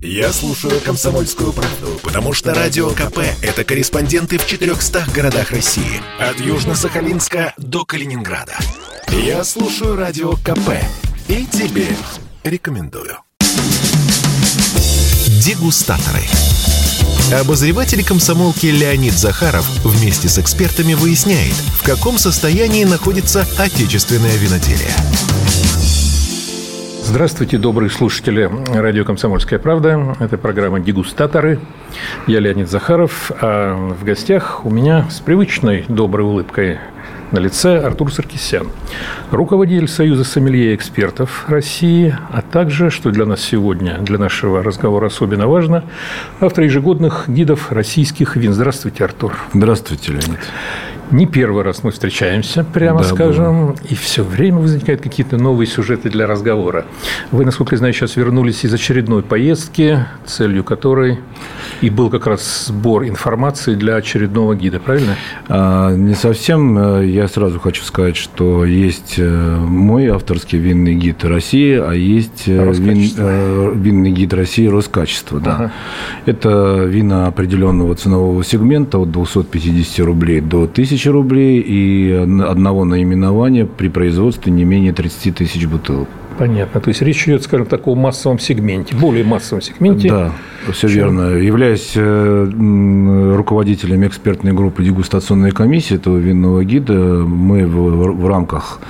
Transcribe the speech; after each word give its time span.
Я 0.00 0.32
слушаю 0.32 0.80
«Комсомольскую 0.80 1.52
правду», 1.52 1.98
потому 2.04 2.32
что 2.32 2.54
«Радио 2.54 2.90
КП»— 2.90 3.18
это 3.42 3.64
корреспонденты 3.64 4.38
в 4.38 4.46
400 4.46 5.06
городах 5.12 5.50
России. 5.50 6.00
От 6.20 6.36
Южно-Сахалинска 6.38 7.52
до 7.56 7.84
Калининграда. 7.84 8.56
Я 9.08 9.42
слушаю 9.42 9.96
«Радио 9.96 10.34
КП» 10.36 10.70
и 11.26 11.44
тебе 11.46 11.88
рекомендую. 12.44 13.18
Дегустаторы. 15.44 16.22
Обозреватель 17.32 18.04
комсомолки 18.04 18.66
Леонид 18.66 19.14
Захаров 19.14 19.68
вместе 19.84 20.28
с 20.28 20.38
экспертами 20.38 20.94
выясняет, 20.94 21.54
в 21.76 21.82
каком 21.82 22.18
состоянии 22.18 22.84
находится 22.84 23.44
отечественное 23.58 24.36
виноделие. 24.36 24.94
Здравствуйте, 27.10 27.56
добрые 27.56 27.88
слушатели 27.88 28.50
радио 28.68 29.02
«Комсомольская 29.02 29.58
правда». 29.58 30.14
Это 30.20 30.36
программа 30.36 30.78
«Дегустаторы». 30.78 31.58
Я 32.26 32.38
Леонид 32.38 32.68
Захаров, 32.68 33.32
а 33.40 33.94
в 33.94 34.04
гостях 34.04 34.66
у 34.66 34.70
меня 34.70 35.08
с 35.08 35.18
привычной 35.20 35.86
доброй 35.88 36.26
улыбкой 36.26 36.76
на 37.32 37.38
лице 37.38 37.78
Артур 37.78 38.12
Саркисян, 38.12 38.68
руководитель 39.30 39.88
Союза 39.88 40.22
сомелье 40.22 40.74
экспертов 40.74 41.46
России, 41.48 42.14
а 42.30 42.42
также, 42.42 42.90
что 42.90 43.10
для 43.10 43.24
нас 43.24 43.40
сегодня, 43.40 43.96
для 44.00 44.18
нашего 44.18 44.62
разговора 44.62 45.06
особенно 45.06 45.46
важно, 45.46 45.84
автор 46.40 46.64
ежегодных 46.64 47.24
гидов 47.26 47.72
российских 47.72 48.36
вин. 48.36 48.52
Здравствуйте, 48.52 49.02
Артур. 49.04 49.32
Здравствуйте, 49.54 50.12
Леонид. 50.12 50.40
Не 51.10 51.24
первый 51.26 51.62
раз 51.64 51.82
мы 51.82 51.90
встречаемся, 51.90 52.64
прямо 52.64 52.98
да, 52.98 53.04
скажем, 53.04 53.68
было. 53.68 53.76
и 53.88 53.94
все 53.94 54.22
время 54.22 54.58
возникают 54.58 55.00
какие-то 55.00 55.38
новые 55.38 55.66
сюжеты 55.66 56.10
для 56.10 56.26
разговора. 56.26 56.84
Вы, 57.30 57.46
насколько 57.46 57.74
я 57.76 57.78
знаю, 57.78 57.94
сейчас 57.94 58.16
вернулись 58.16 58.62
из 58.64 58.74
очередной 58.74 59.22
поездки, 59.22 60.04
целью 60.26 60.64
которой 60.64 61.18
и 61.80 61.88
был 61.88 62.10
как 62.10 62.26
раз 62.26 62.66
сбор 62.66 63.06
информации 63.06 63.74
для 63.74 63.96
очередного 63.96 64.54
гида, 64.54 64.80
правильно? 64.80 65.16
А, 65.48 65.94
не 65.94 66.14
совсем. 66.14 67.02
Я 67.02 67.26
сразу 67.28 67.58
хочу 67.58 67.84
сказать, 67.84 68.16
что 68.16 68.66
есть 68.66 69.14
э, 69.16 69.56
мой 69.56 70.08
авторский 70.08 70.58
винный 70.58 70.94
гид 70.94 71.24
России, 71.24 71.74
а 71.78 71.92
есть 71.92 72.44
э, 72.46 72.72
вин, 72.72 73.10
э, 73.16 73.72
винный 73.74 74.10
гид 74.10 74.34
России 74.34 74.66
Роскачество. 74.66 75.40
Да. 75.40 75.54
Ага. 75.54 75.72
Это 76.26 76.84
вина 76.84 77.28
определенного 77.28 77.94
ценового 77.94 78.44
сегмента 78.44 78.98
от 78.98 79.10
250 79.10 80.04
рублей 80.04 80.40
до 80.40 80.64
1000 80.64 80.97
тысячи 80.98 81.10
рублей 81.10 81.60
и 81.60 82.12
одного 82.12 82.84
наименования 82.84 83.66
при 83.66 83.86
производстве 83.88 84.50
не 84.50 84.64
менее 84.64 84.92
30 84.92 85.36
тысяч 85.36 85.64
бутылок. 85.64 86.08
Понятно. 86.38 86.80
То 86.80 86.88
есть 86.88 87.02
речь 87.02 87.26
идет, 87.26 87.42
скажем, 87.42 87.66
о 87.66 87.68
таком 87.68 87.98
массовом 87.98 88.38
сегменте, 88.38 88.94
более 88.94 89.24
массовом 89.24 89.60
сегменте. 89.60 90.08
Да, 90.08 90.32
все 90.72 90.88
чем... 90.88 90.96
верно. 90.96 91.36
Являясь 91.36 91.92
э, 91.96 93.34
руководителем 93.36 94.06
экспертной 94.06 94.52
группы 94.52 94.84
дегустационной 94.84 95.50
комиссии 95.50 95.96
этого 95.96 96.16
винного 96.16 96.64
гида, 96.64 96.94
мы 96.94 97.66
в, 97.66 98.12
в 98.12 98.26
рамках 98.28 98.80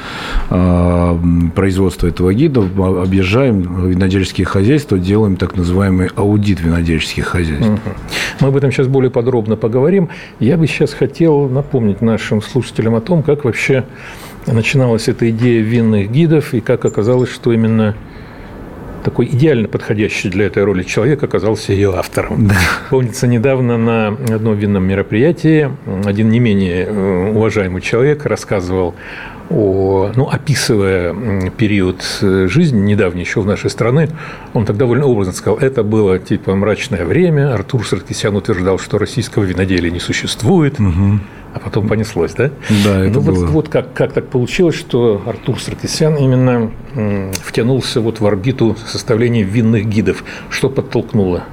э, 0.51 1.19
производства 1.55 2.07
этого 2.07 2.35
гида 2.35 2.69
объезжаем 3.03 3.89
винодельческие 3.89 4.47
хозяйства, 4.47 4.99
делаем 4.99 5.37
так 5.37 5.57
называемый 5.57 6.11
аудит 6.15 6.61
винодельческих 6.61 7.25
хозяйств. 7.27 7.71
Угу. 7.71 7.81
Мы 8.41 8.49
об 8.49 8.57
этом 8.57 8.71
сейчас 8.73 8.89
более 8.89 9.11
подробно 9.11 9.57
поговорим. 9.57 10.11
Я 10.39 10.59
бы 10.59 10.67
сейчас 10.67 10.93
хотел 10.93 11.49
напомнить 11.49 12.03
нашим 12.03 12.43
слушателям 12.43 12.95
о 12.95 13.01
том, 13.01 13.23
как 13.23 13.45
вообще 13.45 13.85
начиналась 14.47 15.09
эта 15.09 15.31
идея 15.31 15.63
винных 15.63 16.11
гидов, 16.11 16.55
и 16.55 16.61
как 16.61 16.85
оказалось, 16.85 17.31
что 17.31 17.53
именно 17.53 17.95
такой 19.05 19.27
идеально 19.27 19.69
подходящий 19.69 20.29
для 20.29 20.47
этой 20.47 20.65
роли 20.65 20.83
человек 20.83 21.23
оказался 21.23 21.73
ее 21.73 21.95
автором. 21.95 22.49
Да. 22.49 22.55
Помнится, 22.91 23.27
недавно 23.27 23.79
на 23.79 24.09
одном 24.09 24.57
винном 24.57 24.85
мероприятии 24.85 25.71
один 26.05 26.31
не 26.31 26.41
менее 26.41 26.85
э, 26.85 27.31
уважаемый 27.31 27.81
человек 27.81 28.27
рассказывал 28.27 28.95
о, 29.51 30.11
ну, 30.15 30.29
описывая 30.29 31.51
период 31.51 32.05
э, 32.23 32.49
жизни 32.49 32.81
недавний 32.81 33.23
еще 33.23 33.41
в 33.41 33.47
нашей 33.47 33.71
стране, 33.71 34.09
он 34.53 34.67
так 34.67 34.77
довольно 34.77 35.07
образно 35.07 35.33
сказал, 35.33 35.59
это 35.59 35.83
было 35.83 36.19
типа 36.19 36.55
мрачное 36.55 37.05
время, 37.05 37.55
Артур 37.55 37.87
Саркисян 37.87 38.37
утверждал, 38.37 38.79
что 38.79 38.99
российского 38.99 39.45
виноделия 39.45 39.91
не 39.91 40.01
существует, 40.01 40.79
угу 40.79 41.21
а 41.55 41.61
потом 41.61 41.89
понеслось, 41.89 42.35
да? 42.35 42.51
Да, 42.85 43.05
это 43.05 43.19
ну, 43.19 43.21
было. 43.21 43.41
Вот, 43.41 43.51
вот 43.51 43.69
как, 43.69 43.93
как 43.93 44.13
так 44.13 44.29
получилось, 44.29 44.75
что 44.75 45.23
Артур 45.27 45.61
Саркисян 45.61 46.15
именно 46.17 46.71
втянулся 47.43 48.01
вот 48.01 48.21
в 48.21 48.27
орбиту 48.27 48.77
составления 48.87 49.43
винных 49.43 49.87
гидов. 49.87 50.25
Что 50.51 50.69
подтолкнуло? 50.69 51.45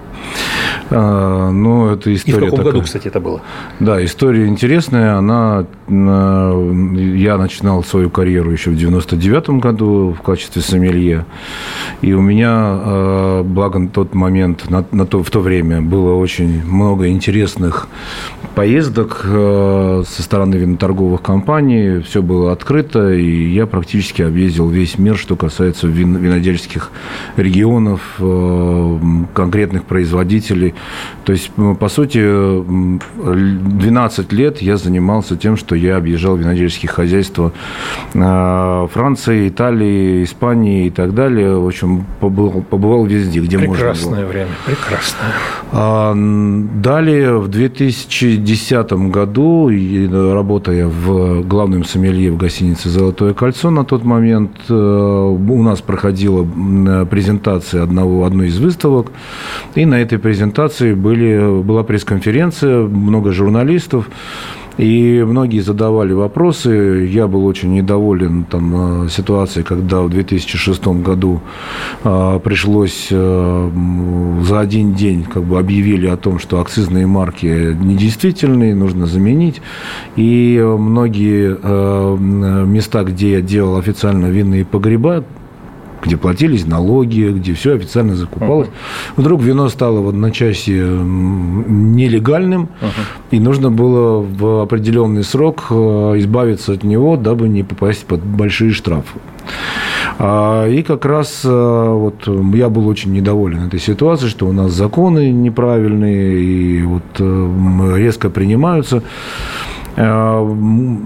Ну, 0.91 1.87
это 1.87 2.13
история. 2.13 2.37
И 2.37 2.39
в 2.39 2.43
каком 2.45 2.57
такая. 2.57 2.73
году, 2.73 2.83
кстати, 2.83 3.07
это 3.07 3.19
было? 3.19 3.41
Да, 3.79 4.03
история 4.03 4.47
интересная. 4.47 5.15
Она, 5.15 5.65
я 5.87 7.37
начинал 7.37 7.83
свою 7.83 8.09
карьеру 8.09 8.51
еще 8.51 8.71
в 8.71 8.75
99 8.75 9.49
году 9.61 10.15
в 10.17 10.21
качестве 10.21 10.61
сомелье. 10.61 11.25
И 12.01 12.13
у 12.13 12.21
меня, 12.21 12.49
а, 12.51 13.43
благо 13.43 13.79
на 13.79 13.89
тот 13.89 14.13
момент, 14.13 14.69
на, 14.69 14.85
на 14.91 15.05
то, 15.05 15.23
в 15.23 15.29
то 15.29 15.39
время 15.39 15.81
было 15.81 16.15
очень 16.15 16.65
много 16.65 17.07
интересных 17.09 17.87
поездок 18.55 19.21
а, 19.25 20.03
со 20.07 20.23
стороны 20.23 20.55
виноторговых 20.55 21.21
компаний. 21.21 21.99
Все 21.99 22.21
было 22.21 22.51
открыто, 22.51 23.13
и 23.13 23.49
я 23.49 23.65
практически 23.67 24.21
объездил 24.21 24.69
весь 24.69 24.97
мир, 24.97 25.17
что 25.17 25.35
касается 25.35 25.87
вин, 25.87 26.15
винодельских 26.15 26.91
регионов, 27.37 28.01
конкретных 29.33 29.83
производителей. 29.83 30.54
То 31.23 31.33
есть, 31.33 31.51
по 31.79 31.89
сути, 31.89 32.19
12 32.19 34.33
лет 34.33 34.61
я 34.61 34.77
занимался 34.77 35.35
тем, 35.35 35.57
что 35.57 35.75
я 35.75 35.97
объезжал 35.97 36.35
винодельские 36.35 36.89
хозяйства 36.89 37.51
а, 38.13 38.87
Франции, 38.87 39.49
Италии, 39.49 40.23
Испании 40.23 40.87
и 40.87 40.89
так 40.89 41.13
далее. 41.13 41.57
В 41.57 41.67
общем, 41.67 42.05
побывал, 42.19 42.61
побывал 42.61 43.05
везде, 43.05 43.39
где 43.39 43.57
прекрасное 43.57 43.85
можно 43.85 44.11
было. 44.11 44.15
Прекрасное 44.15 44.25
время, 44.25 44.51
прекрасное. 44.65 45.31
А, 45.71 46.13
далее, 46.81 47.39
в 47.39 47.47
2010 47.47 48.93
году, 49.09 49.69
работая 50.33 50.87
в 50.87 51.43
главном 51.43 51.83
сомелье 51.83 52.31
в 52.31 52.37
гостинице 52.37 52.89
«Золотое 52.89 53.33
кольцо», 53.33 53.71
на 53.71 53.83
тот 53.83 54.03
момент 54.03 54.51
э, 54.69 54.73
у 54.73 55.63
нас 55.63 55.81
проходила 55.81 56.45
презентация 57.05 57.83
одного, 57.83 58.25
одной 58.25 58.47
из 58.47 58.59
выставок, 58.59 59.11
и 59.75 59.85
на 59.85 59.95
этой 59.95 60.19
презентации 60.19 60.44
были, 60.95 61.61
была 61.63 61.83
пресс-конференция, 61.83 62.87
много 62.87 63.31
журналистов. 63.31 64.09
И 64.77 65.23
многие 65.25 65.59
задавали 65.59 66.11
вопросы. 66.11 67.07
Я 67.09 67.27
был 67.27 67.45
очень 67.45 67.73
недоволен 67.73 68.43
там, 68.43 69.07
ситуацией, 69.09 69.63
когда 69.63 70.01
в 70.01 70.09
2006 70.09 70.87
году 70.87 71.39
э, 72.03 72.39
пришлось 72.43 73.07
э, 73.09 73.69
за 74.43 74.59
один 74.59 74.93
день 74.93 75.23
как 75.23 75.43
бы 75.43 75.59
объявили 75.59 76.07
о 76.07 76.17
том, 76.17 76.39
что 76.39 76.59
акцизные 76.59 77.07
марки 77.07 77.45
недействительные, 77.45 78.75
нужно 78.75 79.05
заменить. 79.05 79.61
И 80.17 80.61
многие 80.61 81.57
э, 81.61 82.17
места, 82.65 83.03
где 83.03 83.33
я 83.33 83.41
делал 83.41 83.77
официально 83.77 84.25
винные 84.25 84.65
погреба, 84.65 85.23
где 86.05 86.17
платились 86.17 86.65
налоги, 86.65 87.31
где 87.31 87.53
все 87.53 87.75
официально 87.75 88.15
закупалось. 88.15 88.67
Uh-huh. 88.67 89.13
Вдруг 89.17 89.41
вино 89.41 89.69
стало 89.69 90.01
в 90.01 90.09
одночасье 90.09 90.85
нелегальным, 90.85 92.69
uh-huh. 92.81 93.31
и 93.31 93.39
нужно 93.39 93.71
было 93.71 94.21
в 94.21 94.61
определенный 94.61 95.23
срок 95.23 95.65
э, 95.69 95.73
избавиться 96.17 96.73
от 96.73 96.83
него, 96.83 97.17
дабы 97.17 97.49
не 97.49 97.63
попасть 97.63 98.05
под 98.05 98.23
большие 98.23 98.71
штрафы. 98.71 99.19
А, 100.17 100.67
и 100.67 100.81
как 100.83 101.05
раз 101.05 101.41
э, 101.43 101.49
вот 101.49 102.27
я 102.55 102.69
был 102.69 102.87
очень 102.87 103.11
недоволен 103.11 103.67
этой 103.67 103.79
ситуацией, 103.79 104.29
что 104.29 104.47
у 104.47 104.51
нас 104.51 104.71
законы 104.71 105.31
неправильные 105.31 106.41
и 106.41 106.81
вот 106.83 107.03
э, 107.19 107.93
резко 107.97 108.29
принимаются. 108.29 109.03
Э, 109.97 110.55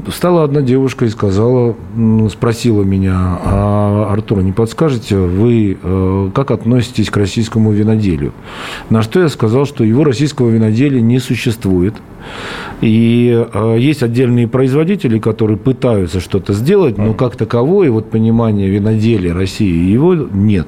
встала 0.07 0.43
одна 0.43 0.61
девушка 0.61 1.05
и 1.05 1.09
сказала, 1.09 1.75
спросила 2.31 2.83
меня, 2.83 3.39
а, 3.43 4.09
Артур, 4.11 4.41
не 4.41 4.51
подскажете, 4.51 5.15
вы 5.15 5.77
э, 5.81 6.29
как 6.33 6.49
относитесь 6.51 7.09
к 7.09 7.17
российскому 7.17 7.71
виноделию? 7.71 8.33
На 8.89 9.03
что 9.03 9.21
я 9.21 9.29
сказал, 9.29 9.65
что 9.65 9.83
его 9.83 10.03
российского 10.03 10.49
виноделия 10.49 11.01
не 11.01 11.19
существует. 11.19 11.95
И 12.81 13.45
э, 13.53 13.75
есть 13.79 14.01
отдельные 14.01 14.47
производители, 14.47 15.19
которые 15.19 15.57
пытаются 15.57 16.19
что-то 16.19 16.53
сделать, 16.53 16.97
но 16.97 17.13
как 17.13 17.35
таковое 17.35 17.91
вот 17.91 18.09
понимание 18.09 18.69
виноделия 18.69 19.33
России 19.33 19.91
его 19.91 20.15
нет. 20.15 20.67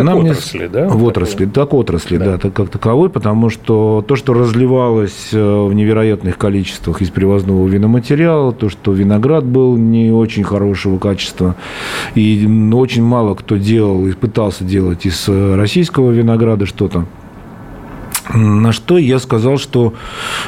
Она 0.00 0.12
как 0.12 0.22
отрасли, 0.22 0.58
мне... 0.58 0.68
да? 0.68 0.88
В 0.88 1.04
отрасли, 1.04 1.46
так 1.46 1.74
отрасли, 1.74 2.16
да, 2.16 2.36
да 2.36 2.50
как 2.50 2.68
таковой, 2.68 3.10
потому 3.10 3.50
что 3.50 4.04
то, 4.06 4.16
что 4.16 4.34
разливалось 4.34 5.30
э, 5.32 5.66
в 5.66 5.72
невероятных 5.72 6.38
количествах 6.38 7.02
из 7.02 7.10
привозного 7.10 7.66
виноматериала, 7.66 8.52
то, 8.52 8.68
что 8.68 8.92
виноград 8.92 9.44
был 9.44 9.76
не 9.76 10.10
очень 10.10 10.44
хорошего 10.44 10.98
качества, 10.98 11.56
и 12.14 12.46
очень 12.72 13.02
мало 13.02 13.34
кто 13.34 13.56
делал 13.56 14.06
и 14.06 14.12
пытался 14.12 14.64
делать 14.64 15.06
из 15.06 15.28
э, 15.28 15.54
российского 15.56 16.10
винограда 16.10 16.66
что-то, 16.66 17.06
на 18.28 18.72
что 18.72 18.98
я 18.98 19.18
сказал, 19.18 19.58
что, 19.58 19.94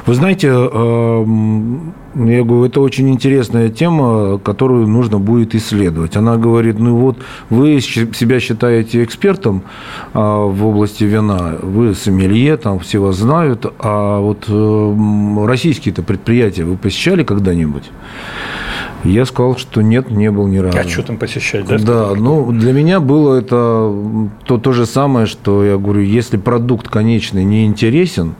вы 0.06 0.14
знаете, 0.14 0.48
эм, 0.48 1.94
я 2.14 2.44
говорю, 2.44 2.64
это 2.64 2.80
очень 2.80 3.10
интересная 3.10 3.68
тема, 3.68 4.38
которую 4.38 4.86
нужно 4.86 5.18
будет 5.18 5.54
исследовать. 5.54 6.16
Она 6.16 6.36
говорит, 6.36 6.78
ну 6.78 6.96
вот 6.96 7.18
вы 7.50 7.80
себя 7.80 8.38
считаете 8.38 9.02
экспертом 9.02 9.62
а, 10.12 10.44
в 10.46 10.64
области 10.64 11.04
вина, 11.04 11.56
вы 11.60 11.94
сомелье, 11.94 12.56
там 12.56 12.78
все 12.78 13.00
вас 13.00 13.16
знают, 13.16 13.66
а 13.78 14.20
вот 14.20 14.44
эм, 14.48 15.44
российские-то 15.44 16.02
предприятия 16.02 16.64
вы 16.64 16.76
посещали 16.76 17.24
когда-нибудь? 17.24 17.90
Я 19.04 19.26
сказал, 19.26 19.56
что 19.56 19.82
нет, 19.82 20.10
не 20.10 20.30
был 20.30 20.46
ни 20.46 20.58
разу. 20.58 20.78
А 20.78 20.84
что 20.84 21.02
там 21.02 21.18
посещать, 21.18 21.66
да? 21.66 21.78
Да, 21.78 22.14
ну, 22.16 22.50
для 22.52 22.72
меня 22.72 23.00
было 23.00 23.36
это 23.36 23.92
то, 24.46 24.58
то 24.58 24.72
же 24.72 24.86
самое, 24.86 25.26
что 25.26 25.64
я 25.64 25.76
говорю, 25.76 26.00
если 26.00 26.36
продукт 26.38 26.88
конечный 26.88 27.44
не 27.44 27.66
интересен, 27.66 28.34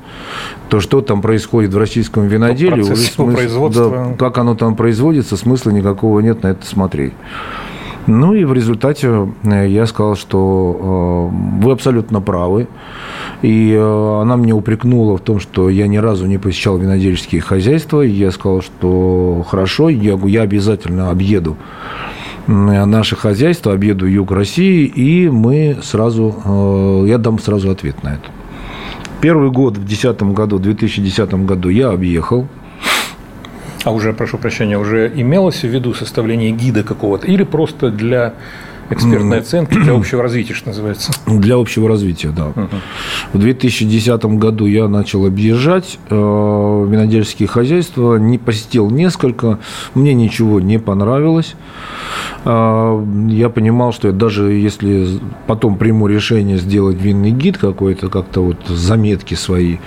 то 0.69 0.81
что 0.81 1.02
там 1.02 1.20
происходит 1.20 1.75
в 1.75 1.78
российском 1.78 2.26
виноделии, 2.26 2.82
смысл, 2.82 3.31
производства. 3.31 3.90
Да, 4.11 4.16
как 4.16 4.38
оно 4.38 4.55
там 4.55 4.75
производится, 4.75 5.37
смысла 5.37 5.70
никакого 5.70 6.20
нет 6.20 6.43
на 6.43 6.49
это 6.49 6.67
смотреть. 6.67 7.12
Ну 8.06 8.34
и 8.34 8.44
в 8.44 8.52
результате 8.52 9.28
э, 9.44 9.69
я 9.69 9.87
сказал, 9.87 10.14
что 10.17 11.31
э, 11.32 11.62
вы 11.64 11.72
абсолютно 11.72 12.20
правы. 12.20 12.69
И 13.44 13.73
э, 13.73 14.20
она 14.23 14.38
мне 14.38 14.55
упрекнула 14.55 15.19
в 15.19 15.20
том, 15.20 15.38
что 15.38 15.69
я 15.69 15.87
ни 15.87 15.99
разу 15.99 16.26
не 16.26 16.38
посещал 16.38 16.79
винодельческие 16.79 17.43
хозяйства. 17.43 18.00
И 18.00 18.08
я 18.08 18.31
сказал, 18.31 18.62
что 18.62 19.44
хорошо, 19.46 19.91
я, 19.91 20.19
я 20.25 20.43
обязательно 20.43 21.11
объеду 21.11 21.56
наше 22.46 23.17
хозяйство, 23.17 23.73
объеду 23.73 24.06
юг 24.06 24.31
России, 24.31 24.85
и 24.85 25.29
мы 25.31 25.79
сразу, 25.82 27.02
я 27.06 27.17
дам 27.17 27.38
сразу 27.38 27.70
ответ 27.70 28.02
на 28.02 28.14
это. 28.14 28.25
Первый 29.23 29.50
год 29.50 29.79
в 29.79 29.85
2010 29.85 30.23
году, 30.35 30.58
в 30.58 30.61
2010 30.61 31.35
году 31.46 31.70
я 31.70 31.88
объехал, 31.88 32.46
а 33.85 33.93
уже, 33.93 34.14
прошу 34.14 34.38
прощения, 34.38 34.79
уже 34.79 35.12
имелось 35.14 35.61
в 35.61 35.69
виду 35.69 35.93
составление 35.93 36.52
гида 36.52 36.82
какого-то 36.82 37.26
или 37.26 37.44
просто 37.44 37.91
для 37.91 38.32
экспертной 38.90 39.38
оценки 39.38 39.75
для 39.75 39.94
общего 39.94 40.22
развития, 40.22 40.54
что 40.54 40.69
называется? 40.69 41.12
Для 41.26 41.56
общего 41.56 41.88
развития, 41.88 42.31
да. 42.31 42.46
Угу. 42.48 42.69
В 43.34 43.38
2010 43.38 44.25
году 44.25 44.66
я 44.66 44.88
начал 44.88 45.26
объезжать 45.26 45.98
э, 46.10 46.14
винодельские 46.14 47.48
хозяйства, 47.48 48.16
не 48.16 48.38
посетил 48.38 48.90
несколько, 48.90 49.58
мне 49.94 50.14
ничего 50.14 50.60
не 50.60 50.78
понравилось. 50.78 51.54
Э, 52.44 53.04
я 53.28 53.48
понимал, 53.48 53.92
что 53.92 54.08
я 54.08 54.14
даже 54.14 54.52
если 54.52 55.19
потом 55.46 55.76
приму 55.76 56.06
решение 56.06 56.58
сделать 56.58 57.00
винный 57.00 57.31
гид 57.31 57.58
какой-то, 57.58 58.08
как-то 58.08 58.42
вот 58.42 58.66
заметки 58.69 59.34
свои, 59.34 59.78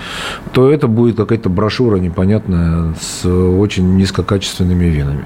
то 0.51 0.69
это 0.71 0.87
будет 0.87 1.17
какая-то 1.17 1.49
брошюра 1.49 1.97
непонятная 1.97 2.93
с 2.99 3.25
очень 3.25 3.95
низкокачественными 3.95 4.85
винами. 4.85 5.25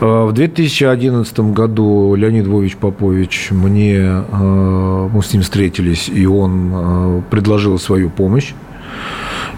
Э, 0.00 0.26
в 0.26 0.32
2011 0.32 1.40
году 1.52 2.14
Леонид 2.14 2.46
Львович 2.46 2.76
Попович 2.76 3.48
мне, 3.50 3.96
э, 3.96 5.08
мы 5.12 5.22
с 5.22 5.32
ним 5.32 5.42
встретились, 5.42 6.08
и 6.08 6.26
он 6.26 6.72
э, 6.74 7.22
предложил 7.30 7.78
свою 7.78 8.10
помощь 8.10 8.52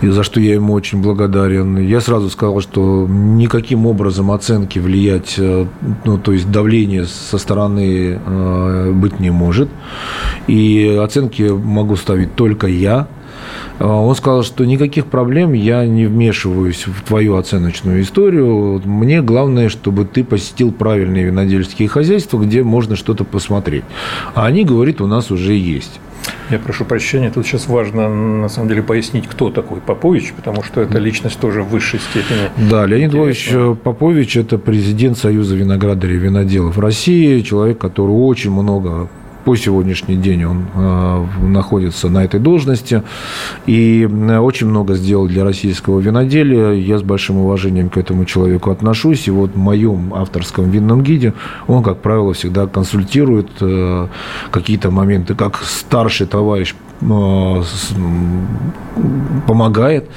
и 0.01 0.07
за 0.07 0.23
что 0.23 0.41
я 0.41 0.55
ему 0.55 0.75
очень 0.75 1.03
благодарен. 1.03 1.77
Я 1.77 2.01
сразу 2.01 2.31
сказал, 2.31 2.61
что 2.61 3.09
никаким 3.09 3.85
образом 3.85 4.31
оценки 4.31 4.79
влиять, 4.79 5.35
ну, 6.05 6.19
то 6.19 6.31
есть 6.31 6.49
давление 6.53 7.05
со 7.05 7.37
стороны 7.37 8.17
быть 8.93 9.19
не 9.19 9.31
может. 9.31 9.69
И 10.47 11.01
оценки 11.03 11.43
могу 11.43 11.97
ставить 11.97 12.37
только 12.37 12.69
я. 12.69 13.09
А, 13.79 13.87
он 13.87 14.15
сказал, 14.15 14.43
что 14.43 14.65
никаких 14.65 15.07
проблем, 15.07 15.53
я 15.53 15.87
не 15.87 16.07
вмешиваюсь 16.07 16.87
в 16.87 17.03
твою 17.03 17.37
оценочную 17.37 18.03
историю. 18.03 18.81
Мне 18.85 19.23
главное, 19.23 19.69
чтобы 19.69 20.05
ты 20.05 20.25
посетил 20.25 20.73
правильные 20.73 21.25
винодельские 21.25 21.89
хозяйства, 21.89 22.39
где 22.39 22.63
можно 22.63 22.97
что-то 22.97 23.25
посмотреть. 23.25 23.85
А 24.35 24.47
они, 24.47 24.65
говорит, 24.65 25.01
у 25.01 25.07
нас 25.07 25.31
уже 25.31 25.55
есть. 25.55 26.01
Я 26.51 26.59
прошу 26.59 26.85
прощения, 26.85 27.31
тут 27.31 27.47
сейчас 27.47 27.69
важно 27.69 28.09
на 28.09 28.49
самом 28.49 28.69
деле 28.69 28.83
пояснить, 28.83 29.27
кто 29.27 29.51
такой 29.51 29.81
Попович, 29.81 30.33
потому 30.35 30.63
что 30.63 30.81
это 30.81 30.99
личность 30.99 31.39
тоже 31.39 31.63
в 31.63 31.69
высшей 31.69 32.01
степени. 32.01 32.71
Да, 32.71 32.87
Леонид 32.87 33.13
Львович 33.13 33.51
Попович– 33.83 34.37
это 34.39 34.59
президент 34.59 35.19
Союза 35.19 35.57
виноградарей 35.57 36.17
и 36.17 36.19
виноделов 36.19 36.79
России, 36.79 37.41
человек, 37.43 37.79
который 37.79 38.13
очень 38.13 38.51
много 38.51 39.09
по 39.45 39.57
сегодняшний 39.57 40.17
день 40.17 40.45
он 40.45 40.67
э, 40.75 41.27
находится 41.43 42.09
на 42.09 42.25
этой 42.25 42.41
должности 42.41 43.03
и 43.67 44.09
э, 44.11 44.39
очень 44.39 44.67
много 44.67 44.95
сделал 44.95 45.27
для 45.27 45.45
российского 45.45 46.01
виноделия. 46.01 46.73
Я 46.73 46.99
с 46.99 47.03
большим 47.03 47.39
уважением 47.39 47.89
к 47.89 47.97
этому 47.97 48.25
человеку 48.25 48.71
отношусь. 48.71 49.29
И 49.29 49.31
вот 49.31 49.53
в 49.53 49.57
моем 49.57 50.13
авторском 50.15 50.71
винном 50.71 51.03
гиде 51.03 51.35
он, 51.67 51.83
как 51.83 51.99
правило, 52.03 52.35
всегда 52.35 52.67
консультирует 52.67 53.49
э, 53.61 54.09
какие-то 54.51 54.91
моменты, 54.91 55.35
как 55.35 55.57
старший 55.63 56.27
товарищ 56.27 56.75
помогает, 59.47 60.09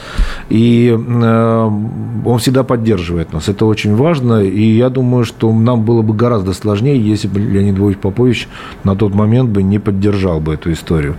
и 0.49 0.97
э, 0.97 1.71
он 2.25 2.39
всегда 2.39 2.63
поддерживает 2.63 3.33
нас. 3.33 3.49
Это 3.49 3.65
очень 3.65 3.95
важно, 3.95 4.43
и 4.43 4.63
я 4.63 4.89
думаю, 4.89 5.23
что 5.23 5.53
нам 5.53 5.83
было 5.83 6.01
бы 6.01 6.13
гораздо 6.15 6.53
сложнее, 6.53 6.99
если 6.99 7.27
бы 7.27 7.39
Леонид 7.39 7.75
Львович 7.75 7.97
Попович 7.97 8.47
на 8.83 8.95
тот 8.95 9.13
момент 9.13 9.49
бы 9.49 9.61
не 9.63 9.79
поддержал 9.79 10.39
бы 10.39 10.55
эту 10.55 10.71
историю. 10.71 11.17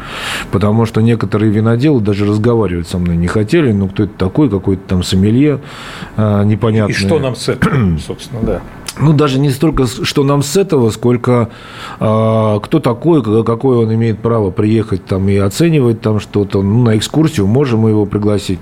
Потому 0.51 0.85
что 0.85 1.01
некоторые 1.01 1.53
виноделы 1.53 2.01
даже 2.01 2.27
разговаривать 2.27 2.89
со 2.89 2.99
мной 2.99 3.17
не 3.17 3.29
хотели, 3.29 3.73
ну, 3.73 3.89
кто 3.89 4.05
это 4.05 4.13
такой, 4.19 4.51
какой-то 4.51 4.83
там 4.89 5.03
сомелье 5.03 5.61
э, 6.17 6.45
непонятный. 6.45 6.93
И 6.93 6.97
что 6.97 7.19
нам 7.21 7.37
с 7.37 7.49
этим, 7.49 7.99
собственно, 8.07 8.43
да 8.43 8.63
ну, 9.01 9.13
даже 9.13 9.39
не 9.39 9.51
столько, 9.51 9.87
что 9.87 10.23
нам 10.23 10.43
с 10.43 10.57
этого, 10.57 10.91
сколько 10.91 11.49
э, 11.99 12.61
кто 12.63 12.79
такой, 12.79 13.23
какое 13.45 13.79
он 13.79 13.95
имеет 13.95 14.19
право 14.19 14.51
приехать 14.51 15.05
там 15.07 15.29
и 15.29 15.37
оценивать 15.37 16.01
там 16.01 16.21
что-то. 16.21 16.63
Ну, 16.63 16.83
на 16.83 16.97
экскурсию 16.97 17.47
можем 17.47 17.81
мы 17.81 17.91
его 17.91 18.05
пригласить. 18.05 18.59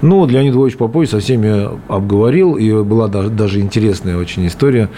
Ну, 0.00 0.26
Леонид 0.26 0.54
Львович 0.54 0.76
Попович 0.76 1.10
со 1.10 1.20
всеми 1.20 1.68
обговорил, 1.88 2.54
и 2.54 2.82
была 2.82 3.08
даже, 3.08 3.30
даже 3.30 3.60
интересная 3.60 4.16
очень 4.16 4.46
история 4.46 4.88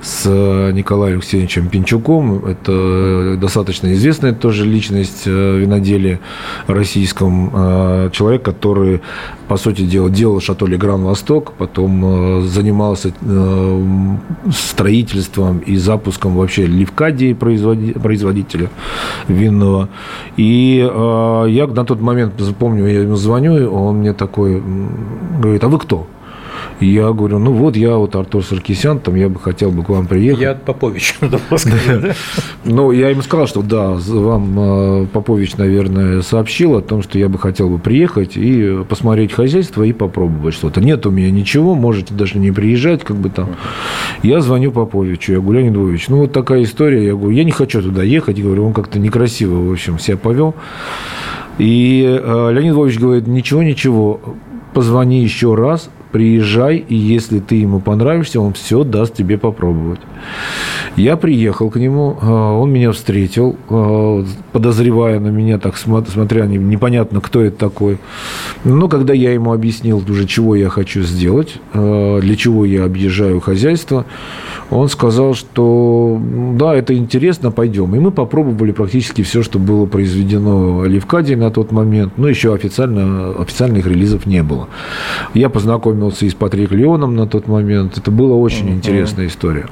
с 0.00 0.26
Николаем 0.26 1.16
Алексеевичем 1.16 1.68
Пинчуком. 1.68 2.44
Это 2.44 3.36
достаточно 3.40 3.92
известная 3.94 4.32
тоже 4.32 4.64
личность 4.64 5.24
э, 5.26 5.58
виноделия 5.58 6.20
российском. 6.66 7.50
Э, 7.52 8.10
человек, 8.12 8.42
который, 8.42 9.00
по 9.48 9.56
сути 9.56 9.82
дела, 9.82 10.08
делал 10.08 10.40
шато 10.40 10.66
Легран 10.66 11.02
Восток, 11.02 11.52
потом 11.58 12.04
э, 12.04 12.42
занимался 12.42 13.12
строительством 14.52 15.58
и 15.58 15.76
запуском 15.76 16.36
вообще 16.36 16.66
Левкадии, 16.66 17.32
производителя 17.32 18.70
винного. 19.28 19.88
И 20.36 20.80
э, 20.80 21.46
я 21.48 21.66
на 21.66 21.84
тот 21.84 22.00
момент, 22.00 22.34
помню, 22.58 22.86
я 22.86 23.00
ему 23.02 23.16
звоню, 23.16 23.72
он 23.72 23.98
мне 23.98 24.12
такой 24.12 24.62
говорит, 25.40 25.64
а 25.64 25.68
вы 25.68 25.78
кто? 25.78 26.06
Я 26.80 27.12
говорю, 27.12 27.38
ну 27.38 27.52
вот 27.52 27.76
я 27.76 27.96
вот 27.96 28.16
Артур 28.16 28.44
Саркисян, 28.44 28.98
там 29.00 29.14
я 29.14 29.28
бы 29.28 29.38
хотел 29.38 29.70
бы 29.70 29.84
к 29.84 29.88
вам 29.88 30.06
приехать. 30.06 30.40
Я 30.40 30.54
Попович, 30.54 31.16
надо 31.20 31.38
было 31.48 31.58
сказать, 31.58 32.00
да? 32.00 32.14
Ну, 32.64 32.92
я 32.92 33.10
ему 33.10 33.22
сказал, 33.22 33.46
что 33.46 33.62
да, 33.62 33.90
вам 33.90 34.58
э, 34.58 35.06
Попович, 35.12 35.56
наверное, 35.56 36.22
сообщил 36.22 36.76
о 36.76 36.80
том, 36.82 37.02
что 37.02 37.18
я 37.18 37.28
бы 37.28 37.38
хотел 37.38 37.68
бы 37.68 37.78
приехать 37.78 38.36
и 38.36 38.84
посмотреть 38.88 39.32
хозяйство 39.32 39.82
и 39.82 39.92
попробовать 39.92 40.54
что-то. 40.54 40.80
Нет 40.80 41.04
у 41.06 41.10
меня 41.10 41.30
ничего, 41.30 41.74
можете 41.74 42.14
даже 42.14 42.38
не 42.38 42.50
приезжать, 42.50 43.04
как 43.04 43.16
бы 43.16 43.30
там. 43.30 43.50
Я 44.22 44.40
звоню 44.40 44.72
Поповичу, 44.72 45.32
я 45.32 45.40
говорю, 45.40 45.60
Леонид 45.60 45.74
Львович, 45.74 46.08
ну 46.08 46.18
вот 46.18 46.32
такая 46.32 46.62
история, 46.62 47.04
я 47.04 47.14
говорю, 47.14 47.30
я 47.30 47.44
не 47.44 47.52
хочу 47.52 47.82
туда 47.82 48.02
ехать, 48.02 48.38
я 48.38 48.44
говорю, 48.44 48.66
он 48.66 48.72
как-то 48.72 48.98
некрасиво, 48.98 49.68
в 49.68 49.72
общем, 49.72 49.98
себя 49.98 50.16
повел. 50.16 50.54
И 51.58 52.04
э, 52.06 52.50
Леонид 52.52 52.72
Львович 52.72 52.98
говорит, 52.98 53.26
ничего, 53.26 53.62
ничего, 53.62 54.20
позвони 54.72 55.22
еще 55.22 55.54
раз, 55.54 55.90
приезжай, 56.12 56.76
и 56.76 56.94
если 56.94 57.38
ты 57.38 57.56
ему 57.56 57.80
понравишься, 57.80 58.40
он 58.40 58.52
все 58.52 58.84
даст 58.84 59.14
тебе 59.14 59.38
попробовать. 59.38 60.00
Я 60.96 61.16
приехал 61.16 61.70
к 61.70 61.76
нему, 61.76 62.16
он 62.20 62.72
меня 62.72 62.90
встретил, 62.92 63.56
подозревая 64.52 65.20
на 65.20 65.28
меня, 65.28 65.58
так 65.58 65.76
смотря 65.76 66.46
непонятно, 66.46 67.20
кто 67.20 67.42
это 67.42 67.56
такой. 67.56 67.98
Но 68.64 68.88
когда 68.88 69.12
я 69.14 69.32
ему 69.32 69.52
объяснил 69.52 70.02
уже, 70.08 70.26
чего 70.26 70.56
я 70.56 70.68
хочу 70.68 71.02
сделать, 71.02 71.60
для 71.72 72.36
чего 72.36 72.64
я 72.64 72.84
объезжаю 72.84 73.40
хозяйство, 73.40 74.04
он 74.70 74.88
сказал, 74.88 75.34
что 75.34 76.20
да, 76.54 76.74
это 76.74 76.96
интересно, 76.96 77.50
пойдем. 77.50 77.94
И 77.94 77.98
мы 77.98 78.10
попробовали 78.10 78.72
практически 78.72 79.22
все, 79.22 79.42
что 79.42 79.58
было 79.58 79.86
произведено 79.86 80.84
Левкадией 80.84 81.36
на 81.36 81.50
тот 81.50 81.72
момент. 81.72 82.12
Но 82.16 82.28
еще 82.28 82.54
официально, 82.54 83.30
официальных 83.32 83.86
релизов 83.86 84.26
не 84.26 84.42
было. 84.42 84.68
Я 85.34 85.48
познакомился 85.48 85.99
и 86.08 86.28
с 86.28 86.34
Патрик 86.34 86.72
Леоном 86.72 87.14
на 87.14 87.26
тот 87.26 87.46
момент. 87.46 87.98
Это 87.98 88.10
была 88.10 88.36
очень 88.36 88.68
uh-huh. 88.68 88.74
интересная 88.74 89.26
история. 89.26 89.66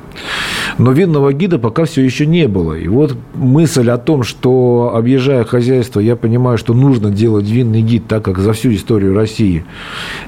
Но 0.78 0.92
винного 0.92 1.32
гида 1.32 1.58
пока 1.58 1.84
все 1.84 2.02
еще 2.02 2.26
не 2.26 2.46
было. 2.46 2.74
И 2.74 2.86
вот 2.86 3.16
мысль 3.34 3.90
о 3.90 3.98
том, 3.98 4.22
что 4.22 4.92
объезжая 4.94 5.44
хозяйство, 5.44 6.00
я 6.00 6.14
понимаю, 6.14 6.58
что 6.58 6.74
нужно 6.74 7.10
делать 7.10 7.48
винный 7.48 7.82
гид, 7.82 8.06
так 8.06 8.24
как 8.24 8.38
за 8.38 8.52
всю 8.52 8.72
историю 8.72 9.14
России 9.14 9.64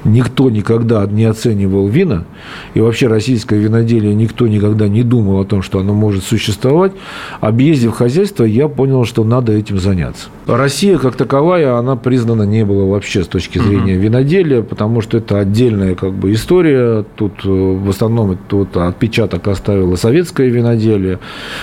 никто 0.04 0.50
никогда 0.50 1.06
не 1.06 1.24
оценивал 1.24 1.86
вина, 1.86 2.24
и 2.74 2.80
вообще 2.80 3.06
российское 3.06 3.58
виноделие 3.58 4.14
никто 4.14 4.48
никогда 4.48 4.88
не 4.88 5.02
думал 5.02 5.40
о 5.40 5.44
том, 5.44 5.62
что 5.62 5.78
оно 5.78 5.94
может 5.94 6.24
существовать. 6.24 6.92
Объездив 7.40 7.92
хозяйство, 7.92 8.44
я 8.44 8.68
понял, 8.68 9.04
что 9.04 9.24
надо 9.24 9.52
этим 9.52 9.78
заняться. 9.78 10.28
Россия 10.46 10.98
как 10.98 11.16
таковая, 11.16 11.76
она 11.76 11.96
признана 11.96 12.42
не 12.42 12.64
была 12.64 12.84
вообще 12.84 13.22
с 13.22 13.28
точки 13.28 13.58
зрения 13.58 13.94
виноделия, 13.94 14.62
потому 14.62 15.00
что 15.00 15.18
это 15.18 15.38
отдельная 15.38 15.89
как 15.94 16.12
бы 16.12 16.32
история. 16.32 17.04
Тут 17.16 17.44
э, 17.44 17.48
в 17.48 17.88
основном 17.88 18.36
тут 18.48 18.76
отпечаток 18.76 19.48
оставила 19.48 19.96
советское 19.96 20.48
виноделие. 20.48 21.18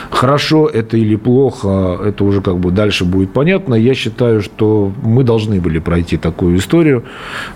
Хорошо 0.10 0.68
это 0.68 0.98
или 0.98 1.16
плохо, 1.16 2.00
это 2.04 2.24
уже 2.24 2.42
как 2.42 2.60
бы 2.60 2.72
дальше 2.72 3.06
будет 3.06 3.32
понятно. 3.32 3.76
Я 3.76 3.94
считаю, 3.94 4.42
что 4.42 4.92
мы 5.04 5.24
должны 5.24 5.60
были 5.62 5.80
пройти 5.80 6.18
такую 6.18 6.58
историю, 6.58 7.04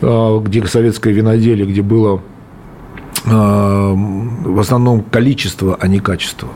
э, 0.02 0.40
где 0.44 0.66
советское 0.66 1.14
виноделие, 1.14 1.66
где 1.66 1.82
было 1.82 2.22
э, 3.26 3.30
в 3.30 4.60
основном 4.60 5.02
количество, 5.02 5.78
а 5.80 5.88
не 5.88 6.00
качество. 6.00 6.50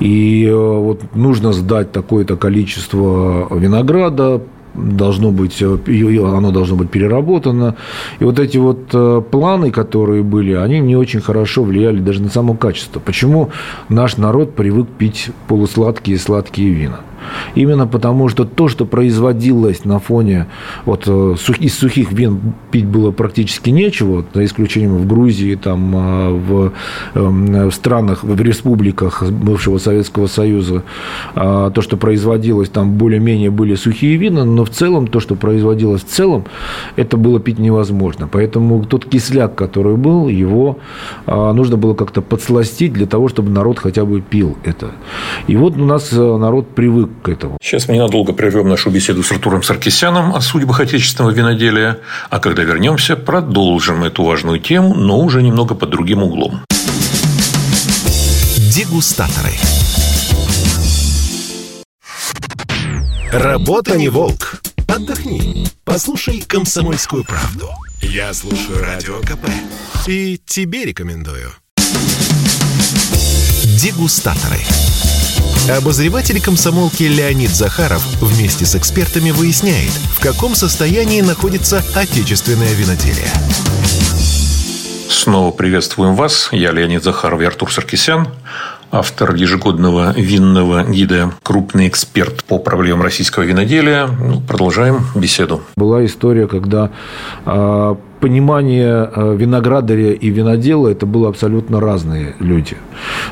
И 0.00 0.50
вот 0.50 1.14
нужно 1.14 1.52
сдать 1.52 1.92
такое-то 1.92 2.36
количество 2.36 3.46
винограда, 3.54 4.40
должно 4.78 5.30
быть, 5.30 5.60
э, 5.60 5.78
оно 6.24 6.50
должно 6.50 6.76
быть 6.76 6.90
переработано. 6.90 7.76
И 8.18 8.24
вот 8.24 8.38
эти 8.38 8.58
вот 8.58 8.88
э, 8.92 9.22
планы, 9.30 9.70
которые 9.70 10.22
были, 10.22 10.52
они 10.52 10.80
не 10.80 10.96
очень 10.96 11.20
хорошо 11.20 11.62
влияли 11.64 11.98
даже 11.98 12.22
на 12.22 12.28
само 12.28 12.54
качество. 12.54 13.00
Почему 13.00 13.50
наш 13.88 14.16
народ 14.16 14.54
привык 14.54 14.88
пить 14.88 15.30
полусладкие 15.46 16.16
и 16.16 16.18
сладкие 16.18 16.70
вина? 16.70 17.00
Именно 17.54 17.86
потому, 17.86 18.28
что 18.28 18.44
то, 18.44 18.68
что 18.68 18.84
производилось 18.84 19.84
на 19.84 19.98
фоне 19.98 20.46
вот, 20.84 21.04
э, 21.06 21.34
из 21.58 21.78
сухих 21.78 22.12
вин 22.12 22.54
пить 22.70 22.86
было 22.86 23.10
практически 23.10 23.70
нечего, 23.70 24.24
за 24.34 24.44
исключением 24.44 24.96
в 24.96 25.06
Грузии, 25.06 25.54
там, 25.54 25.92
а, 25.94 26.30
в, 26.30 26.72
эм, 27.14 27.68
в 27.68 27.72
странах, 27.72 28.22
в 28.22 28.40
республиках 28.40 29.22
бывшего 29.30 29.78
Советского 29.78 30.26
Союза, 30.26 30.82
а, 31.34 31.70
то, 31.70 31.82
что 31.82 31.96
производилось, 31.96 32.68
там 32.68 32.92
более-менее 32.92 33.50
были 33.50 33.74
сухие 33.74 34.16
вина, 34.16 34.44
но 34.44 34.64
в 34.64 34.70
целом 34.70 35.06
то, 35.06 35.20
что 35.20 35.34
производилось 35.34 36.02
в 36.02 36.08
целом, 36.08 36.44
это 36.96 37.16
было 37.16 37.40
пить 37.40 37.58
невозможно. 37.58 38.28
Поэтому 38.30 38.84
тот 38.84 39.04
кисляк, 39.04 39.54
который 39.54 39.96
был, 39.96 40.28
его 40.28 40.78
а, 41.26 41.52
нужно 41.52 41.76
было 41.76 41.94
как-то 41.94 42.22
подсластить 42.22 42.92
для 42.92 43.06
того, 43.06 43.28
чтобы 43.28 43.50
народ 43.50 43.78
хотя 43.78 44.04
бы 44.04 44.20
пил 44.20 44.56
это. 44.64 44.92
И 45.46 45.56
вот 45.56 45.76
у 45.76 45.84
нас 45.84 46.12
э, 46.12 46.36
народ 46.36 46.68
привык 46.68 47.10
к 47.22 47.28
этому. 47.28 47.58
Сейчас 47.62 47.88
мы 47.88 47.94
ненадолго 47.94 48.32
прервем 48.32 48.68
нашу 48.68 48.90
беседу 48.90 49.22
с 49.22 49.32
Артуром 49.32 49.62
Саркисяном 49.62 50.34
о 50.34 50.40
судьбах 50.40 50.80
отечественного 50.80 51.32
виноделия, 51.32 51.98
а 52.30 52.38
когда 52.38 52.62
вернемся, 52.62 53.16
продолжим 53.16 54.04
эту 54.04 54.24
важную 54.24 54.60
тему, 54.60 54.94
но 54.94 55.18
уже 55.18 55.42
немного 55.42 55.74
под 55.74 55.90
другим 55.90 56.22
углом. 56.22 56.62
Дегустаторы. 58.74 59.50
Работа 63.32 63.96
не 63.96 64.08
волк. 64.08 64.60
Отдохни. 64.86 65.66
Послушай 65.84 66.42
комсомольскую 66.46 67.24
правду. 67.24 67.68
Я 68.00 68.32
слушаю 68.32 68.80
радио 68.80 69.20
КП. 69.20 69.48
И 70.06 70.40
тебе 70.46 70.84
рекомендую. 70.84 71.52
Дегустаторы. 73.80 74.58
Обозреватель 75.70 76.40
комсомолки 76.40 77.02
Леонид 77.02 77.50
Захаров 77.50 78.02
вместе 78.20 78.64
с 78.64 78.76
экспертами 78.76 79.30
выясняет, 79.30 79.90
в 79.90 80.20
каком 80.20 80.54
состоянии 80.54 81.20
находится 81.20 81.82
отечественное 81.94 82.72
виноделие. 82.74 83.30
Снова 85.10 85.50
приветствуем 85.50 86.14
вас. 86.14 86.48
Я 86.52 86.70
Леонид 86.72 87.02
Захаров 87.02 87.40
и 87.40 87.44
Артур 87.44 87.72
Саркисян 87.72 88.28
автор 88.90 89.34
ежегодного 89.34 90.12
винного 90.16 90.84
гида, 90.84 91.32
крупный 91.42 91.88
эксперт 91.88 92.44
по 92.44 92.58
проблемам 92.58 93.02
российского 93.02 93.42
виноделия. 93.42 94.06
Ну, 94.06 94.40
продолжаем 94.40 95.06
беседу. 95.14 95.62
Была 95.76 96.04
история, 96.04 96.46
когда 96.46 96.90
э, 97.44 97.96
понимание 98.20 99.10
э, 99.14 99.36
виноградаря 99.36 100.12
и 100.12 100.28
винодела 100.30 100.88
это 100.88 101.06
было 101.06 101.28
абсолютно 101.28 101.80
разные 101.80 102.34
люди. 102.40 102.76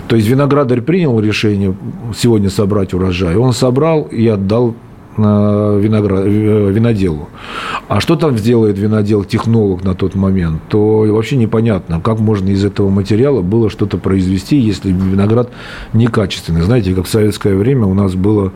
То 0.09 0.17
есть 0.17 0.29
виноградарь 0.29 0.81
принял 0.81 1.19
решение 1.21 1.75
сегодня 2.17 2.51
собрать 2.51 2.95
урожай, 2.95 3.37
он 3.37 3.53
собрал 3.53 4.03
и 4.03 4.27
отдал 4.27 4.75
виноград, 5.19 6.25
э, 6.25 6.71
виноделу. 6.71 7.29
А 7.89 8.01
что 8.01 8.17
там 8.17 8.37
сделает 8.37 8.79
винодел 8.79 9.25
технолог 9.25 9.85
на 9.85 9.95
тот 9.95 10.15
момент, 10.15 10.61
то 10.69 11.01
вообще 11.09 11.37
непонятно, 11.37 12.01
как 12.01 12.19
можно 12.19 12.51
из 12.51 12.65
этого 12.65 12.91
материала 12.91 13.43
было 13.43 13.71
что-то 13.71 13.99
произвести, 13.99 14.59
если 14.59 14.91
виноград 14.91 15.51
некачественный. 15.93 16.63
Знаете, 16.63 16.95
как 16.95 17.07
в 17.07 17.09
советское 17.09 17.55
время 17.55 17.87
у 17.87 17.95
нас 17.95 18.15
было 18.15 18.53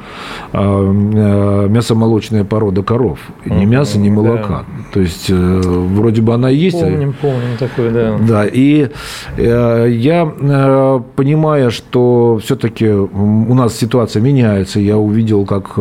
а, 0.53 0.91
э, 0.91 1.69
мясомолочная 1.69 2.45
порода 2.45 2.83
коров. 2.83 3.19
Ни 3.45 3.65
мяса, 3.65 3.99
ни 3.99 4.11
молока. 4.11 4.65
Да. 4.69 4.85
То 4.93 5.01
есть, 5.01 5.27
э, 5.29 5.61
вроде 5.65 6.23
бы 6.23 6.35
она 6.35 6.51
есть. 6.51 6.81
Помним, 6.81 7.15
помним 7.21 7.57
такое, 7.59 7.91
да. 7.91 8.19
Да, 8.21 8.47
и 8.47 8.89
я, 9.37 11.03
понимая, 11.17 11.71
что 11.71 12.41
все-таки 12.43 12.89
у 12.89 13.55
нас 13.55 13.77
ситуация 13.77 14.23
меняется, 14.23 14.81
я 14.81 14.99
увидел, 14.99 15.45
как 15.45 15.79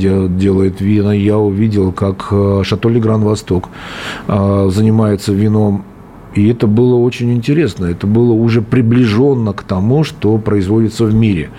Делает 0.00 0.80
вина. 0.80 1.12
Я 1.12 1.38
увидел, 1.38 1.92
как 1.92 2.28
э, 2.30 2.62
Шато 2.64 2.88
Легран 2.88 3.22
Восток 3.22 3.68
э, 4.28 4.68
занимается 4.72 5.32
вином. 5.32 5.84
И 6.34 6.48
это 6.48 6.68
было 6.68 6.94
очень 6.94 7.32
интересно. 7.32 7.86
Это 7.86 8.06
было 8.06 8.32
уже 8.32 8.62
приближенно 8.62 9.52
к 9.52 9.62
тому, 9.64 10.04
что 10.04 10.38
производится 10.38 11.04
в 11.04 11.12
мире. 11.12 11.50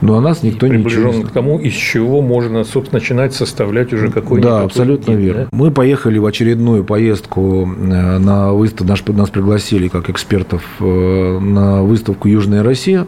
Но 0.00 0.16
о 0.16 0.20
нас 0.20 0.42
никто 0.42 0.66
не 0.66 0.72
Приближенно 0.72 1.24
к 1.24 1.30
тому, 1.30 1.58
из 1.58 1.72
чего 1.74 2.20
можно, 2.20 2.64
собственно, 2.64 2.98
начинать 3.00 3.32
составлять 3.32 3.92
уже 3.92 4.10
какой-нибудь... 4.10 4.50
Да, 4.50 4.62
абсолютно 4.62 5.12
гид, 5.12 5.20
верно. 5.20 5.42
Да? 5.42 5.48
Мы 5.52 5.70
поехали 5.70 6.18
в 6.18 6.26
очередную 6.26 6.82
поездку 6.82 7.64
э, 7.64 8.18
на 8.18 8.52
выставку. 8.52 8.84
Нас, 8.88 9.06
нас 9.06 9.30
пригласили 9.30 9.86
как 9.86 10.10
экспертов 10.10 10.64
на 10.80 11.82
выставку 11.82 12.26
«Южная 12.28 12.64
Россия». 12.64 13.06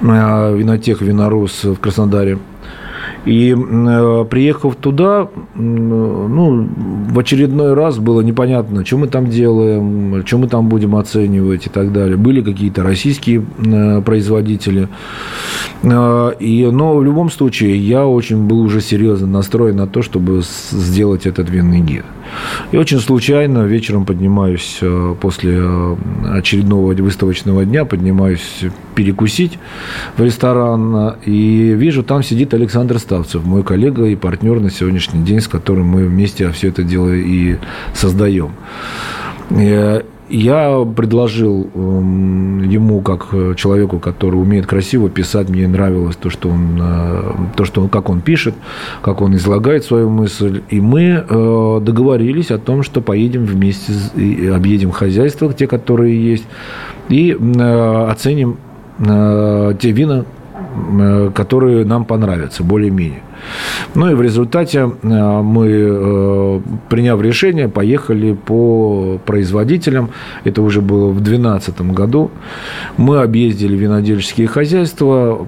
Винотех 0.00 1.00
«Винорус» 1.00 1.64
в 1.64 1.76
Краснодаре. 1.76 2.38
И 3.28 3.54
э, 3.54 4.24
приехав 4.30 4.76
туда, 4.76 5.28
ну, 5.54 6.66
в 7.10 7.18
очередной 7.18 7.74
раз 7.74 7.98
было 7.98 8.22
непонятно, 8.22 8.86
что 8.86 8.96
мы 8.96 9.06
там 9.06 9.26
делаем, 9.26 10.24
что 10.26 10.38
мы 10.38 10.48
там 10.48 10.70
будем 10.70 10.96
оценивать 10.96 11.66
и 11.66 11.68
так 11.68 11.92
далее. 11.92 12.16
Были 12.16 12.40
какие-то 12.40 12.82
российские 12.82 13.44
э, 13.58 14.00
производители. 14.00 14.88
Э, 15.82 16.32
и, 16.38 16.66
но 16.66 16.96
в 16.96 17.04
любом 17.04 17.30
случае 17.30 17.76
я 17.76 18.06
очень 18.06 18.46
был 18.46 18.60
уже 18.60 18.80
серьезно 18.80 19.26
настроен 19.26 19.76
на 19.76 19.86
то, 19.86 20.02
чтобы 20.02 20.42
сделать 20.70 21.26
этот 21.26 21.50
винный 21.50 21.80
гид. 21.80 22.04
И 22.72 22.76
очень 22.76 23.00
случайно 23.00 23.64
вечером 23.64 24.04
поднимаюсь 24.04 24.80
после 25.20 25.62
очередного 26.30 26.92
выставочного 26.92 27.64
дня, 27.64 27.84
поднимаюсь 27.84 28.64
перекусить 28.94 29.58
в 30.16 30.22
ресторан 30.22 31.14
и 31.24 31.74
вижу, 31.74 32.02
там 32.02 32.22
сидит 32.22 32.52
Александр 32.52 32.98
Ставцев, 32.98 33.44
мой 33.44 33.62
коллега 33.62 34.04
и 34.04 34.16
партнер 34.16 34.60
на 34.60 34.70
сегодняшний 34.70 35.24
день, 35.24 35.40
с 35.40 35.48
которым 35.48 35.86
мы 35.86 36.04
вместе 36.04 36.50
все 36.50 36.68
это 36.68 36.82
дело 36.82 37.14
и 37.14 37.56
создаем. 37.94 38.50
Э, 40.28 40.34
я 40.34 40.86
предложил 40.96 41.68
эм, 41.74 42.68
ему, 42.68 43.00
как 43.00 43.28
человеку, 43.56 43.98
который 43.98 44.36
умеет 44.36 44.66
красиво 44.66 45.08
писать, 45.08 45.48
мне 45.48 45.66
нравилось 45.66 46.16
то, 46.16 46.30
что 46.30 46.48
он, 46.48 46.78
э, 46.80 47.32
то, 47.56 47.64
что 47.64 47.82
он, 47.82 47.88
как 47.88 48.08
он 48.10 48.20
пишет, 48.20 48.54
как 49.02 49.20
он 49.20 49.36
излагает 49.36 49.84
свою 49.84 50.08
мысль. 50.08 50.62
И 50.70 50.80
мы 50.80 51.24
э, 51.28 51.80
договорились 51.82 52.50
о 52.50 52.58
том, 52.58 52.82
что 52.82 53.00
поедем 53.00 53.44
вместе, 53.44 53.92
объедем 54.52 54.90
хозяйства, 54.90 55.52
те, 55.52 55.66
которые 55.66 56.30
есть, 56.30 56.44
и 57.08 57.32
оценим 57.32 58.58
те 58.98 59.92
вина, 59.92 60.24
которые 61.34 61.84
нам 61.84 62.04
понравятся 62.04 62.62
более-менее. 62.62 63.22
Ну 63.94 64.10
и 64.10 64.14
в 64.14 64.22
результате 64.22 64.90
мы, 65.02 66.62
приняв 66.88 67.20
решение, 67.20 67.68
поехали 67.68 68.32
по 68.32 69.18
производителям. 69.24 70.10
Это 70.44 70.62
уже 70.62 70.80
было 70.80 71.08
в 71.10 71.20
2012 71.20 71.80
году. 71.92 72.30
Мы 72.96 73.20
объездили 73.20 73.76
винодельческие 73.76 74.48
хозяйства, 74.48 75.46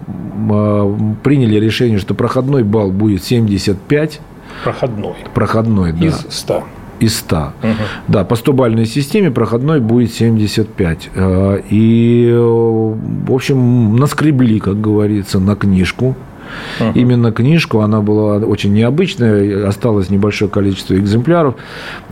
приняли 1.23 1.59
решение, 1.59 1.99
что 1.99 2.15
проходной 2.15 2.63
балл 2.63 2.91
будет 2.91 3.25
75. 3.25 4.21
Проходной. 4.65 5.15
Проходной, 5.35 5.93
да. 5.93 6.07
Из 6.07 6.27
100 6.29 6.65
из 7.01 7.17
100. 7.19 7.37
Угу. 7.37 7.73
Да, 8.09 8.25
по 8.25 8.35
100-бальной 8.35 8.87
системе 8.87 9.31
проходной 9.31 9.81
будет 9.81 10.13
75. 10.13 11.11
Э, 11.15 11.61
и, 11.71 12.29
э, 12.31 12.39
в 12.39 13.33
общем, 13.33 13.97
наскребли, 13.97 14.61
как 14.61 14.81
говорится, 14.81 15.41
на 15.41 15.57
книжку 15.57 16.15
Uh-huh. 16.79 16.93
Именно 16.95 17.33
книжку, 17.33 17.81
она 17.81 18.01
была 18.01 18.37
очень 18.39 18.73
необычная, 18.73 19.67
осталось 19.67 20.11
небольшое 20.11 20.51
количество 20.51 20.95
экземпляров, 20.95 21.55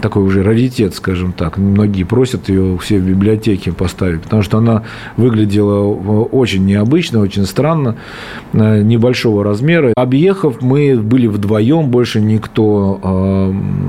такой 0.01 0.23
уже 0.23 0.43
раритет, 0.43 0.95
скажем 0.95 1.33
так. 1.33 1.59
Многие 1.59 2.05
просят 2.05 2.49
ее 2.49 2.79
все 2.79 2.99
в 2.99 3.03
библиотеке 3.03 3.73
поставить, 3.73 4.23
потому 4.23 4.43
что 4.43 4.59
она 4.59 4.83
выглядела 5.17 5.83
очень 6.25 6.65
необычно, 6.65 7.21
очень 7.21 7.47
странно, 7.47 7.97
э, 8.53 8.83
небольшого 8.83 9.45
размера. 9.45 9.93
Объехав, 9.97 10.63
мы 10.63 10.97
были 10.97 11.27
вдвоем, 11.27 11.91
больше 11.91 12.21
никто, 12.21 13.01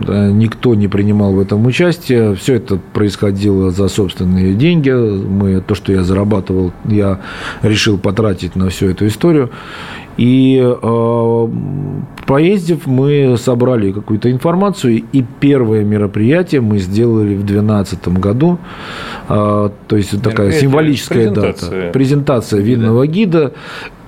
э, 0.08 0.32
никто 0.32 0.76
не 0.76 0.88
принимал 0.88 1.34
в 1.34 1.40
этом 1.40 1.66
участие. 1.66 2.36
Все 2.36 2.56
это 2.56 2.80
происходило 2.94 3.72
за 3.72 3.88
собственные 3.88 4.54
деньги. 4.54 4.90
Мы, 4.90 5.62
то, 5.62 5.76
что 5.76 5.92
я 5.92 6.04
зарабатывал, 6.04 6.72
я 6.86 7.20
решил 7.62 7.98
потратить 7.98 8.56
на 8.56 8.70
всю 8.70 8.88
эту 8.88 9.08
историю. 9.08 9.50
И 10.20 10.60
э, 10.62 11.48
поездив, 12.28 12.86
мы 12.88 13.38
собрали 13.38 13.94
какую-то 13.94 14.30
информацию, 14.30 15.04
и 15.14 15.24
первое 15.40 15.86
мероприятие 15.86 16.60
мы 16.60 16.80
сделали 16.80 17.36
в 17.36 17.46
2012 17.46 18.08
году. 18.20 18.58
Э, 19.30 19.70
то 19.88 19.96
есть 19.96 20.22
такая 20.22 20.52
символическая 20.52 21.30
презентация. 21.30 21.70
дата. 21.70 21.94
Презентация 21.94 22.60
винного 22.60 23.08
гида. 23.08 23.54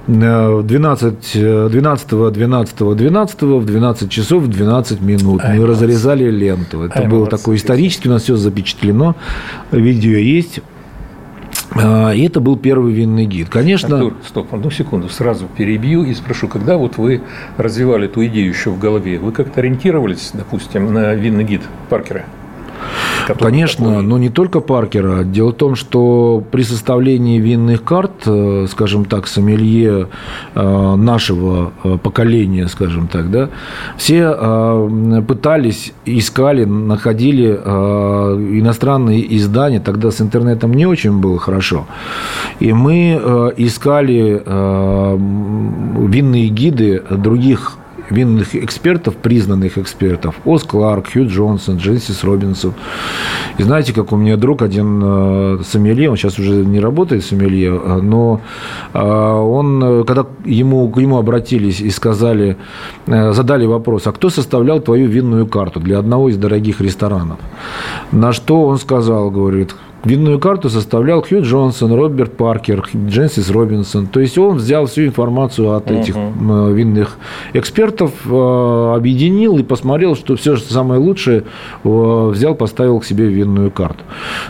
12, 0.07 1.69
12, 1.71 2.07
12, 2.09 2.97
12 2.97 3.41
в 3.41 3.65
12 3.65 4.11
часов 4.11 4.47
12 4.47 5.01
минут. 5.01 5.41
Мы 5.47 5.65
разрезали 5.65 6.29
ленту. 6.29 6.81
Это 6.81 6.99
Ай, 6.99 7.07
было 7.07 7.25
такое 7.27 7.55
исторически, 7.55 8.09
у 8.09 8.11
нас 8.11 8.23
все 8.23 8.35
запечатлено. 8.35 9.15
Видео 9.71 10.17
есть. 10.17 10.59
А, 11.71 12.11
и 12.11 12.23
это 12.25 12.39
был 12.39 12.57
первый 12.57 12.93
винный 12.93 13.25
гид. 13.25 13.49
Конечно... 13.49 13.95
Артур, 13.95 14.13
стоп, 14.27 14.53
одну 14.53 14.69
секунду, 14.71 15.09
сразу 15.09 15.47
перебью 15.47 16.03
и 16.03 16.13
спрошу, 16.13 16.47
когда 16.47 16.77
вот 16.77 16.97
вы 16.97 17.21
развивали 17.57 18.05
эту 18.05 18.25
идею 18.25 18.49
еще 18.49 18.71
в 18.71 18.79
голове, 18.79 19.19
вы 19.19 19.31
как-то 19.31 19.61
ориентировались, 19.61 20.31
допустим, 20.33 20.93
на 20.93 21.13
винный 21.13 21.43
гид 21.43 21.61
Паркера? 21.89 22.25
Конечно, 23.39 23.85
такой... 23.85 24.03
но 24.03 24.17
не 24.17 24.29
только 24.29 24.59
Паркера. 24.59 25.23
Дело 25.23 25.51
в 25.51 25.55
том, 25.55 25.75
что 25.75 26.43
при 26.51 26.63
составлении 26.63 27.39
винных 27.39 27.83
карт, 27.83 28.11
э, 28.25 28.67
скажем 28.69 29.05
так, 29.05 29.27
сомелье 29.27 30.07
э, 30.55 30.95
нашего 30.95 31.71
э, 31.83 31.97
поколения, 32.01 32.67
скажем 32.67 33.07
так, 33.07 33.31
да, 33.31 33.49
все 33.97 34.31
пытались, 35.27 35.93
искали, 36.05 36.65
находили 36.65 37.47
иностранные 37.51 39.35
издания. 39.37 39.79
Тогда 39.79 40.11
с 40.11 40.21
интернетом 40.21 40.73
не 40.73 40.85
очень 40.85 41.19
было 41.19 41.39
хорошо. 41.39 41.85
И 42.59 42.73
мы 42.73 43.53
искали 43.57 44.41
винные 46.07 46.47
гиды 46.47 47.03
других 47.09 47.77
винных 48.11 48.55
экспертов, 48.55 49.15
признанных 49.15 49.77
экспертов. 49.77 50.35
Ос 50.45 50.63
Кларк, 50.63 51.11
Хью 51.11 51.27
Джонсон, 51.27 51.77
Дженсис 51.77 52.23
Робинсон. 52.23 52.73
И 53.57 53.63
знаете, 53.63 53.93
как 53.93 54.11
у 54.11 54.15
меня 54.15 54.37
друг 54.37 54.61
один 54.61 55.01
э, 55.03 55.59
сомелье, 55.63 56.09
он 56.09 56.17
сейчас 56.17 56.39
уже 56.39 56.65
не 56.65 56.79
работает 56.79 57.23
сомелье, 57.23 57.79
э, 57.83 57.99
но 58.01 58.41
э, 58.93 58.99
он, 58.99 60.03
когда 60.05 60.25
ему, 60.45 60.89
к 60.89 60.97
нему 60.97 61.17
обратились 61.17 61.79
и 61.79 61.89
сказали, 61.89 62.57
задали 63.07 63.65
вопрос, 63.65 64.07
а 64.07 64.11
кто 64.11 64.29
составлял 64.29 64.79
твою 64.79 65.07
винную 65.07 65.47
карту 65.47 65.79
для 65.79 65.99
одного 65.99 66.29
из 66.29 66.37
дорогих 66.37 66.81
ресторанов? 66.81 67.39
На 68.11 68.33
что 68.33 68.67
он 68.67 68.77
сказал, 68.77 69.31
говорит, 69.31 69.75
Винную 70.03 70.39
карту 70.39 70.69
составлял 70.69 71.21
Хью 71.21 71.43
Джонсон, 71.43 71.93
Роберт 71.93 72.35
Паркер, 72.35 72.83
Дженсис 73.07 73.51
Робинсон. 73.51 74.07
То 74.07 74.19
есть 74.19 74.37
он 74.37 74.57
взял 74.57 74.87
всю 74.87 75.05
информацию 75.05 75.75
от 75.75 75.91
этих 75.91 76.15
uh-huh. 76.15 76.73
винных 76.73 77.17
экспертов, 77.53 78.11
э, 78.25 78.93
объединил 78.95 79.59
и 79.59 79.63
посмотрел, 79.63 80.15
что 80.15 80.35
все 80.35 80.57
самое 80.57 80.99
лучшее 80.99 81.43
э, 81.83 82.29
взял, 82.29 82.55
поставил 82.55 82.99
к 82.99 83.05
себе 83.05 83.25
в 83.25 83.31
винную 83.31 83.69
карту. 83.69 84.03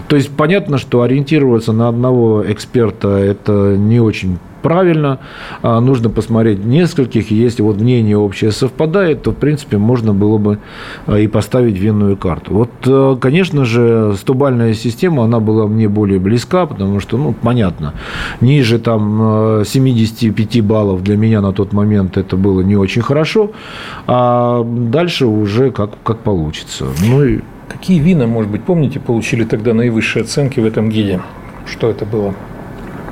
То 0.08 0.16
есть 0.16 0.30
понятно, 0.30 0.78
что 0.78 1.02
ориентироваться 1.02 1.74
на 1.74 1.90
одного 1.90 2.44
эксперта 2.50 3.10
это 3.18 3.76
не 3.78 4.00
очень 4.00 4.40
правильно, 4.62 5.19
а, 5.62 5.80
нужно 5.80 6.10
посмотреть 6.10 6.63
нескольких, 6.63 7.32
если 7.32 7.62
вот 7.62 7.80
мнение 7.80 8.17
общее 8.17 8.52
совпадает, 8.52 9.24
то, 9.24 9.32
в 9.32 9.36
принципе, 9.36 9.78
можно 9.78 10.13
было 10.13 10.38
бы 10.38 10.60
а, 11.08 11.17
и 11.17 11.28
поставить 11.28 11.78
винную 11.78 12.17
карту. 12.17 12.54
Вот, 12.54 12.69
э, 12.86 13.17
конечно 13.19 13.65
же, 13.65 14.15
стобальная 14.17 14.74
система, 14.74 15.24
она 15.24 15.39
была 15.39 15.67
мне 15.67 15.88
более 15.88 16.19
близка, 16.19 16.65
потому 16.65 17.00
что, 17.00 17.17
ну, 17.17 17.34
понятно, 17.34 17.93
ниже 18.39 18.80
там 18.80 19.63
75 19.65 20.56
э, 20.56 20.62
баллов 20.62 21.04
для 21.04 21.17
меня 21.17 21.41
на 21.41 21.52
тот 21.52 21.74
момент 21.74 22.17
это 22.17 22.38
было 22.38 22.62
не 22.62 22.76
очень 22.76 23.02
хорошо, 23.02 23.52
а 24.08 24.63
дальше 24.63 25.26
уже 25.26 25.71
как, 25.71 25.91
как 26.04 26.19
получится. 26.19 26.86
Ну, 27.06 27.24
и... 27.24 27.39
Какие 27.67 28.00
вина, 28.00 28.28
может 28.28 28.52
быть, 28.52 28.63
помните, 28.63 29.00
получили 29.00 29.45
тогда 29.45 29.74
наивысшие 29.74 30.24
оценки 30.24 30.60
в 30.60 30.65
этом 30.65 30.89
гиде? 30.89 31.21
Что 31.65 31.89
это 31.89 32.06
было? 32.06 32.34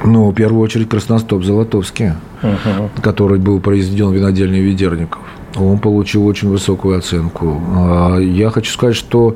Ну, 0.03 0.29
в 0.29 0.33
первую 0.33 0.61
очередь 0.61 0.89
Красностоп 0.89 1.43
Золотовский, 1.43 2.11
угу. 2.41 2.89
который 3.01 3.39
был 3.39 3.59
произведен 3.59 4.11
винодельней 4.11 4.61
Ведерников. 4.61 5.21
Он 5.55 5.79
получил 5.79 6.25
очень 6.25 6.49
высокую 6.49 6.97
оценку. 6.97 7.61
А, 7.75 8.17
я 8.17 8.49
хочу 8.49 8.71
сказать, 8.71 8.95
что 8.95 9.35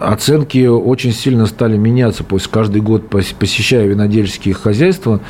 оценки 0.00 0.66
очень 0.66 1.12
сильно 1.12 1.46
стали 1.46 1.76
меняться. 1.76 2.24
Пусть 2.24 2.48
каждый 2.48 2.80
год, 2.80 3.08
посещая 3.08 3.86
винодельческие 3.86 4.54
хозяйства, 4.54 5.20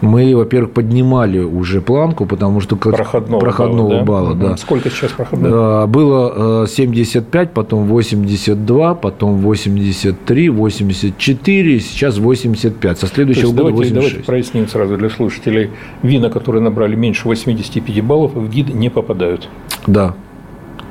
мы, 0.00 0.34
во-первых, 0.34 0.72
поднимали 0.72 1.40
уже 1.40 1.80
планку, 1.80 2.24
потому 2.26 2.60
что 2.60 2.76
проходного, 2.76 3.40
проходного 3.40 4.02
балла. 4.02 4.34
балла 4.34 4.34
да. 4.34 4.56
Сколько 4.56 4.90
сейчас 4.90 5.12
проходного? 5.12 5.86
Было 5.86 6.66
75, 6.66 7.52
потом 7.52 7.86
82, 7.86 8.94
потом 8.94 9.38
83, 9.38 10.48
84, 10.48 11.80
сейчас 11.80 12.18
85. 12.18 12.98
Со 12.98 13.06
следующего 13.06 13.50
года 13.50 13.58
давайте, 13.58 13.78
86. 13.78 13.94
Давайте 13.94 14.26
проясним 14.26 14.68
сразу 14.68 14.96
для 14.96 15.10
слушателей. 15.10 15.70
Вина, 16.02 16.30
которые 16.30 16.62
набрали 16.62 16.96
меньше 16.96 17.28
85 17.28 18.02
баллов, 18.02 18.34
в 18.34 18.48
гид 18.48 18.74
не 18.74 18.88
попадают. 18.88 19.48
Да. 19.86 20.14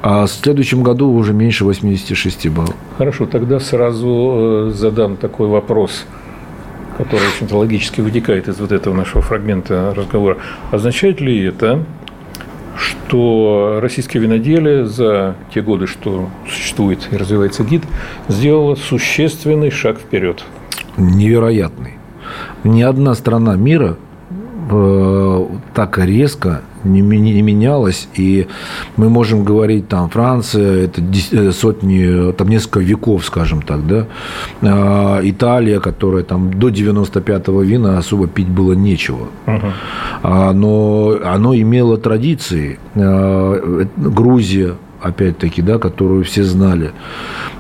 А 0.04 0.26
в 0.26 0.30
следующем 0.30 0.84
году 0.84 1.10
уже 1.10 1.32
меньше 1.32 1.64
86 1.64 2.50
баллов. 2.50 2.76
Хорошо, 2.98 3.26
тогда 3.26 3.62
сразу 3.62 4.68
э, 4.68 4.72
задам 4.76 5.16
такой 5.16 5.48
вопрос, 5.48 6.04
который 6.98 7.26
очень 7.30 7.48
логически 7.56 8.02
вытекает 8.02 8.50
из 8.50 8.60
вот 8.60 8.74
этого 8.74 8.94
нашего 8.94 9.22
фрагмента 9.22 9.94
разговора. 9.96 10.40
Означает 10.72 11.22
ли 11.22 11.46
это, 11.46 11.86
что 12.76 13.80
российское 13.82 14.20
виноделие 14.20 14.86
за 14.86 15.38
те 15.54 15.62
годы, 15.62 15.88
что 15.88 16.28
существует 16.50 17.08
и 17.12 17.16
развивается 17.16 17.64
гид, 17.64 17.84
сделало 18.28 18.76
существенный 18.76 19.72
шаг 19.72 20.00
вперед? 20.00 20.44
Невероятный. 20.98 21.94
Ни 22.66 22.82
одна 22.82 23.16
страна 23.16 23.56
мира 23.56 23.96
э, 24.70 25.46
так 25.74 25.98
резко 25.98 26.62
не, 26.84 27.02
не 27.02 27.42
менялось, 27.42 28.08
и 28.16 28.48
мы 28.98 29.10
можем 29.10 29.44
говорить, 29.44 29.88
там, 29.88 30.10
Франция, 30.10 30.86
это 30.86 31.02
э, 31.32 31.52
сотни, 31.52 32.32
там, 32.34 32.48
несколько 32.48 32.80
веков, 32.80 33.26
скажем 33.26 33.62
так, 33.62 33.86
да, 33.88 34.08
а, 34.62 35.20
Италия, 35.24 35.80
которая 35.80 36.24
там 36.24 36.54
до 36.54 36.70
95-го 36.70 37.62
вина 37.62 37.98
особо 37.98 38.28
пить 38.28 38.50
было 38.50 38.74
нечего, 38.74 39.28
uh-huh. 39.46 40.54
но 40.54 41.18
оно 41.24 41.56
имело 41.56 41.98
традиции, 41.98 42.80
а, 42.96 43.86
Грузия, 43.96 44.76
опять-таки, 45.04 45.62
да, 45.62 45.78
которую 45.78 46.24
все 46.24 46.44
знали. 46.44 46.92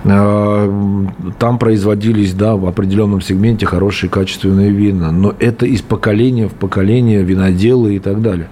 Там 0.04 1.58
производились, 1.60 2.34
да, 2.34 2.56
в 2.56 2.66
определенном 2.66 3.22
сегменте 3.22 3.66
хорошие 3.66 4.10
качественные 4.10 4.72
вина, 4.72 5.12
но 5.12 5.34
это 5.40 5.66
из 5.66 5.82
поколения 5.82 6.48
в 6.48 6.54
поколение 6.54 7.22
виноделы 7.22 7.96
и 7.96 8.00
так 8.00 8.22
далее 8.22 8.48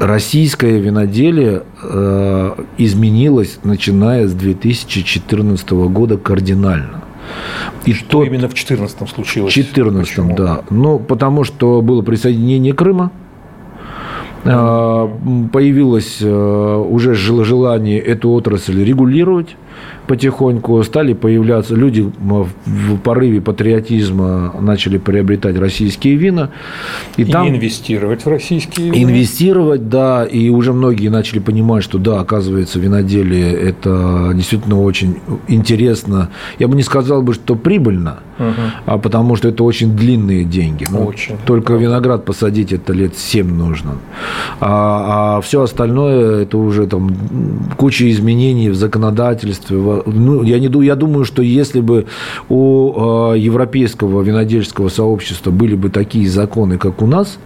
российское 0.00 0.78
виноделие 0.78 1.62
э, 1.82 2.52
изменилось, 2.78 3.58
начиная 3.64 4.26
с 4.26 4.32
2014 4.32 5.70
года 5.70 6.16
кардинально. 6.16 7.02
И 7.84 7.92
что 7.92 8.18
тот... 8.18 8.26
именно 8.26 8.48
в 8.48 8.54
14 8.54 9.08
случилось? 9.08 9.52
В 9.52 9.54
14 9.54 10.34
да. 10.34 10.62
Ну, 10.70 10.98
потому 10.98 11.44
что 11.44 11.82
было 11.82 12.02
присоединение 12.02 12.72
Крыма, 12.72 13.10
а, 14.44 15.08
появилось 15.52 16.18
э, 16.20 16.26
уже 16.28 17.14
желание 17.14 17.98
эту 17.98 18.30
отрасль 18.30 18.82
регулировать 18.82 19.56
потихоньку 20.08 20.82
стали 20.82 21.12
появляться 21.12 21.74
люди 21.74 22.10
в 22.20 22.98
порыве 23.04 23.40
патриотизма 23.40 24.54
начали 24.60 24.98
приобретать 24.98 25.56
российские 25.58 26.16
вина 26.16 26.50
и, 27.16 27.22
и 27.22 27.24
там 27.26 27.48
инвестировать 27.48 28.24
в 28.24 28.28
российские 28.28 28.90
вина. 28.90 29.04
инвестировать 29.04 29.88
да 29.88 30.24
и 30.24 30.48
уже 30.48 30.72
многие 30.72 31.08
начали 31.08 31.38
понимать 31.38 31.84
что 31.84 31.98
да 31.98 32.20
оказывается 32.20 32.80
виноделие 32.80 33.52
это 33.52 34.32
действительно 34.34 34.80
очень 34.80 35.18
интересно 35.46 36.30
я 36.58 36.68
бы 36.68 36.74
не 36.74 36.82
сказал 36.82 37.22
бы 37.22 37.34
что 37.34 37.54
прибыльно 37.54 38.20
угу. 38.38 38.54
а 38.86 38.98
потому 38.98 39.36
что 39.36 39.48
это 39.48 39.62
очень 39.62 39.94
длинные 39.94 40.44
деньги 40.44 40.86
ну, 40.90 41.04
очень 41.04 41.36
только 41.44 41.68
правда. 41.68 41.84
виноград 41.84 42.24
посадить 42.24 42.72
это 42.72 42.94
лет 42.94 43.16
7 43.16 43.46
нужно 43.46 43.98
а, 44.60 45.36
а 45.36 45.40
все 45.42 45.62
остальное 45.62 46.42
это 46.42 46.56
уже 46.56 46.86
там 46.86 47.14
куча 47.76 48.10
изменений 48.10 48.70
в 48.70 48.74
законодательстве 48.74 49.67
ну, 49.70 50.42
я, 50.42 50.58
не, 50.58 50.84
я 50.84 50.94
думаю, 50.94 51.24
что 51.24 51.42
если 51.42 51.80
бы 51.80 52.06
у 52.48 53.32
э, 53.32 53.38
европейского 53.38 54.22
винодельческого 54.22 54.88
сообщества 54.88 55.50
были 55.50 55.74
бы 55.74 55.90
такие 55.90 56.28
законы, 56.28 56.78
как 56.78 57.02
у 57.02 57.06
нас, 57.06 57.38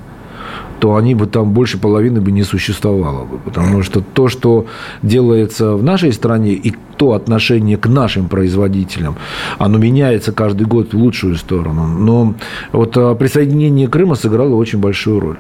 то 0.83 0.97
они 0.97 1.15
бы 1.15 1.29
там 1.29 1.53
больше 1.53 1.79
половины 1.79 2.21
бы 2.21 2.33
не 2.33 2.43
существовало 2.43 3.25
бы. 3.25 3.39
Потому 3.39 3.85
что 3.85 4.01
то, 4.01 4.27
что 4.27 4.67
делается 5.01 5.77
в 5.77 5.83
нашей 5.85 6.13
стране 6.13 6.55
и 6.55 6.75
то 6.97 7.13
отношение 7.13 7.77
к 7.77 7.87
нашим 7.87 8.29
производителям, 8.29 9.15
оно 9.59 9.79
меняется 9.79 10.33
каждый 10.33 10.67
год 10.67 10.93
в 10.93 10.97
лучшую 10.97 11.37
сторону. 11.37 11.87
Но 11.87 12.35
вот 12.73 12.97
э, 12.97 13.15
присоединение 13.15 13.87
Крыма 13.87 14.17
сыграло 14.17 14.57
очень 14.57 14.81
большую 14.81 15.21
роль. 15.21 15.37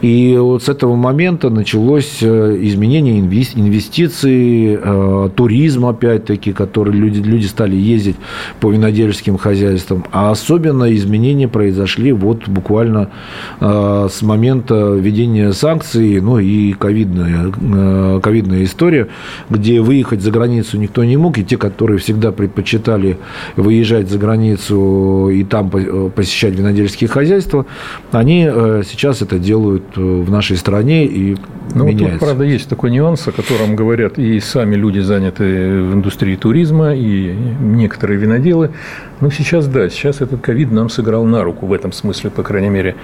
И 0.00 0.36
вот 0.38 0.62
с 0.62 0.68
этого 0.68 0.94
момента 0.94 1.50
началось 1.50 2.18
э, 2.22 2.58
изменение 2.60 3.18
инвестиций, 3.18 4.78
э, 4.80 5.28
туризм, 5.34 5.86
опять-таки, 5.86 6.52
который 6.52 6.92
люди, 6.94 7.20
люди 7.20 7.46
стали 7.46 7.74
ездить 7.74 8.16
по 8.60 8.70
винодельческим 8.70 9.38
хозяйствам. 9.38 10.04
А 10.12 10.30
особенно 10.30 10.94
изменения 10.94 11.48
произошли 11.48 12.12
вот 12.12 12.48
буквально 12.48 13.10
э, 13.60 14.08
с 14.10 14.22
момента 14.22 14.92
введения 14.92 15.52
санкций, 15.52 16.20
ну 16.20 16.38
и 16.38 16.72
ковидная, 16.72 18.20
ковидная 18.20 18.64
история, 18.64 19.08
где 19.50 19.80
выехать 19.80 20.22
за 20.22 20.30
границу 20.30 20.78
никто 20.78 21.04
не 21.04 21.16
мог, 21.16 21.38
и 21.38 21.44
те, 21.44 21.56
которые 21.56 21.98
всегда 21.98 22.32
предпочитали 22.32 23.18
выезжать 23.56 24.08
за 24.08 24.18
границу 24.18 25.30
и 25.30 25.44
там 25.44 25.70
посещать 25.70 26.54
винодельческие 26.54 27.08
хозяйства, 27.08 27.66
они 28.12 28.48
сейчас 28.86 29.22
это 29.22 29.38
делают 29.38 29.47
делают 29.48 29.96
э, 29.96 30.00
в 30.00 30.30
нашей 30.30 30.58
стране 30.58 31.06
и 31.06 31.36
ну, 31.74 31.86
меняется. 31.86 32.18
Тут, 32.18 32.20
правда, 32.20 32.44
есть 32.44 32.68
такой 32.68 32.90
нюанс, 32.90 33.26
о 33.28 33.32
котором 33.32 33.76
говорят 33.76 34.18
и 34.18 34.40
сами 34.40 34.76
люди, 34.76 35.00
занятые 35.00 35.82
в 35.82 35.94
индустрии 35.94 36.36
туризма, 36.36 36.94
и 36.94 37.34
некоторые 37.60 38.18
виноделы. 38.18 38.70
Ну, 39.20 39.30
сейчас 39.30 39.66
да, 39.66 39.88
сейчас 39.88 40.20
этот 40.20 40.42
ковид 40.42 40.70
нам 40.70 40.90
сыграл 40.90 41.24
на 41.24 41.42
руку 41.42 41.66
в 41.66 41.72
этом 41.72 41.92
смысле, 41.92 42.30
по 42.30 42.42
крайней 42.42 42.68
мере. 42.68 42.94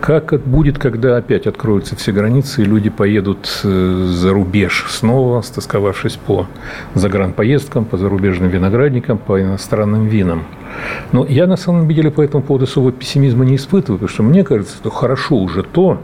Как 0.00 0.40
будет, 0.40 0.78
когда 0.78 1.16
опять 1.16 1.46
откроются 1.46 1.96
все 1.96 2.12
границы, 2.12 2.62
и 2.62 2.64
люди 2.64 2.88
поедут 2.88 3.60
э, 3.64 4.04
за 4.06 4.32
рубеж 4.32 4.86
снова, 4.88 5.42
стосковавшись 5.42 6.16
по 6.16 6.46
загранпоездкам, 6.94 7.84
по 7.84 7.96
зарубежным 7.96 8.48
виноградникам, 8.48 9.18
по 9.18 9.42
иностранным 9.42 10.06
винам? 10.06 10.44
Но 11.10 11.26
я, 11.26 11.46
на 11.46 11.56
самом 11.56 11.88
деле, 11.88 12.10
по 12.10 12.22
этому 12.22 12.42
поводу 12.42 12.64
особого 12.64 12.92
пессимизма 12.92 13.44
не 13.44 13.56
испытываю, 13.56 13.98
потому 13.98 14.08
что 14.08 14.22
мне 14.22 14.44
кажется, 14.44 14.76
что 14.76 14.90
хорошо 14.90 15.36
уже 15.36 15.64
то, 15.64 16.00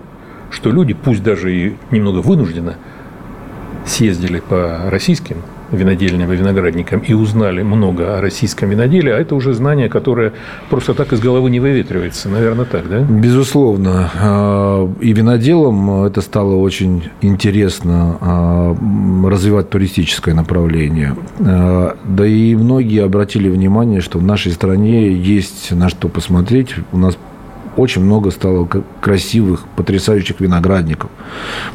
что 0.51 0.71
люди, 0.71 0.95
пусть 0.95 1.23
даже 1.23 1.55
и 1.55 1.77
немного 1.91 2.19
вынужденно, 2.19 2.75
съездили 3.87 4.41
по 4.41 4.91
российским 4.91 5.37
винодельням 5.70 6.33
и 6.33 6.37
виноградникам 6.37 7.00
и 7.00 7.14
узнали 7.14 7.62
много 7.62 8.16
о 8.16 8.20
российском 8.20 8.70
виноделии, 8.70 9.11
а 9.11 9.18
это 9.18 9.35
уже 9.35 9.55
знание, 9.55 9.88
которое 9.88 10.33
просто 10.70 10.94
так 10.94 11.12
из 11.12 11.20
головы 11.20 11.50
не 11.50 11.61
выветривается. 11.61 12.29
Наверное, 12.29 12.64
так, 12.64 12.88
да? 12.88 13.00
Безусловно. 13.00 14.11
А, 14.20 14.90
и 15.00 15.12
виноделам 15.12 16.05
это 16.05 16.20
стало 16.20 16.57
очень 16.57 17.05
интересно 17.20 18.16
а, 18.20 18.77
развивать 19.29 19.70
туристическое 19.70 20.35
направление. 20.35 21.16
А, 21.40 21.96
да 22.05 22.27
и 22.27 22.55
многие 22.55 23.05
обратили 23.05 23.48
внимание, 23.48 24.00
что 24.00 24.18
в 24.18 24.22
нашей 24.22 24.53
стране 24.53 25.12
есть 25.12 25.72
на 25.72 25.88
что 25.88 26.09
посмотреть. 26.09 26.74
У 26.92 26.98
нас 26.98 27.16
очень 27.77 28.03
много 28.03 28.31
стало 28.31 28.69
красивых, 29.01 29.65
потрясающих 29.77 30.41
виноградников, 30.41 31.11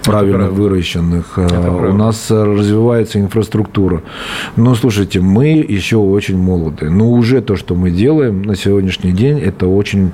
правильно 0.03 0.45
правда. 0.45 0.61
выращенных. 0.61 1.37
Это 1.37 1.71
У 1.71 1.93
нас 1.93 2.29
развивается 2.29 3.19
инфраструктура. 3.19 4.01
Но 4.55 4.75
слушайте, 4.75 5.19
мы 5.19 5.47
еще 5.47 5.97
очень 5.97 6.37
молоды. 6.37 6.89
Но 6.89 7.09
уже 7.11 7.41
то, 7.41 7.55
что 7.55 7.75
мы 7.75 7.91
делаем 7.91 8.41
на 8.43 8.55
сегодняшний 8.55 9.11
день, 9.11 9.39
это 9.39 9.67
очень 9.67 10.11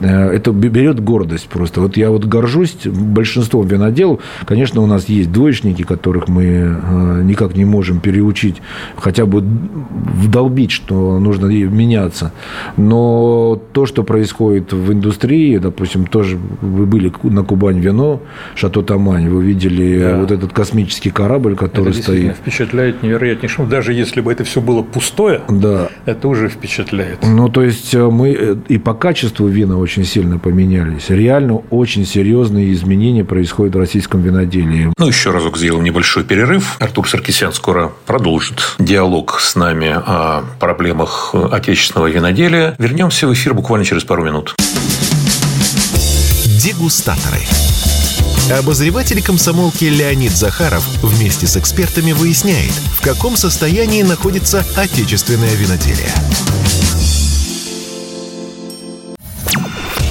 э, 0.00 0.30
это 0.30 0.52
берет 0.52 1.00
гордость 1.00 1.48
просто. 1.48 1.80
Вот 1.80 1.96
я 1.96 2.10
вот 2.10 2.24
горжусь 2.24 2.86
большинством 2.86 3.66
виноделов. 3.66 4.20
Конечно, 4.44 4.80
у 4.82 4.86
нас 4.86 5.08
есть 5.08 5.32
двоечники, 5.32 5.82
которых 5.82 6.28
мы 6.28 6.44
э, 6.44 7.22
никак 7.24 7.54
не 7.56 7.64
можем 7.64 8.00
переучить, 8.00 8.62
хотя 8.96 9.26
бы 9.26 9.40
вдолбить, 9.40 10.70
что 10.70 11.18
нужно 11.18 11.46
меняться. 11.46 12.32
Но 12.76 13.60
то, 13.72 13.86
что 13.86 14.02
происходит 14.02 14.72
в 14.72 14.92
индустрии, 14.92 15.21
индустрии, 15.22 15.58
допустим, 15.58 16.06
тоже 16.06 16.38
вы 16.60 16.86
были 16.86 17.12
на 17.22 17.44
Кубань 17.44 17.78
вино, 17.78 18.20
Шато 18.54 18.82
Тамань, 18.82 19.28
вы 19.28 19.44
видели 19.44 20.00
да. 20.00 20.16
вот 20.18 20.30
этот 20.30 20.52
космический 20.52 21.10
корабль, 21.10 21.54
который 21.54 21.90
это 21.90 22.02
стоит. 22.02 22.36
впечатляет 22.36 23.02
невероятнейшим. 23.02 23.68
Даже 23.68 23.92
если 23.92 24.20
бы 24.20 24.32
это 24.32 24.44
все 24.44 24.60
было 24.60 24.82
пустое, 24.82 25.40
да. 25.48 25.88
это 26.06 26.28
уже 26.28 26.48
впечатляет. 26.48 27.18
Ну, 27.22 27.48
то 27.48 27.62
есть 27.62 27.94
э, 27.94 28.04
мы 28.04 28.30
э, 28.30 28.56
и 28.68 28.78
по 28.78 28.94
качеству 28.94 29.46
вина 29.46 29.78
очень 29.78 30.04
сильно 30.04 30.38
поменялись. 30.38 31.08
Реально 31.08 31.62
очень 31.70 32.04
серьезные 32.04 32.72
изменения 32.72 33.24
происходят 33.24 33.74
в 33.74 33.78
российском 33.78 34.22
виноделии. 34.22 34.92
Ну, 34.98 35.06
еще 35.06 35.30
разок 35.30 35.56
сделаем 35.56 35.84
небольшой 35.84 36.24
перерыв. 36.24 36.76
Артур 36.80 37.08
Саркисян 37.08 37.52
скоро 37.52 37.92
продолжит 38.06 38.76
диалог 38.78 39.38
с 39.40 39.54
нами 39.54 39.88
о 39.94 40.42
проблемах 40.58 41.34
отечественного 41.34 42.08
виноделия. 42.08 42.74
Вернемся 42.78 43.26
в 43.26 43.32
эфир 43.32 43.54
буквально 43.54 43.84
через 43.84 44.04
пару 44.04 44.24
минут. 44.24 44.54
Дегустаторы. 46.62 47.40
Обозреватель 48.56 49.20
комсомолки 49.20 49.82
Леонид 49.86 50.30
Захаров 50.30 50.86
вместе 51.02 51.48
с 51.48 51.56
экспертами 51.56 52.12
выясняет, 52.12 52.70
в 52.70 53.00
каком 53.00 53.36
состоянии 53.36 54.02
находится 54.02 54.64
отечественное 54.76 55.52
виноделие. 55.56 56.14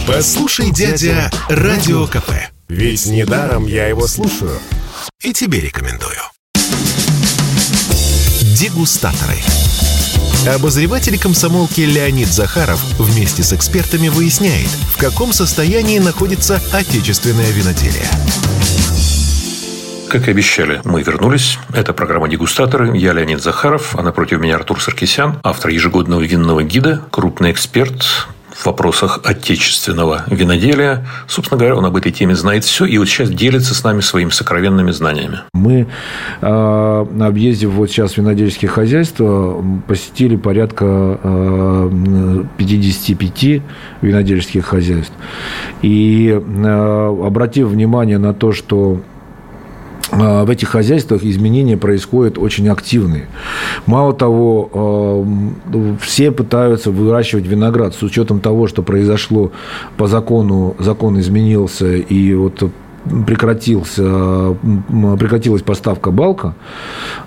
Послушай, 0.05 0.71
дядя, 0.71 1.31
Радио 1.47 2.05
КП. 2.05 2.31
Ведь 2.67 3.05
недаром 3.05 3.65
я 3.65 3.87
его 3.87 4.05
слушаю. 4.05 4.59
И 5.21 5.31
тебе 5.31 5.61
рекомендую. 5.61 6.19
Дегустаторы. 8.59 9.37
Обозреватель 10.47 11.19
комсомолки 11.19 11.81
Леонид 11.81 12.27
Захаров 12.27 12.81
вместе 12.97 13.43
с 13.43 13.53
экспертами 13.53 14.07
выясняет, 14.07 14.69
в 14.91 14.97
каком 14.97 15.33
состоянии 15.33 15.99
находится 15.99 16.59
отечественное 16.73 17.51
виноделие. 17.51 18.07
Как 20.09 20.27
и 20.27 20.31
обещали, 20.31 20.81
мы 20.83 21.03
вернулись. 21.03 21.59
Это 21.73 21.93
программа 21.93 22.27
«Дегустаторы». 22.27 22.97
Я 22.97 23.13
Леонид 23.13 23.41
Захаров, 23.41 23.95
а 23.95 24.01
напротив 24.01 24.39
меня 24.39 24.55
Артур 24.55 24.81
Саркисян, 24.81 25.39
автор 25.43 25.69
ежегодного 25.69 26.21
винного 26.21 26.63
гида, 26.63 27.01
крупный 27.11 27.51
эксперт, 27.51 28.27
в 28.61 28.65
вопросах 28.67 29.21
отечественного 29.23 30.23
виноделия. 30.27 31.05
Собственно 31.27 31.57
говоря, 31.57 31.75
он 31.75 31.85
об 31.85 31.95
этой 31.97 32.11
теме 32.11 32.35
знает 32.35 32.63
все 32.63 32.85
и 32.85 32.97
вот 32.99 33.07
сейчас 33.07 33.29
делится 33.29 33.73
с 33.73 33.83
нами 33.83 34.01
своими 34.01 34.29
сокровенными 34.29 34.91
знаниями. 34.91 35.39
Мы, 35.53 35.87
э, 36.41 37.05
объездив 37.19 37.71
вот 37.71 37.89
сейчас 37.89 38.17
винодельские 38.17 38.69
хозяйства, 38.69 39.63
посетили 39.87 40.35
порядка 40.35 41.17
55 42.57 43.43
э, 43.43 43.61
винодельских 44.01 44.65
хозяйств. 44.65 45.13
И 45.81 46.29
э, 46.29 47.15
обратив 47.25 47.69
внимание 47.69 48.19
на 48.19 48.33
то, 48.33 48.51
что 48.51 49.01
в 50.11 50.49
этих 50.49 50.69
хозяйствах 50.69 51.23
изменения 51.23 51.77
происходят 51.77 52.37
очень 52.37 52.67
активные. 52.67 53.27
Мало 53.85 54.13
того, 54.13 54.69
а, 54.73 55.97
все 56.01 56.31
пытаются 56.31 56.91
выращивать 56.91 57.45
виноград 57.45 57.95
с 57.95 58.03
учетом 58.03 58.39
того, 58.39 58.67
что 58.67 58.83
произошло 58.83 59.51
по 59.97 60.07
закону, 60.07 60.75
закон 60.79 61.19
изменился, 61.19 61.95
и 61.95 62.33
вот 62.33 62.63
прекратился, 63.25 64.55
прекратилась 65.19 65.61
поставка 65.61 66.11
балка, 66.11 66.53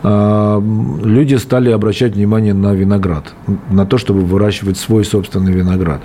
а, 0.03 0.63
люди 1.03 1.35
стали 1.37 1.71
обращать 1.71 2.15
внимание 2.15 2.55
на 2.55 2.73
виноград, 2.75 3.35
на 3.71 3.85
то, 3.87 3.99
чтобы 3.99 4.21
выращивать 4.21 4.79
свой 4.79 5.05
собственный 5.05 5.53
виноград. 5.53 6.01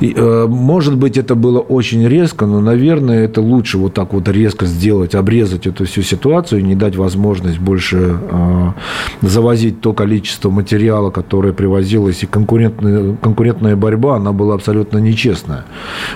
И, 0.00 0.14
э, 0.16 0.46
может 0.48 0.96
быть, 0.96 1.16
это 1.16 1.34
было 1.34 1.60
очень 1.60 2.06
резко, 2.08 2.46
но, 2.46 2.60
наверное, 2.60 3.24
это 3.24 3.40
лучше 3.40 3.78
вот 3.78 3.94
так 3.94 4.12
вот 4.12 4.28
резко 4.28 4.66
сделать, 4.66 5.14
обрезать 5.14 5.66
эту 5.66 5.84
всю 5.84 6.02
ситуацию 6.02 6.60
и 6.60 6.62
не 6.62 6.74
дать 6.74 6.96
возможность 6.96 7.58
больше 7.58 8.18
а, 8.30 8.74
завозить 9.20 9.80
то 9.80 9.92
количество 9.92 10.50
материала, 10.50 11.10
которое 11.10 11.52
привозилось, 11.52 12.22
и 12.22 12.26
конкурентная, 12.26 13.16
конкурентная 13.16 13.76
борьба, 13.76 14.16
она 14.16 14.32
была 14.32 14.54
абсолютно 14.54 14.98
нечестная. 14.98 15.64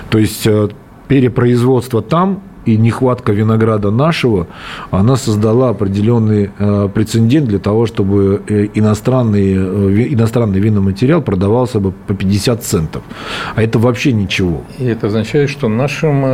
То 0.09 0.17
есть 0.17 0.47
э, 0.47 0.69
перепроизводство 1.07 2.01
там 2.01 2.41
и 2.67 2.77
нехватка 2.77 3.31
винограда 3.31 3.91
нашего, 3.91 4.47
она 4.91 5.15
создала 5.15 5.69
определенный 5.69 6.51
э, 6.59 6.89
прецедент 6.93 7.47
для 7.47 7.59
того, 7.59 7.85
чтобы 7.85 8.41
э, 8.47 8.67
иностранный, 8.73 9.53
э, 9.53 10.13
иностранный 10.13 10.59
виноматериал 10.59 11.21
продавался 11.21 11.79
бы 11.79 11.91
по 11.91 12.13
50 12.13 12.63
центов. 12.63 13.03
А 13.55 13.63
это 13.63 13.79
вообще 13.79 14.11
ничего. 14.11 14.63
И 14.77 14.85
это 14.85 15.07
означает, 15.07 15.49
что 15.49 15.69
нашим 15.69 16.25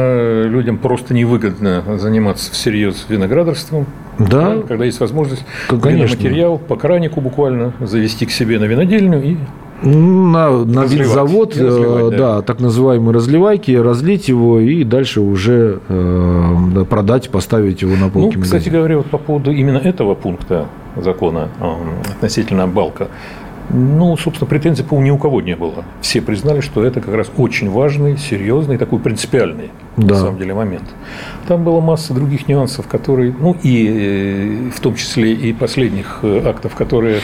людям 0.50 0.78
просто 0.78 1.13
невыгодно 1.13 1.84
заниматься 1.98 2.52
всерьез 2.52 3.06
виноградарством, 3.10 3.86
да. 4.17 4.58
когда 4.67 4.86
есть 4.86 5.00
возможность 5.00 5.46
Конечно. 5.67 6.15
виноматериал 6.15 6.58
по 6.58 6.76
кранику 6.76 7.22
буквально 7.22 7.74
завести 7.80 8.26
к 8.26 8.32
себе 8.32 8.60
на 8.60 8.65
винодельню 8.65 9.24
и 9.24 9.38
на, 9.84 10.50
на 10.65 10.84
Разливать. 10.84 11.08
завод, 11.10 11.58
разливать, 11.58 12.10
да. 12.12 12.36
да. 12.36 12.41
так 12.41 12.60
называемые 12.60 13.13
разливайки, 13.13 13.72
разлить 13.72 14.28
его 14.30 14.60
и 14.60 14.84
дальше 14.84 15.22
уже 15.22 15.80
э, 15.89 16.56
да, 16.74 16.86
продать, 16.86 17.30
поставить 17.30 17.82
его 17.82 17.93
на 17.96 18.06
Ну, 18.06 18.10
полки 18.12 18.38
кстати 18.39 18.54
магазина. 18.63 18.78
говоря, 18.78 18.98
вот 18.98 19.06
по 19.08 19.17
поводу 19.17 19.52
именно 19.52 19.78
этого 19.78 20.15
пункта 20.15 20.67
закона 20.96 21.50
э, 21.60 21.65
относительно 22.15 22.67
Балка, 22.67 23.08
ну, 23.69 24.17
собственно, 24.17 24.48
претензий, 24.50 24.84
по-моему, 24.84 25.08
ни 25.08 25.12
у 25.12 25.17
кого 25.17 25.39
не 25.41 25.56
было. 25.56 25.86
Все 26.02 26.22
признали, 26.22 26.60
что 26.60 26.84
это 26.84 27.00
как 27.00 27.13
раз 27.15 27.32
очень 27.38 27.69
важный, 27.69 28.17
серьезный, 28.17 28.78
такой 28.78 29.00
принципиальный, 29.00 29.72
Да. 29.96 30.15
на 30.15 30.19
самом 30.19 30.38
деле, 30.38 30.54
момент. 30.54 30.84
Там 31.48 31.63
была 31.63 31.80
масса 31.80 32.13
других 32.13 32.48
нюансов, 32.50 32.88
которые, 32.88 33.34
ну, 33.39 33.56
и 33.63 34.67
э, 34.67 34.69
в 34.76 34.80
том 34.82 34.96
числе 34.96 35.32
и 35.34 35.54
последних 35.54 36.19
э, 36.24 36.41
актов, 36.46 36.76
которые 36.76 37.19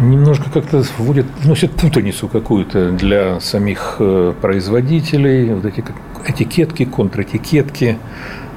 немножко 0.00 0.50
как-то 0.52 0.82
вводят, 0.98 1.26
вносят 1.42 1.72
путаницу 1.72 2.28
какую-то 2.28 2.90
для 2.92 3.40
самих 3.40 3.96
э, 3.98 4.32
производителей, 4.40 5.52
вот 5.52 5.64
эти 5.64 5.84
этикетки, 6.26 6.84
контратикетки. 6.84 7.98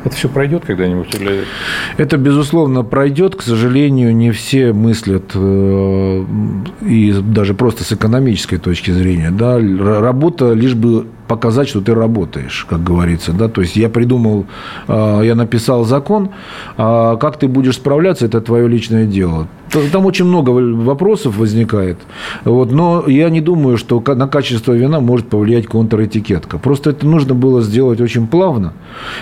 Это 0.04 0.16
все 0.16 0.30
пройдет 0.30 0.64
когда-нибудь 0.64 1.14
или 1.16 1.44
Это, 1.98 2.18
безусловно, 2.18 2.84
пройдет. 2.84 3.36
К 3.36 3.42
сожалению, 3.42 4.16
не 4.16 4.32
все 4.32 4.72
мыслят, 4.72 5.32
э, 5.34 6.26
и 6.82 7.14
даже 7.14 7.54
просто 7.54 7.84
с 7.84 7.92
экономической 7.92 8.58
точки 8.58 8.92
зрения. 8.92 9.32
Да, 9.32 9.58
работа 9.58 10.54
лишь 10.54 10.76
бы 10.76 11.08
показать, 11.28 11.68
что 11.68 11.82
ты 11.82 11.94
работаешь, 11.94 12.66
как 12.70 12.84
говорится. 12.84 13.34
Да? 13.34 13.50
То 13.50 13.62
есть 13.62 13.76
я 13.76 13.90
придумал, 13.90 14.46
э, 14.88 15.22
я 15.24 15.36
написал 15.36 15.84
закон, 15.84 16.30
а 16.78 17.18
как 17.18 17.38
ты 17.38 17.48
будешь 17.48 17.76
справляться, 17.76 18.26
это 18.26 18.40
твое 18.40 18.68
личное 18.68 19.06
дело. 19.06 19.48
Там 19.92 20.06
очень 20.06 20.26
много 20.26 20.50
вопросов 20.50 21.38
возникает. 21.38 21.98
Вот, 22.44 22.72
но 22.72 23.04
я 23.08 23.30
не 23.30 23.42
думаю, 23.42 23.78
что 23.78 24.04
на 24.06 24.28
качество 24.28 24.74
вина 24.74 25.00
может 25.00 25.28
повлиять 25.28 25.68
контратикетка. 25.68 26.58
Просто 26.58 26.92
это 26.92 27.06
нужно 27.06 27.34
было 27.34 27.62
сделать 27.62 28.02
очень 28.02 28.28
плавно. 28.28 28.74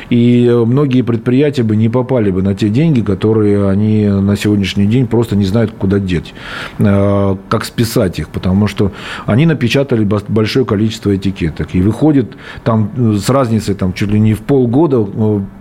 И 0.09 0.45
э, 0.45 0.65
многие 0.65 1.01
предприятия 1.01 1.63
бы 1.63 1.75
не 1.75 1.89
попали 1.89 2.31
бы 2.31 2.41
на 2.41 2.55
те 2.55 2.69
деньги, 2.69 3.01
которые 3.01 3.69
они 3.69 4.07
на 4.07 4.35
сегодняшний 4.35 4.85
день 4.85 5.07
просто 5.07 5.35
не 5.35 5.45
знают, 5.45 5.71
куда 5.77 5.99
деть. 5.99 6.33
Э, 6.79 7.35
Как 7.49 7.65
списать 7.65 8.19
их. 8.19 8.29
Потому 8.29 8.67
что 8.67 8.91
они 9.25 9.45
напечатали 9.45 10.07
большое 10.27 10.65
количество 10.65 11.15
этикеток. 11.15 11.75
И 11.75 11.81
выходит 11.81 12.33
там 12.63 12.91
э, 12.95 13.17
с 13.17 13.29
разницей 13.29 13.75
там, 13.75 13.93
чуть 13.93 14.11
ли 14.11 14.19
не 14.19 14.33
в 14.33 14.41
полгода 14.41 15.05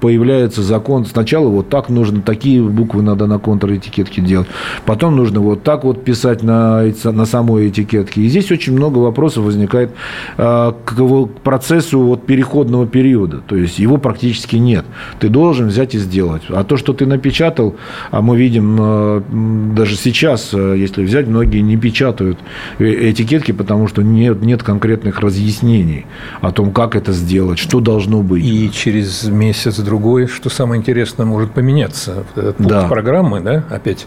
появляется 0.00 0.62
закон. 0.62 1.06
Сначала 1.06 1.48
вот 1.48 1.68
так 1.68 1.88
нужно, 1.88 2.20
такие 2.20 2.62
буквы 2.62 3.02
надо 3.02 3.26
на 3.26 3.38
контратикетке 3.38 4.22
делать. 4.22 4.48
Потом 4.86 5.16
нужно 5.16 5.40
вот 5.40 5.62
так 5.62 5.84
вот 5.84 6.04
писать 6.04 6.42
на, 6.42 6.82
на 7.04 7.24
самой 7.26 7.68
этикетке. 7.68 8.22
И 8.22 8.28
здесь 8.28 8.50
очень 8.52 8.72
много 8.74 8.98
вопросов 8.98 9.44
возникает 9.44 9.90
э, 10.36 10.72
к 10.84 10.94
к 10.94 11.28
процессу 11.42 12.00
вот 12.00 12.26
переходного 12.26 12.86
периода. 12.86 13.40
То 13.46 13.56
есть 13.56 13.78
его 13.78 13.96
практически 13.98 14.56
нет. 14.56 14.84
Ты 15.20 15.28
должен 15.28 15.68
взять 15.68 15.94
и 15.94 15.98
сделать. 15.98 16.42
А 16.48 16.64
то, 16.64 16.76
что 16.76 16.92
ты 16.92 17.06
напечатал, 17.06 17.76
а 18.10 18.20
мы 18.22 18.36
видим 18.36 18.80
м, 18.80 19.74
даже 19.74 19.96
сейчас, 19.96 20.50
э, 20.52 20.76
если 20.78 21.02
взять, 21.04 21.26
многие 21.28 21.60
не 21.60 21.76
печатают 21.76 22.38
э, 22.78 23.10
этикетки, 23.10 23.52
потому 23.52 23.88
что 23.88 24.02
нет, 24.02 24.42
нет 24.42 24.62
конкретных 24.62 25.20
разъяснений 25.20 26.06
о 26.40 26.52
том, 26.52 26.72
как 26.72 26.94
это 26.96 27.12
сделать, 27.12 27.58
что 27.58 27.80
должно 27.80 28.22
быть. 28.22 28.44
и 28.44 28.70
через 28.72 29.24
месяц-другой, 29.24 30.26
что 30.26 30.50
самое 30.50 30.80
интересное, 30.80 31.26
может 31.26 31.52
поменяться. 31.52 32.24
Этот 32.36 32.56
пункт 32.56 32.70
Да. 32.72 32.88
программы, 32.88 33.40
да, 33.40 33.64
опять, 33.70 34.06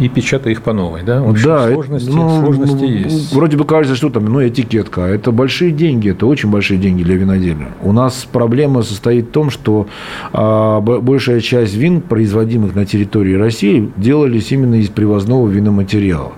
и 0.00 0.08
печатай 0.08 0.52
их 0.52 0.62
по 0.62 0.72
новой, 0.72 1.02
да? 1.02 1.22
В 1.22 1.30
общем, 1.30 1.46
да, 1.46 1.64
это, 1.66 1.74
сложности, 1.74 2.10
ну, 2.10 2.40
сложности 2.40 2.84
ну, 2.84 2.90
есть. 2.90 3.32
Вроде 3.34 3.56
бы 3.58 3.64
кажется, 3.64 3.94
что 3.94 4.08
там, 4.08 4.24
ну, 4.24 4.46
этикетка. 4.46 5.02
Это 5.02 5.30
большие 5.30 5.72
деньги, 5.72 6.10
это 6.10 6.26
очень 6.26 6.50
большие 6.50 6.78
деньги 6.78 7.02
для 7.02 7.16
виноделия. 7.16 7.68
У 7.82 7.92
нас 7.92 8.26
проблема 8.30 8.82
состоит 8.82 9.26
в 9.26 9.30
том, 9.30 9.50
что 9.50 9.86
а, 10.32 10.80
большая 10.80 11.40
часть 11.40 11.74
вин, 11.74 12.00
производимых 12.00 12.74
на 12.74 12.86
территории 12.86 13.34
России, 13.34 13.92
делались 13.96 14.50
именно 14.52 14.76
из 14.76 14.88
привозного 14.88 15.46
виноматериала. 15.48 16.32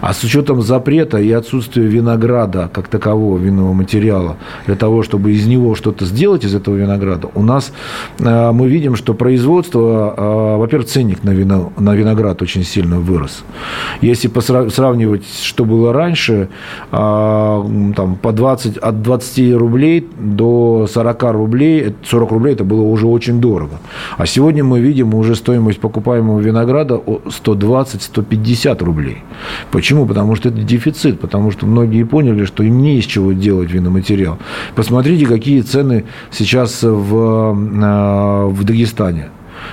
А 0.00 0.14
с 0.14 0.22
учетом 0.22 0.62
запрета 0.62 1.18
и 1.18 1.32
отсутствия 1.32 1.86
винограда 1.86 2.70
как 2.72 2.86
такового 2.86 3.38
винного 3.38 3.72
материала 3.72 4.36
для 4.66 4.76
того, 4.76 5.02
чтобы 5.02 5.32
из 5.32 5.46
него 5.46 5.74
что-то 5.74 6.04
сделать 6.04 6.44
из 6.44 6.54
этого 6.54 6.76
винограда, 6.76 7.28
у 7.34 7.42
нас 7.42 7.72
а, 8.20 8.52
мы 8.52 8.68
видим, 8.68 8.94
что 8.94 9.14
производство, 9.14 10.14
а, 10.16 10.56
во-первых, 10.58 10.88
ценник 10.88 11.24
на, 11.24 11.30
вино, 11.30 11.72
на 11.76 11.94
виноград 11.96 12.40
очень 12.40 12.62
сильно 12.62 12.99
вырос. 13.00 13.44
Если 14.00 14.28
сравнивать, 14.70 15.24
что 15.42 15.64
было 15.64 15.92
раньше, 15.92 16.48
а, 16.92 17.64
там, 17.96 18.16
по 18.16 18.32
20, 18.32 18.76
от 18.76 19.02
20 19.02 19.54
рублей 19.54 20.08
до 20.18 20.86
40 20.90 21.32
рублей, 21.32 21.80
это- 21.80 21.96
40 22.04 22.32
рублей 22.32 22.54
это 22.54 22.64
было 22.64 22.82
уже 22.82 23.06
очень 23.06 23.40
дорого. 23.40 23.80
А 24.16 24.26
сегодня 24.26 24.64
мы 24.64 24.80
видим 24.80 25.14
уже 25.14 25.34
стоимость 25.34 25.80
покупаемого 25.80 26.40
винограда 26.40 26.96
о 26.96 27.20
120-150 27.28 28.82
рублей. 28.82 29.18
Почему? 29.70 30.06
Потому 30.06 30.36
что 30.36 30.48
это 30.48 30.62
дефицит, 30.62 31.20
потому 31.20 31.50
что 31.50 31.66
многие 31.66 32.04
поняли, 32.04 32.44
что 32.44 32.62
им 32.62 32.82
не 32.82 32.98
из 32.98 33.04
чего 33.04 33.32
делать 33.32 33.70
виноматериал. 33.70 34.38
Посмотрите, 34.74 35.26
какие 35.26 35.60
цены 35.60 36.04
сейчас 36.30 36.82
в, 36.82 37.16
э, 37.16 38.46
в 38.46 38.64
Дагестане. 38.64 39.30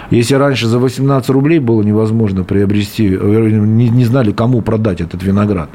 Если 0.09 0.35
раньше 0.35 0.67
за 0.67 0.79
18 0.79 1.29
рублей 1.29 1.59
было 1.59 1.81
невозможно 1.81 2.43
приобрести, 2.43 3.07
э, 3.07 3.49
не, 3.49 4.05
знали, 4.05 4.31
кому 4.31 4.61
продать 4.61 5.01
этот 5.01 5.23
виноград, 5.23 5.69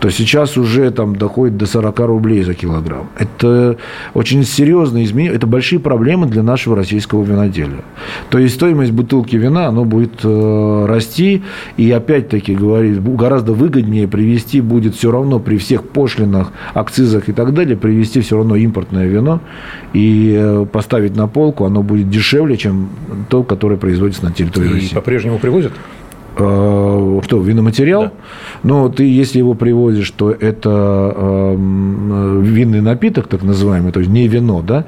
то 0.00 0.10
сейчас 0.10 0.56
уже 0.56 0.90
там 0.90 1.16
доходит 1.16 1.56
до 1.56 1.66
40 1.66 2.00
рублей 2.00 2.42
за 2.42 2.54
килограмм. 2.54 3.08
Это 3.18 3.76
очень 4.14 4.44
серьезные 4.44 5.04
изменения, 5.04 5.34
это 5.34 5.46
большие 5.46 5.78
проблемы 5.78 6.26
для 6.26 6.42
нашего 6.42 6.76
российского 6.76 7.22
виноделия. 7.24 7.84
То 8.30 8.38
есть 8.38 8.54
стоимость 8.54 8.92
бутылки 8.92 9.36
вина, 9.36 9.66
оно 9.68 9.84
будет 9.84 10.20
э, 10.22 10.86
расти, 10.86 11.42
и 11.76 11.90
опять-таки 11.90 12.54
говорит, 12.54 13.02
гораздо 13.16 13.52
выгоднее 13.52 14.08
привезти 14.08 14.60
будет 14.60 14.94
все 14.94 15.10
равно 15.10 15.38
при 15.38 15.58
всех 15.58 15.82
пошлинах, 15.84 16.52
акцизах 16.74 17.28
и 17.28 17.32
так 17.32 17.54
далее, 17.54 17.76
привезти 17.76 18.20
все 18.20 18.36
равно 18.36 18.56
импортное 18.56 19.06
вино 19.06 19.40
и 19.92 20.34
э, 20.36 20.66
поставить 20.70 21.16
на 21.16 21.26
полку, 21.26 21.64
оно 21.64 21.82
будет 21.82 22.10
дешевле, 22.10 22.56
чем 22.56 22.88
то, 23.28 23.42
которое 23.46 23.76
производится 23.76 24.24
на 24.24 24.32
территории 24.32 24.68
И 24.70 24.74
России. 24.74 24.94
по-прежнему 24.94 25.38
привозят? 25.38 25.72
Э, 26.38 27.20
Что, 27.24 27.40
виноматериал? 27.40 28.02
Да. 28.04 28.12
Но 28.62 28.88
ты, 28.90 29.04
если 29.04 29.38
его 29.38 29.54
привозишь, 29.54 30.10
то 30.10 30.30
это 30.30 31.14
э, 31.16 31.56
винный 32.42 32.80
напиток, 32.82 33.26
так 33.28 33.42
называемый, 33.42 33.92
то 33.92 34.00
есть 34.00 34.12
не 34.12 34.28
вино, 34.28 34.62
да? 34.62 34.84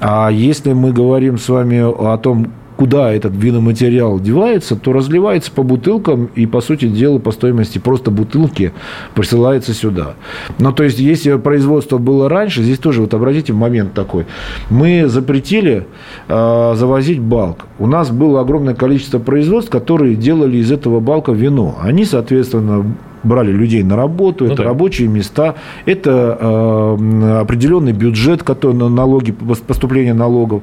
А 0.00 0.30
если 0.30 0.72
мы 0.72 0.92
говорим 0.92 1.36
с 1.38 1.48
вами 1.48 1.80
о 1.80 2.16
том, 2.16 2.52
куда 2.76 3.12
этот 3.12 3.34
виноматериал 3.34 4.20
девается, 4.20 4.76
то 4.76 4.92
разливается 4.92 5.50
по 5.50 5.62
бутылкам 5.62 6.26
и, 6.34 6.46
по 6.46 6.60
сути 6.60 6.88
дела, 6.88 7.18
по 7.18 7.32
стоимости 7.32 7.78
просто 7.78 8.10
бутылки 8.10 8.72
присылается 9.14 9.74
сюда. 9.74 10.14
Ну, 10.58 10.72
то 10.72 10.84
есть, 10.84 10.98
если 10.98 11.36
производство 11.36 11.98
было 11.98 12.28
раньше, 12.28 12.62
здесь 12.62 12.78
тоже, 12.78 13.00
вот 13.00 13.14
обратите 13.14 13.52
момент 13.52 13.94
такой, 13.94 14.26
мы 14.70 15.08
запретили 15.08 15.86
э, 16.28 16.74
завозить 16.76 17.20
балк. 17.20 17.66
У 17.78 17.86
нас 17.86 18.10
было 18.10 18.40
огромное 18.40 18.74
количество 18.74 19.18
производств, 19.18 19.70
которые 19.70 20.14
делали 20.14 20.58
из 20.58 20.70
этого 20.70 21.00
балка 21.00 21.32
вино. 21.32 21.78
Они, 21.80 22.04
соответственно, 22.04 22.84
брали 23.22 23.50
людей 23.50 23.82
на 23.82 23.96
работу, 23.96 24.44
ну, 24.44 24.52
это 24.52 24.62
да. 24.62 24.68
рабочие 24.68 25.08
места, 25.08 25.56
это 25.84 26.38
э, 26.40 27.38
определенный 27.40 27.92
бюджет, 27.92 28.42
который 28.42 28.74
на 28.74 28.88
налоги, 28.88 29.32
поступление 29.32 30.14
налогов. 30.14 30.62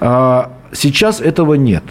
А 0.00 0.50
сейчас 0.72 1.20
этого 1.20 1.54
нет. 1.54 1.84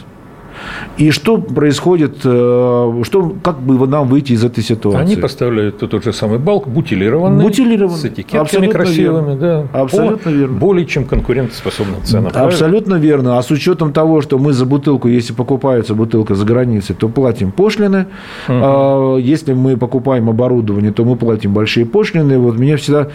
И 0.97 1.11
что 1.11 1.37
происходит, 1.37 2.17
э, 2.23 3.01
что, 3.03 3.35
как 3.43 3.59
бы 3.59 3.87
нам 3.87 4.07
выйти 4.07 4.33
из 4.33 4.43
этой 4.43 4.63
ситуации? 4.63 5.01
Они 5.01 5.15
поставляют 5.15 5.79
тот 5.79 6.03
же 6.03 6.13
самый 6.13 6.39
балк, 6.39 6.67
бутилированный, 6.67 7.43
бутилированный. 7.43 7.97
с 7.97 8.05
этикетками 8.05 8.41
Абсолютно 8.41 8.71
красивыми. 8.73 9.37
Верно. 9.39 9.67
Да, 9.71 9.79
Абсолютно 9.79 10.29
верно. 10.29 10.57
Более 10.57 10.85
чем 10.85 11.05
конкурентоспособным 11.05 12.03
ценам. 12.03 12.31
Абсолютно 12.33 12.91
правильно? 12.91 13.07
верно. 13.07 13.37
А 13.37 13.43
с 13.43 13.51
учетом 13.51 13.93
того, 13.93 14.21
что 14.21 14.37
мы 14.37 14.53
за 14.53 14.65
бутылку, 14.65 15.07
если 15.07 15.33
покупается 15.33 15.95
бутылка 15.95 16.35
за 16.35 16.45
границей, 16.45 16.95
то 16.95 17.09
платим 17.09 17.51
пошлины. 17.51 18.07
Угу. 18.47 19.17
Если 19.17 19.53
мы 19.53 19.77
покупаем 19.77 20.29
оборудование, 20.29 20.91
то 20.91 21.03
мы 21.03 21.15
платим 21.15 21.53
большие 21.53 21.85
пошлины. 21.85 22.37
Вот 22.37 22.57
меня 22.57 22.77
всегда 22.77 23.07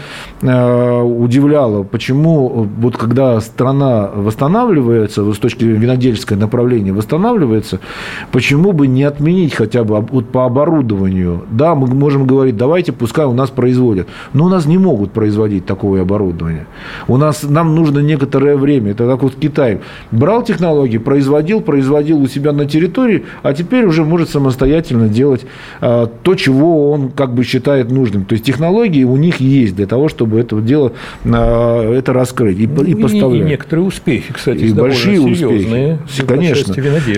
э, 0.43 1.03
удивляло, 1.03 1.83
почему 1.83 2.69
вот 2.79 2.97
когда 2.97 3.41
страна 3.41 4.11
восстанавливается, 4.15 5.33
с 5.33 5.39
точки 5.39 5.65
зрения 5.65 5.79
винодельского 5.79 6.37
направления 6.37 6.93
восстанавливается, 6.93 7.46
восстанавливается, 7.47 7.81
почему 8.33 8.73
бы 8.73 8.87
не 8.87 9.05
отменить 9.05 9.55
хотя 9.55 9.85
бы 9.85 10.01
вот 10.01 10.29
по 10.29 10.45
оборудованию? 10.45 11.45
Да, 11.51 11.75
мы 11.75 11.87
можем 11.87 12.27
говорить, 12.27 12.57
давайте 12.57 12.93
пускай 12.93 13.25
у 13.27 13.33
нас 13.33 13.51
производят. 13.51 14.09
Но 14.33 14.47
у 14.47 14.49
нас 14.49 14.67
не 14.67 14.79
могут 14.79 15.13
производить 15.13 15.67
такое 15.67 16.03
оборудование. 16.03 16.67
У 17.09 17.17
нас, 17.17 17.43
нам 17.43 17.75
нужно 17.75 18.01
некоторое 18.01 18.57
время. 18.57 18.93
Это 18.93 19.07
как 19.07 19.23
вот 19.23 19.35
Китай. 19.41 19.81
Брал 20.11 20.43
технологии, 20.43 20.99
производил, 20.99 21.61
производил 21.61 22.21
у 22.21 22.27
себя 22.27 22.53
на 22.53 22.67
территории, 22.67 23.25
а 23.43 23.55
теперь 23.55 23.87
уже 23.87 24.05
может 24.05 24.29
самостоятельно 24.29 25.09
делать 25.09 25.47
а, 25.81 26.07
то, 26.23 26.35
чего 26.35 26.91
он 26.91 27.11
как 27.11 27.35
бы 27.35 27.45
считает 27.45 27.91
нужным. 27.91 28.25
То 28.25 28.35
есть 28.35 28.45
технологии 28.45 29.05
у 29.05 29.17
них 29.17 29.41
есть 29.41 29.77
для 29.77 29.87
того, 29.87 30.09
чтобы 30.09 30.41
это 30.41 30.61
дело 30.61 30.93
а, 31.25 31.93
это 31.93 32.13
раскрыть 32.13 32.59
и, 32.59 32.65
и 32.65 32.95
поставлять. 32.95 33.43
И, 33.43 33.45
и 33.45 33.49
некоторые 33.49 33.87
успехи, 33.87 34.33
кстати, 34.33 34.59
и 34.59 34.73
большие 34.73 35.21
успехи, 35.21 35.99
конечно. 36.27 36.75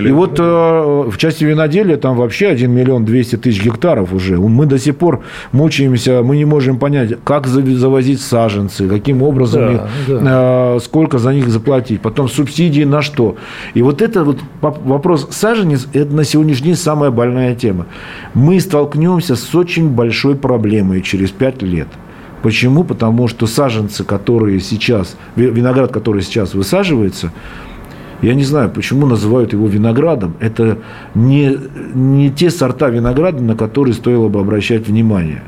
И 0.09 0.11
вот 0.11 0.39
э, 0.39 0.43
в 0.43 1.15
части 1.17 1.43
виноделия 1.43 1.95
там 1.95 2.17
вообще 2.17 2.47
1 2.47 2.71
миллион 2.71 3.05
200 3.05 3.35
тысяч 3.35 3.63
гектаров 3.63 4.11
уже. 4.11 4.37
Мы 4.37 4.65
до 4.65 4.79
сих 4.79 4.97
пор 4.97 5.21
мучаемся, 5.51 6.23
мы 6.23 6.35
не 6.37 6.45
можем 6.45 6.79
понять, 6.79 7.19
как 7.23 7.45
завозить 7.45 8.19
саженцы, 8.19 8.87
каким 8.87 9.21
образом, 9.21 9.61
да, 9.61 9.71
их, 9.73 10.23
да. 10.23 10.77
Э, 10.77 10.79
сколько 10.79 11.19
за 11.19 11.31
них 11.31 11.49
заплатить, 11.49 12.01
потом 12.01 12.27
субсидии 12.27 12.85
на 12.85 13.03
что. 13.03 13.35
И 13.75 13.83
вот 13.83 14.01
это 14.01 14.23
вот 14.23 14.39
вопрос 14.61 15.27
саженец, 15.29 15.87
это 15.93 16.11
на 16.15 16.23
сегодняшний 16.23 16.69
день 16.69 16.75
самая 16.75 17.11
больная 17.11 17.53
тема. 17.53 17.85
Мы 18.33 18.59
столкнемся 18.59 19.35
с 19.35 19.53
очень 19.53 19.89
большой 19.89 20.35
проблемой 20.35 21.03
через 21.03 21.29
5 21.29 21.61
лет. 21.61 21.87
Почему? 22.41 22.83
Потому 22.83 23.27
что 23.27 23.45
саженцы, 23.45 24.03
которые 24.03 24.59
сейчас, 24.59 25.15
виноград, 25.35 25.91
который 25.91 26.23
сейчас 26.23 26.55
высаживается, 26.55 27.31
я 28.21 28.33
не 28.33 28.43
знаю, 28.43 28.69
почему 28.69 29.07
называют 29.07 29.53
его 29.53 29.67
виноградом. 29.67 30.33
Это 30.39 30.79
не, 31.15 31.57
не 31.93 32.29
те 32.29 32.49
сорта 32.49 32.89
винограда, 32.89 33.41
на 33.41 33.55
которые 33.55 33.93
стоило 33.93 34.27
бы 34.27 34.39
обращать 34.39 34.87
внимание. 34.87 35.41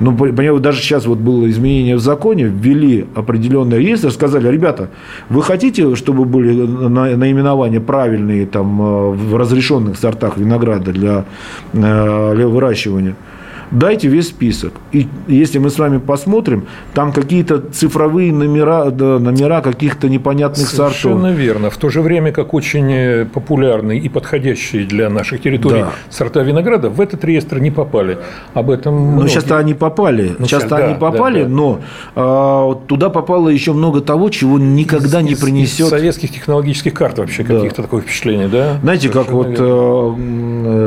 Но, 0.00 0.14
понимаете, 0.14 0.58
даже 0.58 0.80
сейчас 0.80 1.06
вот 1.06 1.18
было 1.18 1.48
изменение 1.50 1.96
в 1.96 2.00
законе, 2.00 2.44
ввели 2.44 3.06
определенный 3.14 3.78
реестр, 3.78 4.10
сказали, 4.10 4.48
ребята, 4.48 4.90
вы 5.28 5.42
хотите, 5.42 5.94
чтобы 5.94 6.24
были 6.24 6.52
наименования 6.54 7.80
правильные 7.80 8.46
там, 8.46 8.80
э, 8.80 9.10
в 9.10 9.36
разрешенных 9.36 9.96
сортах 9.98 10.38
винограда 10.38 10.92
для, 10.92 11.24
э, 11.72 12.32
для 12.34 12.48
выращивания? 12.48 13.14
Дайте 13.70 14.08
весь 14.08 14.28
список. 14.28 14.72
И 14.92 15.06
если 15.26 15.58
мы 15.58 15.70
с 15.70 15.78
вами 15.78 15.98
посмотрим, 15.98 16.66
там 16.94 17.12
какие-то 17.12 17.60
цифровые 17.60 18.32
номера, 18.32 18.90
да, 18.90 19.18
номера 19.18 19.60
каких-то 19.60 20.08
непонятных 20.08 20.66
Совершенно 20.68 20.90
сортов. 20.90 21.20
Совершенно 21.20 21.32
верно. 21.32 21.70
В 21.70 21.76
то 21.76 21.88
же 21.88 22.02
время, 22.02 22.32
как 22.32 22.54
очень 22.54 22.90
э, 22.92 23.24
популярные 23.26 24.00
и 24.00 24.08
подходящие 24.08 24.84
для 24.84 25.10
наших 25.10 25.42
территорий 25.42 25.82
да. 25.82 25.92
сорта 26.10 26.42
винограда 26.42 26.90
в 26.90 27.00
этот 27.00 27.24
реестр 27.24 27.58
не 27.58 27.70
попали. 27.70 28.18
Об 28.54 28.70
этом 28.70 29.16
Ну, 29.16 29.28
сейчас-то 29.28 29.58
они 29.58 29.74
попали. 29.74 30.34
Ну, 30.38 30.46
сейчас-то 30.46 30.70
да, 30.70 30.76
они 30.78 30.94
попали, 30.94 31.42
да, 31.42 31.48
да. 31.48 31.54
но 31.54 31.80
а, 32.14 32.74
туда 32.86 33.10
попало 33.10 33.48
еще 33.48 33.72
много 33.72 34.00
того, 34.00 34.30
чего 34.30 34.58
никогда 34.58 35.20
из, 35.20 35.24
не 35.24 35.34
принесет. 35.34 35.86
Из 35.86 35.90
советских 35.90 36.32
технологических 36.32 36.94
карт 36.94 37.18
вообще 37.18 37.44
да. 37.44 37.56
каких-то 37.56 37.82
такое 37.82 38.02
впечатление, 38.02 38.48
да? 38.48 38.78
Знаете, 38.82 39.08
Совершенно 39.08 39.24
как 39.24 39.34
вот 39.34 39.48
верно. 39.48 40.16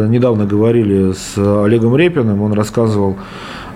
Э, 0.04 0.08
недавно 0.10 0.46
говорили 0.46 1.14
с 1.14 1.38
Олегом 1.38 1.96
Репиным, 1.96 2.42
он 2.42 2.54
рассказывал 2.54 2.71
рассказывал 2.72 3.18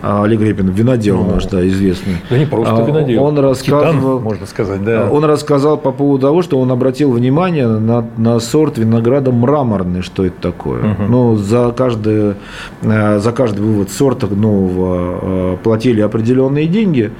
а, 0.01 0.23
Олег 0.23 0.41
Репин, 0.41 0.69
винодел 0.69 1.17
ну, 1.17 1.33
наш, 1.33 1.45
да, 1.45 1.65
известный. 1.67 2.17
Да 2.29 2.37
не 2.37 2.45
просто 2.45 2.75
а, 2.75 2.85
винодел. 2.85 3.23
Он 3.23 3.39
рассказывал, 3.39 4.19
Титан, 4.19 4.23
можно 4.23 4.45
сказать, 4.45 4.83
да. 4.83 5.09
Он 5.11 5.25
рассказал 5.25 5.77
по 5.77 5.91
поводу 5.91 6.27
того, 6.27 6.41
что 6.43 6.59
он 6.59 6.71
обратил 6.71 7.11
внимание 7.11 7.67
на, 7.67 8.05
на 8.17 8.39
сорт 8.39 8.77
винограда 8.77 9.31
мраморный, 9.31 10.01
что 10.01 10.25
это 10.25 10.35
такое. 10.39 10.91
Угу. 10.93 11.03
Ну, 11.09 11.35
за 11.35 11.73
каждый, 11.75 12.35
э, 12.83 13.19
за 13.19 13.31
каждый 13.31 13.61
вывод 13.61 13.89
сорта 13.89 14.27
нового 14.27 15.19
э, 15.21 15.57
платили 15.63 16.01
определенные 16.01 16.67
деньги. 16.67 17.11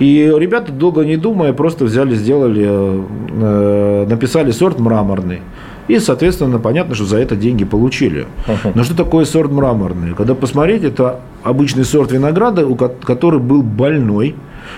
И 0.00 0.32
ребята, 0.36 0.72
долго 0.72 1.04
не 1.04 1.16
думая, 1.16 1.52
просто 1.52 1.84
взяли, 1.84 2.14
сделали, 2.16 2.66
э, 2.66 4.06
написали 4.08 4.50
сорт 4.50 4.80
мраморный. 4.80 5.40
И, 5.88 5.98
соответственно, 5.98 6.58
понятно, 6.58 6.94
что 6.94 7.04
за 7.04 7.18
это 7.18 7.36
деньги 7.36 7.64
получили. 7.64 8.26
Но 8.74 8.84
что 8.84 8.96
такое 8.96 9.24
сорт 9.24 9.50
мраморный? 9.50 10.14
Когда 10.14 10.34
посмотреть, 10.34 10.82
это 10.84 11.20
обычный 11.42 11.84
сорт 11.84 12.10
винограда, 12.10 12.66
который 13.04 13.40
был 13.40 13.62
больной, 13.62 14.34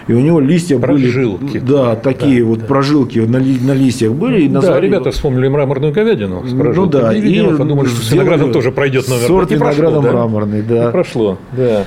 и 0.06 0.12
у 0.12 0.20
него 0.20 0.40
листья 0.40 0.78
прожилки. 0.78 1.58
были, 1.58 1.58
да, 1.58 1.96
такие 1.96 2.40
да, 2.40 2.46
вот 2.46 2.60
да. 2.60 2.66
прожилки 2.66 3.18
на, 3.18 3.36
ли, 3.36 3.58
на 3.60 3.72
листьях 3.72 4.12
были. 4.12 4.42
И 4.42 4.48
да, 4.48 4.80
ребята 4.80 5.10
вспомнили 5.10 5.48
мраморную 5.48 5.92
говядину 5.92 6.46
с 6.46 6.52
Ну 6.52 6.86
да, 6.86 7.14
и, 7.14 7.20
и 7.20 7.56
подумали, 7.56 7.88
что 7.88 8.02
с 8.02 8.12
виноградом 8.12 8.52
тоже 8.52 8.72
пройдет 8.72 9.08
номер. 9.08 9.26
Сорт 9.26 9.50
винограда 9.50 10.00
прошло, 10.00 10.12
мраморный, 10.12 10.62
да. 10.62 10.86
Не 10.86 10.90
прошло, 10.92 11.38
да. 11.52 11.84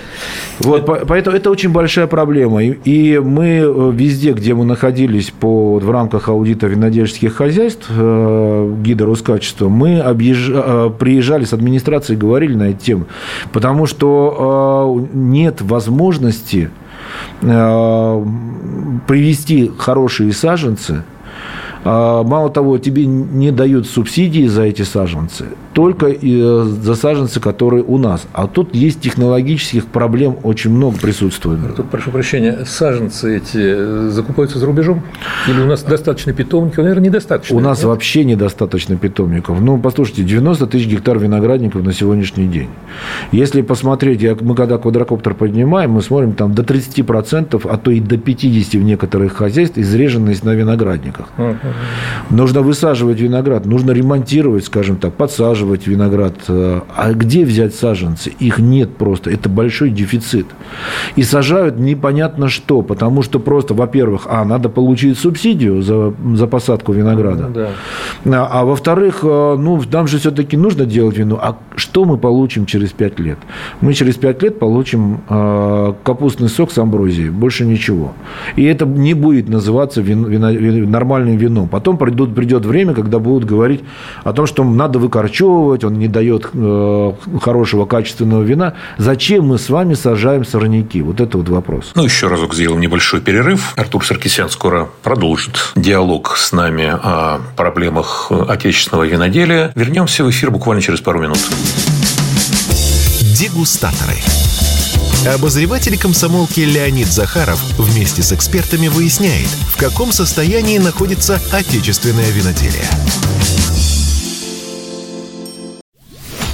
Вот, 0.59 0.83
это... 0.83 1.05
поэтому 1.05 1.35
это 1.35 1.49
очень 1.49 1.69
большая 1.69 2.07
проблема. 2.07 2.63
И, 2.63 2.71
и 2.83 3.19
мы 3.19 3.62
э, 3.63 3.91
везде, 3.93 4.33
где 4.33 4.53
мы 4.53 4.65
находились 4.65 5.31
по, 5.31 5.79
в 5.79 5.89
рамках 5.89 6.27
аудита 6.29 6.67
винодельческих 6.67 7.33
хозяйств, 7.33 7.89
э, 7.89 8.75
гида 8.81 9.05
Роскачества, 9.05 9.69
мы 9.69 9.99
объезж... 9.99 10.51
Э, 10.53 10.89
приезжали 10.97 11.45
с 11.45 11.53
администрацией, 11.53 12.17
говорили 12.17 12.55
на 12.55 12.69
эту 12.69 12.83
тему, 12.83 13.05
потому 13.51 13.85
что 13.85 14.99
э, 15.13 15.17
нет 15.17 15.62
возможности 15.62 16.69
привести 19.08 19.72
хорошие 19.78 20.34
саженцы– 20.34 21.04
мало 21.84 22.50
того, 22.50 22.78
тебе 22.78 23.06
не 23.06 23.52
дают 23.52 23.88
субсидии 23.88 24.48
за 24.48 24.63
эти 24.63 24.82
саженцы, 24.82 25.46
только 25.74 26.08
э, 26.08 26.63
за 26.63 26.96
саженцы, 26.96 27.39
которые 27.39 27.84
у 27.84 27.98
нас. 27.98 28.28
А 28.34 28.48
тут 28.48 28.76
есть 28.76 29.02
технологических 29.02 29.86
проблем 29.86 30.38
очень 30.44 30.72
много 30.72 30.98
присутствует. 30.98 31.60
Тут, 31.76 31.89
прошу 31.89 32.12
прощения, 32.12 32.65
саженцы 32.65 33.38
эти 33.38 33.58
э, 33.58 34.10
закупаются 34.10 34.60
за 34.60 34.65
рубежом? 34.65 35.02
Или 35.48 35.62
у 35.62 35.65
нас 35.65 35.84
достаточно 35.84 36.34
питомников? 36.34 36.80
Наверное, 36.80 37.06
недостаточно. 37.06 37.56
У 37.56 37.60
нас 37.60 37.80
нет? 37.80 37.88
вообще 37.88 38.26
недостаточно 38.26 38.98
питомников. 38.98 39.62
Ну, 39.62 39.78
послушайте, 39.78 40.24
90 40.24 40.68
тысяч 40.68 40.88
гектар 40.88 41.18
виноградников 41.18 41.84
на 41.84 41.94
сегодняшний 41.94 42.48
день. 42.48 42.70
Если 43.32 43.62
посмотреть, 43.62 44.22
мы 44.42 44.56
когда 44.56 44.78
квадрокоптер 44.78 45.34
поднимаем, 45.34 45.92
мы 45.92 46.02
смотрим 46.02 46.34
там 46.34 46.54
до 46.54 46.63
30%, 46.63 47.70
а 47.70 47.78
то 47.78 47.92
и 47.92 48.00
до 48.00 48.15
50% 48.15 48.78
в 48.78 48.84
некоторых 48.84 49.34
хозяйствах 49.34 49.86
изреженность 49.86 50.44
на 50.44 50.54
виноградниках. 50.54 51.28
Uh-huh. 51.38 51.68
Нужно 52.29 52.62
высаживать 52.62 53.19
виноград, 53.19 53.65
нужно 53.65 53.91
ремонтировать, 53.91 54.65
скажем 54.65 54.97
так, 54.97 55.13
подсаживать 55.13 55.88
виноград. 55.88 56.36
А 56.47 57.13
где 57.13 57.45
взять 57.45 57.75
саженцы? 57.75 58.32
Их 58.39 58.60
нет 58.60 58.95
просто. 58.97 59.29
Это 59.29 59.49
большой 59.49 59.89
дефицит. 59.89 60.47
И 61.15 61.23
сажают 61.23 61.79
непонятно 61.79 62.49
что, 62.49 62.82
потому 62.82 63.23
что 63.23 63.39
просто, 63.39 63.73
во-первых, 63.73 64.27
а, 64.29 64.45
надо 64.45 64.69
получить 64.69 65.17
субсидию 65.17 65.82
за, 65.82 66.13
за 66.36 66.47
посадку 66.47 66.93
винограда. 66.93 67.49
Да. 67.53 67.69
А, 68.25 68.62
а 68.62 68.65
во-вторых, 68.65 69.19
э, 69.23 69.55
ну, 69.60 69.82
нам 69.91 70.08
же 70.08 70.17
все-таки 70.17 70.58
нужно 70.58 70.86
делать 70.86 71.17
вино. 71.17 71.39
А 71.41 71.58
что 71.75 72.05
мы 72.05 72.17
получим 72.17 72.65
через 72.65 72.91
5 72.91 73.19
лет? 73.19 73.38
Мы 73.82 73.93
через 73.93 74.15
5 74.15 74.43
лет 74.43 74.60
получим 74.60 75.21
э, 75.29 75.93
капустный 76.03 76.49
сок 76.49 76.71
с 76.71 76.77
амброзией, 76.77 77.29
больше 77.29 77.65
ничего. 77.65 78.13
И 78.55 78.63
это 78.63 78.86
не 78.86 79.13
будет 79.13 79.49
называться 79.49 80.01
вино, 80.01 80.27
вино, 80.27 80.89
нормальным 80.89 81.38
вином 81.38 81.59
вином. 81.60 81.67
Потом 81.67 81.98
придут, 81.98 82.36
придет 82.36 82.65
время, 82.65 82.93
когда 82.93 83.19
будут 83.19 83.45
говорить 83.45 83.82
о 84.24 84.34
том, 84.34 84.45
что 84.45 84.63
надо 84.63 85.00
выкорчевывать, 85.00 85.84
он 85.84 85.93
не 86.00 86.08
дает 86.08 86.50
э, 86.54 87.13
хорошего 87.41 87.86
качественного 87.86 88.43
вина. 88.43 88.74
Зачем 88.98 89.48
мы 89.48 89.58
с 89.58 89.69
вами 89.69 89.93
сажаем 89.93 90.45
сорняки? 90.45 91.02
Вот 91.02 91.22
это 91.22 91.38
вот 91.38 91.50
вопрос. 91.50 91.91
Ну, 91.95 92.04
еще 92.04 92.28
разок 92.28 92.54
сделаем 92.54 92.82
небольшой 92.82 93.22
перерыв. 93.22 93.74
Артур 93.78 94.06
Саркисян 94.06 94.50
скоро 94.50 94.89
продолжит 95.04 95.74
диалог 95.76 96.38
с 96.38 96.52
нами 96.52 96.86
о 96.91 97.39
проблемах 97.56 98.32
отечественного 98.48 99.06
виноделия. 99.06 99.72
Вернемся 99.76 100.24
в 100.24 100.30
эфир 100.30 100.52
буквально 100.52 100.82
через 100.82 101.02
пару 101.02 101.19
минут. 101.19 101.39
Дегустаторы. 103.38 104.15
Обозреватель 105.25 105.97
комсомолки 105.97 106.62
Леонид 106.62 107.08
Захаров 107.08 107.62
вместе 107.77 108.23
с 108.23 108.31
экспертами 108.31 108.87
выясняет, 108.87 109.48
в 109.48 109.77
каком 109.77 110.13
состоянии 110.13 110.77
находится 110.77 111.41
отечественное 111.52 112.29
виноделие. 112.31 112.89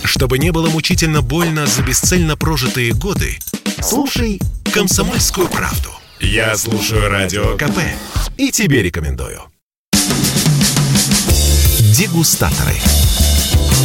Чтобы 0.03 0.39
не 0.39 0.51
было 0.51 0.69
мучительно 0.69 1.21
больно 1.21 1.67
за 1.67 1.83
бесцельно 1.83 2.35
прожитые 2.37 2.93
годы, 2.93 3.37
слушай 3.81 4.41
«Комсомольскую 4.73 5.47
правду». 5.47 5.89
Я 6.19 6.57
слушаю 6.57 7.09
Радио 7.09 7.57
КП 7.57 7.79
и 8.37 8.51
тебе 8.51 8.81
рекомендую. 8.81 9.41
Дегустаторы. 11.95 12.75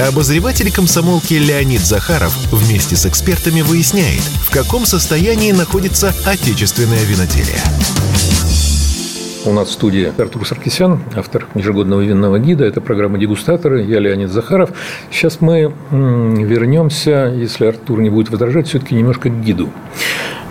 Обозреватель 0.00 0.72
комсомолки 0.72 1.34
Леонид 1.34 1.80
Захаров 1.82 2.34
вместе 2.50 2.96
с 2.96 3.04
экспертами 3.06 3.60
выясняет, 3.60 4.22
в 4.44 4.50
каком 4.50 4.86
состоянии 4.86 5.52
находится 5.52 6.14
отечественное 6.24 7.04
виноделие. 7.04 7.60
У 9.46 9.52
нас 9.52 9.68
в 9.68 9.72
студии 9.72 10.12
Артур 10.18 10.46
Саркисян, 10.46 11.02
автор 11.16 11.46
ежегодного 11.54 12.02
винного 12.02 12.38
гида. 12.38 12.64
Это 12.64 12.82
программа 12.82 13.18
«Дегустаторы». 13.18 13.82
Я 13.84 13.98
Леонид 13.98 14.30
Захаров. 14.30 14.70
Сейчас 15.10 15.40
мы 15.40 15.72
вернемся, 15.90 17.32
если 17.34 17.64
Артур 17.64 18.02
не 18.02 18.10
будет 18.10 18.30
возражать, 18.30 18.68
все-таки 18.68 18.94
немножко 18.94 19.30
к 19.30 19.40
гиду. 19.42 19.70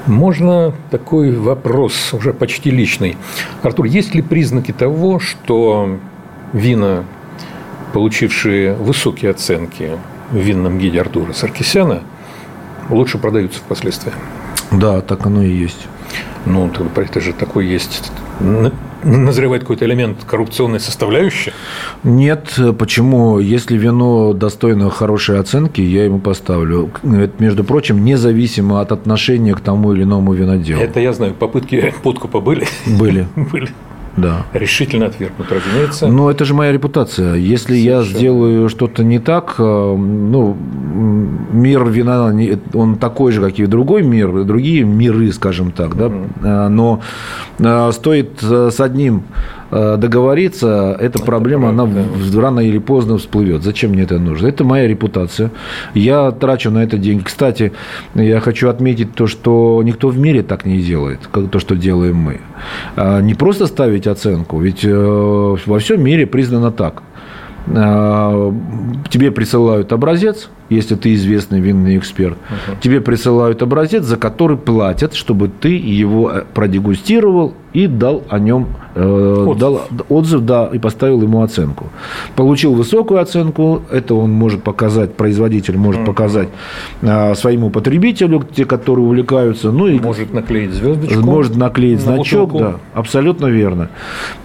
Можно 0.07 0.73
такой 0.89 1.35
вопрос, 1.35 2.13
уже 2.13 2.33
почти 2.33 2.71
личный. 2.71 3.15
Артур, 3.61 3.85
есть 3.85 4.15
ли 4.15 4.23
признаки 4.23 4.71
того, 4.71 5.19
что 5.19 5.99
вина 6.53 7.03
получившие 7.93 8.73
высокие 8.73 9.31
оценки 9.31 9.97
в 10.31 10.37
винном 10.37 10.79
гиде 10.79 11.01
Артура 11.01 11.33
Саркисяна, 11.33 12.03
лучше 12.89 13.17
продаются 13.17 13.59
впоследствии. 13.59 14.13
Да, 14.71 15.01
так 15.01 15.25
оно 15.25 15.43
и 15.43 15.51
есть. 15.51 15.87
Ну, 16.45 16.71
это 16.95 17.21
же 17.21 17.33
такой 17.33 17.67
есть 17.67 18.11
назревает 19.03 19.63
какой-то 19.63 19.85
элемент 19.85 20.23
коррупционной 20.25 20.79
составляющей? 20.79 21.53
Нет. 22.03 22.57
Почему? 22.77 23.39
Если 23.39 23.77
вино 23.77 24.33
достойно 24.33 24.89
хорошей 24.89 25.39
оценки, 25.39 25.81
я 25.81 26.05
ему 26.05 26.19
поставлю. 26.19 26.89
Это, 27.03 27.31
между 27.39 27.63
прочим, 27.63 28.03
независимо 28.03 28.81
от 28.81 28.91
отношения 28.91 29.53
к 29.53 29.61
тому 29.61 29.93
или 29.93 30.03
иному 30.03 30.33
виноделу. 30.33 30.81
Это 30.81 30.99
я 30.99 31.13
знаю. 31.13 31.33
Попытки 31.33 31.93
подкупа 32.03 32.39
были? 32.39 32.67
Были. 32.85 33.27
были 33.35 33.69
да. 34.17 34.45
решительно 34.53 35.07
отвергнут, 35.07 35.51
разумеется. 35.51 36.07
Но 36.07 36.29
это 36.29 36.45
же 36.45 36.53
моя 36.53 36.71
репутация. 36.71 37.35
Если 37.35 37.73
Совершенно. 37.73 37.99
я 37.99 38.03
сделаю 38.03 38.69
что-то 38.69 39.03
не 39.03 39.19
так, 39.19 39.55
э, 39.57 39.61
ну, 39.63 40.57
мир 41.51 41.85
вина, 41.89 42.33
он 42.73 42.97
такой 42.97 43.31
же, 43.31 43.41
как 43.41 43.59
и 43.59 43.65
другой 43.65 44.03
мир, 44.03 44.43
другие 44.43 44.83
миры, 44.83 45.31
скажем 45.31 45.71
так, 45.71 45.95
да, 45.95 46.05
mm-hmm. 46.05 46.67
но 46.69 47.01
э, 47.59 47.91
стоит 47.93 48.41
с 48.41 48.79
одним 48.79 49.23
договориться, 49.71 50.97
эта 50.99 51.19
это 51.19 51.25
проблема, 51.25 51.73
правда, 51.73 52.01
она 52.01 52.31
да. 52.31 52.41
рано 52.41 52.59
или 52.59 52.79
поздно 52.79 53.17
всплывет. 53.17 53.63
Зачем 53.63 53.91
мне 53.91 54.03
это 54.03 54.19
нужно? 54.19 54.47
Это 54.47 54.63
моя 54.63 54.87
репутация. 54.87 55.51
Я 55.93 56.31
трачу 56.31 56.71
на 56.71 56.83
это 56.83 56.97
деньги. 56.97 57.23
Кстати, 57.23 57.71
я 58.15 58.39
хочу 58.39 58.69
отметить 58.69 59.13
то, 59.13 59.27
что 59.27 59.81
никто 59.83 60.09
в 60.09 60.17
мире 60.17 60.43
так 60.43 60.65
не 60.65 60.81
делает, 60.81 61.19
как 61.31 61.49
то, 61.49 61.59
что 61.59 61.75
делаем 61.75 62.15
мы. 62.15 62.41
А 62.95 63.21
не 63.21 63.33
просто 63.33 63.67
ставить 63.67 64.07
оценку, 64.07 64.59
ведь 64.59 64.83
э, 64.83 65.57
во 65.65 65.79
всем 65.79 66.03
мире 66.03 66.25
признано 66.25 66.71
так. 66.71 67.03
А, 67.75 68.53
тебе 69.09 69.31
присылают 69.31 69.91
образец, 69.93 70.49
если 70.69 70.95
ты 70.95 71.13
известный 71.15 71.59
винный 71.59 71.97
эксперт, 71.97 72.37
uh-huh. 72.37 72.77
тебе 72.81 73.01
присылают 73.01 73.61
образец, 73.61 74.03
за 74.03 74.17
который 74.17 74.57
платят, 74.57 75.13
чтобы 75.13 75.49
ты 75.49 75.69
его 75.69 76.31
э, 76.31 76.43
продегустировал 76.53 77.53
и 77.73 77.87
дал 77.87 78.23
о 78.29 78.39
нем 78.39 78.67
э, 78.95 79.45
отзыв. 79.47 79.59
Дал 79.59 79.81
отзыв, 80.09 80.41
да, 80.41 80.69
и 80.71 80.79
поставил 80.79 81.21
ему 81.21 81.41
оценку. 81.41 81.87
Получил 82.35 82.73
высокую 82.73 83.21
оценку, 83.21 83.83
это 83.91 84.15
он 84.15 84.31
может 84.31 84.63
показать, 84.63 85.13
производитель 85.13 85.77
может 85.77 86.01
uh-huh. 86.01 86.05
показать 86.05 86.49
э, 87.01 87.35
своему 87.35 87.69
потребителю, 87.69 88.43
те, 88.55 88.65
которые 88.65 89.05
увлекаются. 89.05 89.71
Ну, 89.71 89.87
и 89.87 89.99
может 89.99 90.33
наклеить 90.33 90.71
звездочку. 90.71 91.21
Может 91.21 91.55
наклеить 91.55 92.05
на 92.05 92.15
значок, 92.15 92.51
бутылку. 92.51 92.71
да, 92.73 92.79
абсолютно 92.93 93.47
верно. 93.47 93.89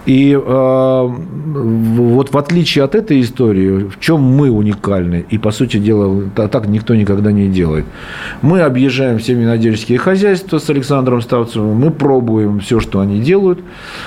И 0.06 0.32
э, 0.32 1.08
вот 1.08 2.32
в 2.32 2.38
отличие 2.38 2.84
от 2.84 2.94
этой 2.94 3.20
истории, 3.20 3.84
в 3.84 3.98
чем 4.00 4.20
мы 4.20 4.50
уникальны, 4.50 5.24
и 5.30 5.38
по 5.38 5.50
сути 5.50 5.78
дела 5.78 6.13
так 6.34 6.66
никто 6.66 6.94
никогда 6.94 7.32
не 7.32 7.48
делает. 7.48 7.84
Мы 8.42 8.60
объезжаем 8.60 9.18
все 9.18 9.34
винодельческие 9.34 9.98
хозяйства 9.98 10.58
с 10.58 10.68
Александром 10.70 11.20
Ставцевым, 11.22 11.76
мы 11.76 11.90
пробуем 11.90 12.60
все, 12.60 12.80
что 12.80 13.00
они 13.00 13.20
делают. 13.20 13.60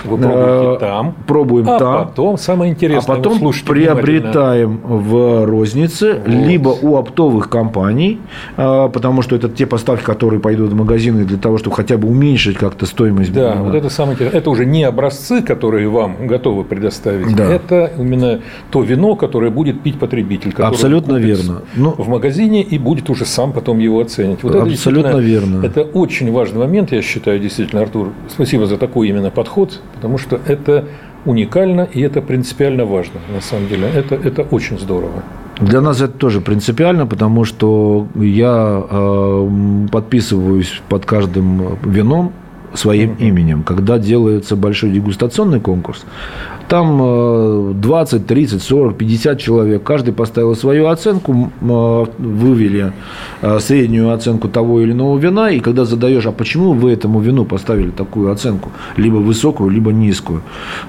Вы 0.05 0.17
пробуете 0.17 0.75
э, 0.75 0.79
там. 0.79 1.15
Пробуем 1.25 1.69
а 1.69 1.79
там. 1.79 2.07
потом, 2.07 2.37
самое 2.37 2.71
интересное, 2.71 3.15
а 3.15 3.17
потом 3.17 3.39
приобретаем 3.65 4.79
в 4.83 5.45
рознице, 5.45 6.21
вот. 6.25 6.27
либо 6.27 6.69
у 6.69 6.95
оптовых 6.95 7.49
компаний, 7.49 8.19
э, 8.55 8.89
потому 8.91 9.21
что 9.21 9.35
это 9.35 9.49
те 9.49 9.65
поставки, 9.65 10.03
которые 10.03 10.39
пойдут 10.39 10.71
в 10.71 10.75
магазины 10.75 11.25
для 11.25 11.37
того, 11.37 11.57
чтобы 11.57 11.75
хотя 11.75 11.97
бы 11.97 12.07
уменьшить 12.07 12.57
как-то 12.57 12.85
стоимость. 12.85 13.33
Да, 13.33 13.55
вот 13.55 13.75
это 13.75 13.89
самое 13.89 14.13
интересное. 14.13 14.39
Это 14.39 14.49
уже 14.49 14.65
не 14.65 14.83
образцы, 14.83 15.41
которые 15.41 15.89
вам 15.89 16.27
готовы 16.27 16.63
предоставить. 16.63 17.35
Да. 17.35 17.45
Это 17.45 17.91
именно 17.97 18.41
то 18.71 18.81
вино, 18.81 19.15
которое 19.15 19.51
будет 19.51 19.81
пить 19.81 19.99
потребитель. 19.99 20.53
Абсолютно 20.57 21.17
верно. 21.17 21.61
Ну, 21.75 21.95
в 21.97 22.07
магазине 22.07 22.61
и 22.61 22.77
будет 22.77 23.09
уже 23.09 23.25
сам 23.25 23.53
потом 23.53 23.79
его 23.79 23.99
оценить. 23.99 24.43
Вот 24.43 24.55
Абсолютно 24.55 25.09
это 25.09 25.17
верно. 25.19 25.65
Это 25.65 25.81
очень 25.81 26.31
важный 26.31 26.59
момент, 26.59 26.91
я 26.91 27.01
считаю, 27.01 27.39
действительно, 27.39 27.81
Артур. 27.81 28.11
Спасибо 28.29 28.65
за 28.65 28.77
такой 28.77 29.09
именно 29.09 29.31
подход, 29.31 29.81
потому 29.95 30.17
что 30.17 30.39
это 30.45 30.85
уникально 31.25 31.81
и 31.81 32.01
это 32.01 32.21
принципиально 32.21 32.85
важно, 32.85 33.19
на 33.33 33.41
самом 33.41 33.67
деле. 33.67 33.89
Это, 33.93 34.15
это 34.15 34.43
очень 34.43 34.79
здорово. 34.79 35.23
Для 35.59 35.81
нас 35.81 36.01
это 36.01 36.13
тоже 36.13 36.39
принципиально, 36.39 37.07
потому 37.07 37.43
что 37.43 38.07
я 38.15 38.83
э, 38.89 39.87
подписываюсь 39.91 40.81
под 40.87 41.05
каждым 41.05 41.77
вином 41.83 42.31
своим 42.73 43.11
mm-hmm. 43.11 43.27
именем. 43.27 43.63
Когда 43.63 43.97
делается 43.97 44.55
большой 44.55 44.91
дегустационный 44.91 45.59
конкурс, 45.59 46.05
там 46.67 47.79
20, 47.81 48.27
30, 48.27 48.61
40, 48.61 48.97
50 48.97 49.39
человек. 49.39 49.83
Каждый 49.83 50.13
поставил 50.13 50.55
свою 50.55 50.87
оценку, 50.87 51.51
э, 51.61 52.05
вывели 52.17 52.91
э, 53.41 53.59
среднюю 53.59 54.11
оценку 54.11 54.47
того 54.49 54.81
или 54.81 54.91
иного 54.91 55.17
вина. 55.17 55.49
И 55.51 55.59
когда 55.59 55.85
задаешь, 55.85 56.25
а 56.25 56.31
почему 56.31 56.73
вы 56.73 56.91
этому 56.91 57.19
вину 57.19 57.45
поставили 57.45 57.89
такую 57.89 58.31
оценку? 58.31 58.71
Либо 58.97 59.17
высокую, 59.17 59.69
либо 59.69 59.91
низкую. 59.91 60.41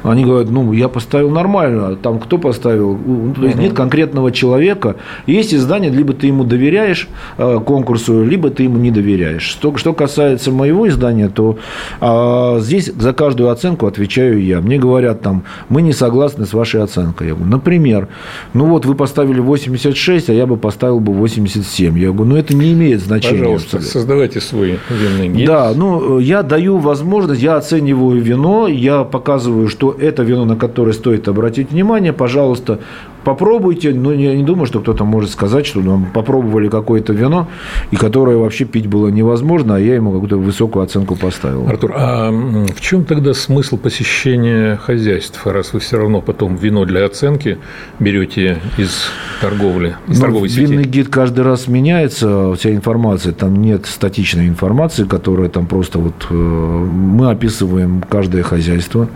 Они 0.02 0.24
говорят, 0.24 0.50
ну, 0.50 0.72
я 0.72 0.88
поставил 0.88 1.30
нормально. 1.30 1.96
Там 1.96 2.18
кто 2.18 2.38
поставил? 2.38 2.98
Ну, 3.06 3.34
то 3.34 3.44
есть 3.44 3.58
нет 3.58 3.72
конкретного 3.72 4.32
человека. 4.32 4.96
Есть 5.26 5.54
издание, 5.54 5.90
либо 5.90 6.12
ты 6.12 6.26
ему 6.26 6.44
доверяешь 6.44 7.08
э, 7.38 7.60
конкурсу, 7.64 8.24
либо 8.24 8.50
ты 8.50 8.64
ему 8.64 8.78
не 8.78 8.90
доверяешь. 8.90 9.42
Что, 9.42 9.76
что 9.76 9.92
касается 9.92 10.50
моего 10.50 10.88
издания, 10.88 11.28
то 11.28 11.58
а, 12.00 12.58
здесь 12.60 12.92
за 12.92 13.12
каждую 13.12 13.50
оценку 13.50 13.86
отвечаю 13.86 14.42
я. 14.42 14.60
Мне 14.60 14.78
говорят 14.78 15.22
там, 15.22 15.42
мы 15.68 15.82
не 15.82 15.92
согласны 15.92 16.46
с 16.46 16.52
вашей 16.52 16.82
оценкой. 16.82 17.28
Я 17.28 17.34
говорю, 17.34 17.50
например, 17.50 18.08
ну 18.54 18.66
вот 18.66 18.86
вы 18.86 18.94
поставили 18.94 19.40
86, 19.40 20.30
а 20.30 20.32
я 20.32 20.46
бы 20.46 20.56
поставил 20.56 21.00
бы 21.00 21.12
87. 21.12 21.98
Я 21.98 22.12
говорю, 22.12 22.30
ну 22.32 22.36
это 22.36 22.54
не 22.54 22.72
имеет 22.72 23.00
значения. 23.00 23.38
Пожалуйста, 23.38 23.80
создавайте 23.80 24.40
свой 24.40 24.78
винный 24.88 25.28
гид. 25.28 25.46
Да, 25.46 25.72
ну 25.74 26.18
я 26.18 26.42
даю 26.42 26.78
возможность, 26.78 27.42
я 27.42 27.56
оцениваю 27.56 28.20
вино, 28.20 28.68
я 28.68 29.04
показываю, 29.04 29.68
что 29.68 29.94
это 29.98 30.22
вино, 30.22 30.44
на 30.44 30.56
которое 30.56 30.92
стоит 30.92 31.28
обратить 31.28 31.70
внимание, 31.70 32.12
пожалуйста, 32.12 32.80
попробуйте, 33.28 33.92
но 33.92 34.10
я 34.10 34.34
не 34.34 34.42
думаю, 34.42 34.64
что 34.64 34.80
кто-то 34.80 35.04
может 35.04 35.30
сказать, 35.30 35.66
что 35.66 35.80
ну, 35.80 36.06
попробовали 36.14 36.70
какое-то 36.70 37.12
вино, 37.12 37.46
и 37.90 37.96
которое 37.96 38.38
вообще 38.38 38.64
пить 38.64 38.86
было 38.86 39.08
невозможно, 39.08 39.76
а 39.76 39.78
я 39.78 39.96
ему 39.96 40.12
какую-то 40.12 40.38
высокую 40.38 40.82
оценку 40.82 41.14
поставил. 41.14 41.68
Артур, 41.68 41.92
а 41.94 42.30
в 42.30 42.80
чем 42.80 43.04
тогда 43.04 43.34
смысл 43.34 43.76
посещения 43.76 44.76
хозяйств, 44.76 45.46
раз 45.46 45.74
вы 45.74 45.80
все 45.80 45.98
равно 45.98 46.22
потом 46.22 46.56
вино 46.56 46.86
для 46.86 47.04
оценки 47.04 47.58
берете 47.98 48.60
из 48.78 49.10
торговли, 49.42 49.96
из 50.08 50.16
ну, 50.16 50.22
торговой 50.22 50.48
сети? 50.48 50.60
Винный 50.60 50.84
гид 50.84 51.08
каждый 51.08 51.44
раз 51.44 51.68
меняется, 51.68 52.54
вся 52.54 52.72
информация, 52.72 53.34
там 53.34 53.56
нет 53.56 53.84
статичной 53.84 54.48
информации, 54.48 55.04
которая 55.04 55.50
там 55.50 55.66
просто 55.66 55.98
вот 55.98 56.28
э, 56.30 56.34
мы 56.34 57.30
описываем 57.30 58.02
каждое 58.08 58.42
хозяйство, 58.42 59.06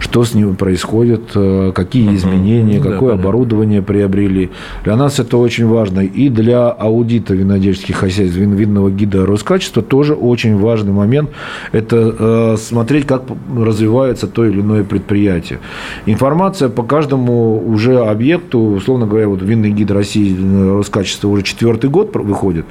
что 0.00 0.24
с 0.24 0.34
ним 0.34 0.56
происходит, 0.56 1.30
э, 1.36 1.70
какие 1.72 2.16
изменения, 2.16 2.80
какое 2.80 3.14
оборудование 3.14 3.59
оборудование 3.60 3.82
приобрели. 3.82 4.50
Для 4.84 4.96
нас 4.96 5.20
это 5.20 5.36
очень 5.36 5.66
важно. 5.66 6.00
И 6.00 6.28
для 6.28 6.68
аудита 6.68 7.34
винодельческих 7.34 7.96
хозяйств, 7.96 8.36
винного 8.36 8.90
гида 8.90 9.26
Роскачества 9.26 9.82
тоже 9.82 10.14
очень 10.14 10.56
важный 10.56 10.92
момент. 10.92 11.30
Это 11.72 12.14
э, 12.18 12.56
смотреть, 12.58 13.06
как 13.06 13.22
развивается 13.56 14.26
то 14.26 14.44
или 14.44 14.60
иное 14.60 14.84
предприятие. 14.84 15.58
Информация 16.06 16.68
по 16.68 16.82
каждому 16.82 17.62
уже 17.72 17.98
объекту, 17.98 18.58
условно 18.58 19.06
говоря, 19.06 19.28
вот 19.28 19.42
винный 19.42 19.70
гид 19.70 19.90
России 19.90 20.36
Роскачества 20.76 21.28
уже 21.28 21.42
четвертый 21.42 21.90
год 21.90 22.14
выходит. 22.14 22.64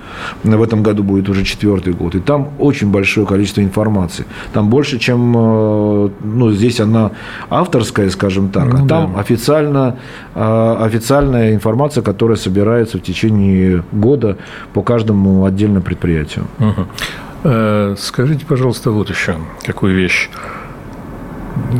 В 0.43 0.63
этом 0.63 0.83
году 0.83 1.03
будет 1.03 1.29
уже 1.29 1.43
четвертый 1.43 1.93
год. 1.93 2.15
И 2.15 2.19
там 2.19 2.49
очень 2.59 2.91
большое 2.91 3.25
количество 3.25 3.61
информации. 3.61 4.25
Там 4.53 4.69
больше, 4.69 4.99
чем, 4.99 5.33
э, 5.35 6.09
ну, 6.23 6.51
здесь 6.51 6.79
она 6.79 7.11
авторская, 7.49 8.09
скажем 8.09 8.49
так, 8.49 8.65
ну, 8.73 8.85
а 8.85 8.87
там 8.87 9.13
да. 9.13 9.19
официально, 9.19 9.95
э, 10.35 10.68
официальная 10.77 11.53
информация, 11.53 12.03
которая 12.03 12.37
собирается 12.37 12.97
в 12.97 13.01
течение 13.01 13.83
года 13.91 14.37
по 14.73 14.81
каждому 14.81 15.45
отдельному 15.45 15.81
предприятию. 15.81 16.45
Угу. 16.59 17.95
Скажите, 17.97 18.45
пожалуйста, 18.45 18.91
вот 18.91 19.09
еще 19.09 19.35
какую 19.65 19.95
вещь. 19.95 20.29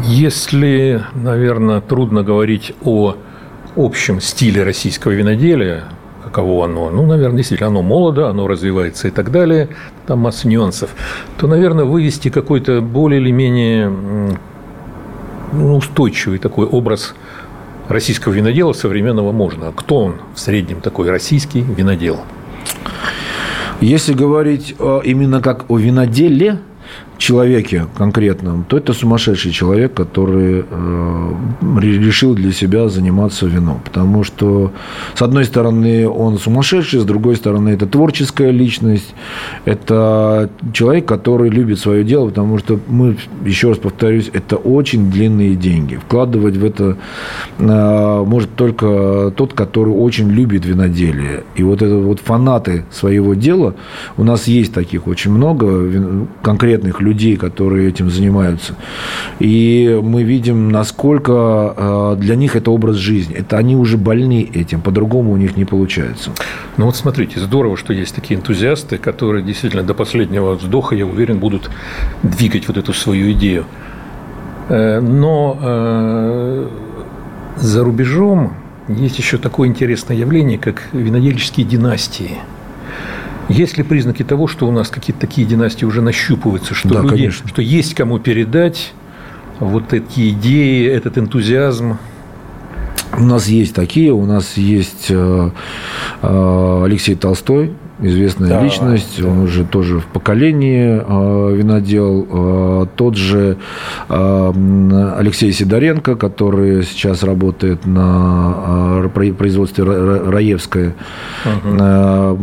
Если, 0.03 1.03
наверное, 1.13 1.81
трудно 1.81 2.23
говорить 2.23 2.73
о 2.83 3.15
общем 3.75 4.21
стиле 4.21 4.63
российского 4.63 5.11
виноделия, 5.11 5.83
каково 6.23 6.65
оно, 6.65 6.89
ну, 6.89 7.05
наверное, 7.05 7.37
действительно, 7.37 7.69
оно 7.69 7.81
молодо, 7.81 8.29
оно 8.29 8.47
развивается 8.47 9.07
и 9.07 9.11
так 9.11 9.31
далее, 9.31 9.69
там 10.05 10.19
масса 10.19 10.47
нюансов, 10.47 10.91
то, 11.37 11.47
наверное, 11.47 11.85
вывести 11.85 12.29
какой-то 12.29 12.81
более 12.81 13.21
или 13.21 13.31
менее 13.31 13.89
ну, 15.51 15.77
устойчивый 15.77 16.37
такой 16.39 16.67
образ 16.67 17.15
российского 17.89 18.31
винодела 18.31 18.71
современного 18.73 19.31
можно. 19.31 19.73
Кто 19.73 20.05
он 20.05 20.15
в 20.33 20.39
среднем 20.39 20.79
такой 20.79 21.09
российский 21.09 21.61
винодел? 21.61 22.21
Если 23.81 24.13
говорить 24.13 24.75
именно 25.03 25.41
как 25.41 25.69
о 25.69 25.77
виноделе, 25.77 26.59
человеке 27.19 27.85
конкретном, 27.97 28.63
то 28.63 28.77
это 28.77 28.93
сумасшедший 28.93 29.51
человек, 29.51 29.93
который 29.93 30.65
э, 30.67 31.33
решил 31.79 32.33
для 32.33 32.51
себя 32.51 32.87
заниматься 32.87 33.45
вином. 33.45 33.81
Потому 33.83 34.23
что, 34.23 34.71
с 35.13 35.21
одной 35.21 35.43
стороны, 35.43 36.07
он 36.07 36.39
сумасшедший, 36.39 37.01
с 37.01 37.03
другой 37.03 37.35
стороны, 37.35 37.69
это 37.69 37.85
творческая 37.87 38.51
личность, 38.51 39.13
это 39.65 40.49
человек, 40.73 41.05
который 41.05 41.49
любит 41.49 41.79
свое 41.79 42.05
дело, 42.05 42.29
потому 42.29 42.57
что 42.57 42.79
мы, 42.87 43.17
еще 43.45 43.69
раз 43.69 43.77
повторюсь, 43.77 44.29
это 44.31 44.55
очень 44.55 45.11
длинные 45.11 45.55
деньги. 45.55 45.95
Вкладывать 45.97 46.55
в 46.55 46.63
это 46.63 46.97
э, 47.59 48.23
может 48.25 48.55
только 48.55 49.33
тот, 49.35 49.53
который 49.53 49.93
очень 49.93 50.29
любит 50.29 50.65
виноделие. 50.65 51.43
И 51.57 51.63
вот 51.63 51.81
это 51.81 51.97
вот 51.97 52.21
фанаты 52.21 52.85
своего 52.91 53.33
дела, 53.33 53.75
у 54.15 54.23
нас 54.23 54.47
есть 54.47 54.73
таких 54.73 55.05
очень 55.07 55.31
много 55.31 56.25
конкретных 56.41 57.01
людей, 57.01 57.08
людей, 57.09 57.35
которые 57.37 57.89
этим 57.89 58.09
занимаются. 58.09 58.73
И 59.39 59.99
мы 60.01 60.23
видим, 60.23 60.69
насколько 60.69 61.33
э, 61.33 62.15
для 62.19 62.35
них 62.35 62.55
это 62.55 62.71
образ 62.71 62.95
жизни. 62.95 63.35
Это 63.35 63.57
они 63.57 63.75
уже 63.75 63.97
больны 63.97 64.49
этим, 64.53 64.81
по-другому 64.81 65.31
у 65.31 65.37
них 65.37 65.57
не 65.57 65.65
получается. 65.65 66.31
Ну 66.77 66.85
вот 66.85 66.95
смотрите, 66.95 67.39
здорово, 67.39 67.77
что 67.77 67.93
есть 67.93 68.15
такие 68.15 68.39
энтузиасты, 68.39 68.97
которые 68.97 69.43
действительно 69.43 69.83
до 69.83 69.93
последнего 69.93 70.53
вздоха, 70.53 70.95
я 70.95 71.05
уверен, 71.05 71.39
будут 71.39 71.69
двигать 72.23 72.67
вот 72.67 72.77
эту 72.77 72.93
свою 72.93 73.31
идею. 73.31 73.65
Э, 74.69 74.99
но 74.99 75.57
э, 75.61 76.67
за 77.57 77.83
рубежом 77.83 78.53
есть 78.87 79.17
еще 79.17 79.37
такое 79.37 79.67
интересное 79.67 80.17
явление, 80.17 80.57
как 80.57 80.89
винодельческие 80.93 81.65
династии– 81.65 82.37
есть 83.49 83.77
ли 83.77 83.83
признаки 83.83 84.23
того, 84.23 84.47
что 84.47 84.67
у 84.67 84.71
нас 84.71 84.89
какие-то 84.89 85.19
такие 85.19 85.47
династии 85.47 85.85
уже 85.85 86.01
нащупываются, 86.01 86.73
что, 86.73 86.89
да, 86.89 87.01
люди, 87.01 87.15
конечно. 87.15 87.47
что 87.47 87.61
есть 87.61 87.95
кому 87.95 88.19
передать 88.19 88.93
вот 89.59 89.93
эти 89.93 90.29
идеи, 90.29 90.87
этот 90.87 91.17
энтузиазм? 91.17 91.97
У 93.17 93.23
нас 93.23 93.47
есть 93.47 93.73
такие, 93.73 94.13
у 94.13 94.25
нас 94.25 94.55
есть 94.55 95.07
э, 95.09 95.49
э, 96.21 96.83
Алексей 96.85 97.15
Толстой, 97.15 97.73
известная 98.01 98.49
да, 98.49 98.63
личность, 98.63 99.21
да. 99.21 99.27
он 99.27 99.39
уже 99.39 99.65
тоже 99.65 99.99
в 99.99 100.05
поколении 100.05 101.01
э, 101.01 101.55
винодел. 101.55 102.27
Э, 102.29 102.85
тот 102.95 103.15
же 103.15 103.57
э, 104.07 105.13
Алексей 105.17 105.51
Сидоренко, 105.51 106.15
который 106.15 106.83
сейчас 106.83 107.23
работает 107.23 107.85
на 107.85 109.03
э, 109.15 109.33
производстве 109.33 109.83
Раевская. 109.83 110.95
Угу. 111.45 111.77
Э, 111.79 112.37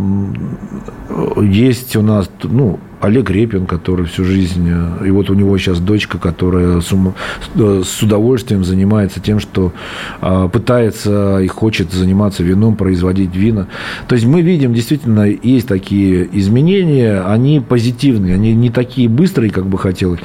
есть 1.43 1.97
у 1.97 2.03
нас, 2.03 2.31
ну, 2.43 2.79
Олег 3.01 3.31
Репин, 3.31 3.67
который 3.67 4.07
всю 4.07 4.25
жизнь, 4.25 4.69
э, 4.71 5.07
и 5.07 5.11
вот 5.11 5.31
у 5.31 5.35
него 5.35 5.57
сейчас 5.59 5.81
дочка, 5.81 6.19
которая 6.19 6.81
с, 6.81 6.93
э, 6.93 7.83
с 7.85 8.03
удовольствием 8.03 8.65
занимается 8.65 9.21
тем, 9.21 9.39
что 9.41 9.73
а, 10.21 10.49
пытается 10.49 11.41
и 11.41 11.47
хочет 11.47 11.93
заниматься 11.93 12.43
вином, 12.43 12.77
производить 12.77 13.35
вина. 13.35 13.67
То 14.09 14.15
есть 14.15 14.27
мы 14.27 14.43
видим, 14.43 14.75
действительно, 14.75 15.27
есть 15.27 15.69
такие 15.69 16.29
изменения, 16.33 17.21
они 17.21 17.61
позитивные, 17.61 18.35
они 18.35 18.55
не 18.55 18.71
такие 18.71 19.09
быстрые, 19.09 19.51
как 19.51 19.67
бы 19.67 19.79
хотелось, 19.79 20.21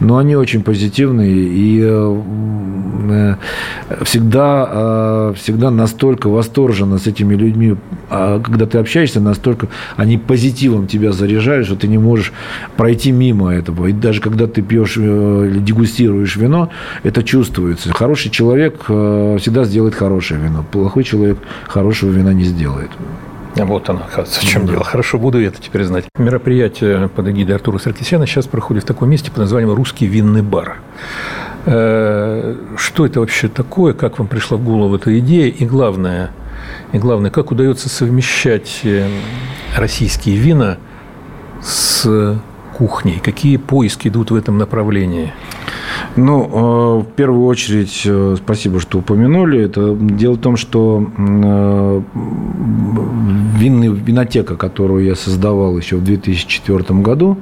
но 0.00 0.18
они 0.18 0.36
очень 0.36 0.62
позитивные, 0.62 1.32
и 1.32 1.80
э, 1.82 3.36
всегда, 4.02 4.66
а, 4.68 5.34
всегда 5.34 5.70
настолько 5.70 6.28
восторженно 6.28 6.98
с 6.98 7.06
этими 7.06 7.34
людьми, 7.34 7.76
а, 8.10 8.40
когда 8.40 8.66
ты 8.66 8.78
общаешься, 8.78 9.20
настолько 9.20 9.68
они 9.96 10.18
позитивом 10.18 10.86
тебя 10.86 11.12
заряжают, 11.12 11.66
что 11.66 11.76
ты 11.76 11.88
не 11.88 11.98
можешь 11.98 12.32
пройти 12.76 13.12
мимо 13.12 13.54
этого. 13.54 13.86
И 13.86 13.92
даже 13.92 14.20
когда 14.20 14.46
ты 14.46 14.62
пьешь 14.62 14.96
э, 14.96 15.48
или 15.50 15.58
дегустируешь 15.58 16.36
вино, 16.36 16.70
это 17.02 17.22
чувствуется. 17.22 17.92
Хороший 17.92 18.30
человек 18.30 18.84
э, 18.88 19.38
всегда 19.40 19.64
сделает 19.64 19.94
хорошее 19.94 20.40
вино. 20.40 20.64
Плохой 20.70 21.04
человек 21.04 21.38
хорошего 21.68 22.10
вина 22.10 22.32
не 22.32 22.44
сделает. 22.44 22.90
Вот 23.54 23.88
оно, 23.88 24.00
оказывается, 24.00 24.40
в 24.40 24.44
чем 24.44 24.66
да. 24.66 24.72
дело. 24.72 24.84
Хорошо, 24.84 25.18
буду 25.18 25.40
это 25.40 25.60
теперь 25.62 25.84
знать. 25.84 26.04
Мероприятие 26.18 27.08
под 27.08 27.28
эгидой 27.28 27.56
Артура 27.56 27.78
Саркисяна 27.78 28.26
сейчас 28.26 28.46
проходит 28.46 28.84
в 28.84 28.86
таком 28.86 29.08
месте 29.08 29.30
под 29.30 29.38
названием 29.38 29.72
«Русский 29.72 30.06
винный 30.06 30.42
бар». 30.42 30.78
Э, 31.66 32.56
что 32.76 33.06
это 33.06 33.20
вообще 33.20 33.48
такое? 33.48 33.92
Как 33.92 34.18
вам 34.18 34.28
пришла 34.28 34.56
в 34.56 34.64
голову 34.64 34.96
эта 34.96 35.18
идея? 35.18 35.48
И 35.48 35.66
главное, 35.66 36.30
и 36.92 36.98
главное, 36.98 37.30
как 37.30 37.50
удается 37.50 37.88
совмещать 37.88 38.82
российские 39.76 40.36
вина 40.36 40.78
с 41.60 42.38
кухней? 42.76 43.20
Какие 43.22 43.56
поиски 43.56 44.08
идут 44.08 44.30
в 44.30 44.36
этом 44.36 44.58
направлении? 44.58 45.32
Ну, 46.16 46.44
э, 46.44 47.02
в 47.02 47.14
первую 47.14 47.46
очередь, 47.46 48.02
э, 48.04 48.36
спасибо, 48.38 48.80
что 48.80 48.98
упомянули. 48.98 49.62
Это 49.64 49.94
дело 49.94 50.34
в 50.34 50.40
том, 50.40 50.56
что 50.56 51.06
э, 51.16 52.02
винный, 53.58 53.88
винотека, 53.88 54.56
которую 54.56 55.04
я 55.04 55.14
создавал 55.14 55.76
еще 55.76 55.96
в 55.96 56.04
2004 56.04 57.00
году, 57.00 57.38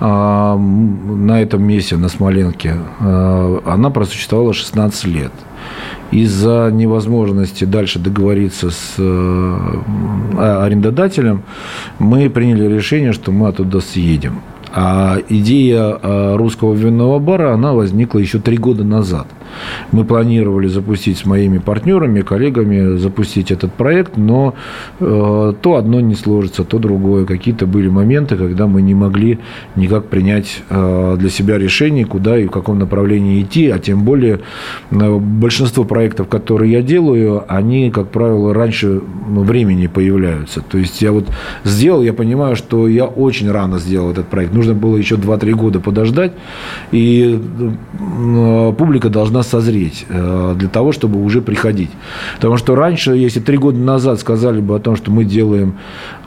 на 0.00 1.42
этом 1.42 1.62
месте, 1.62 1.96
на 1.96 2.08
Смоленке, 2.08 2.74
она 3.00 3.90
просуществовала 3.90 4.54
16 4.54 5.04
лет 5.06 5.32
из-за 6.10 6.70
невозможности 6.72 7.64
дальше 7.64 7.98
договориться 7.98 8.70
с 8.70 8.94
э, 8.98 9.56
арендодателем, 10.38 11.42
мы 12.00 12.28
приняли 12.30 12.66
решение, 12.66 13.12
что 13.12 13.30
мы 13.30 13.48
оттуда 13.48 13.80
съедем. 13.80 14.40
А 14.74 15.18
идея 15.28 15.98
русского 16.36 16.74
винного 16.74 17.18
бара, 17.18 17.52
она 17.52 17.74
возникла 17.74 18.18
еще 18.18 18.38
три 18.38 18.56
года 18.56 18.82
назад– 18.82 19.26
мы 19.92 20.04
планировали 20.04 20.68
запустить 20.68 21.18
с 21.18 21.26
моими 21.26 21.58
партнерами, 21.58 22.20
коллегами, 22.20 22.96
запустить 22.96 23.50
этот 23.50 23.72
проект, 23.72 24.16
но 24.16 24.54
э, 25.00 25.54
то 25.60 25.76
одно 25.76 26.00
не 26.00 26.14
сложится, 26.14 26.64
то 26.64 26.78
другое. 26.78 27.24
Какие-то 27.24 27.66
были 27.66 27.88
моменты, 27.88 28.36
когда 28.36 28.66
мы 28.66 28.82
не 28.82 28.94
могли 28.94 29.38
никак 29.76 30.06
принять 30.06 30.62
э, 30.70 31.16
для 31.18 31.30
себя 31.30 31.58
решение, 31.58 32.04
куда 32.04 32.38
и 32.38 32.46
в 32.46 32.50
каком 32.50 32.78
направлении 32.78 33.42
идти, 33.42 33.68
а 33.68 33.78
тем 33.78 34.04
более 34.04 34.40
э, 34.90 35.18
большинство 35.18 35.84
проектов, 35.84 36.28
которые 36.28 36.72
я 36.72 36.82
делаю, 36.82 37.44
они, 37.48 37.90
как 37.90 38.08
правило, 38.08 38.54
раньше 38.54 39.00
времени 39.26 39.86
появляются. 39.86 40.60
То 40.60 40.78
есть 40.78 41.02
я 41.02 41.12
вот 41.12 41.26
сделал, 41.64 42.02
я 42.02 42.12
понимаю, 42.12 42.56
что 42.56 42.88
я 42.88 43.04
очень 43.04 43.50
рано 43.50 43.78
сделал 43.78 44.10
этот 44.10 44.26
проект. 44.28 44.52
Нужно 44.52 44.74
было 44.74 44.96
еще 44.96 45.16
2-3 45.16 45.52
года 45.52 45.80
подождать, 45.80 46.32
и 46.92 47.40
э, 47.58 48.72
публика 48.76 49.08
должна 49.08 49.39
должна 49.40 49.42
созреть 49.42 50.06
э, 50.08 50.54
для 50.56 50.68
того, 50.68 50.92
чтобы 50.92 51.22
уже 51.22 51.40
приходить. 51.40 51.90
Потому 52.36 52.56
что 52.56 52.74
раньше, 52.74 53.12
если 53.12 53.40
три 53.40 53.56
года 53.56 53.78
назад 53.78 54.20
сказали 54.20 54.60
бы 54.60 54.76
о 54.76 54.78
том, 54.78 54.96
что 54.96 55.10
мы 55.10 55.24
делаем 55.24 55.74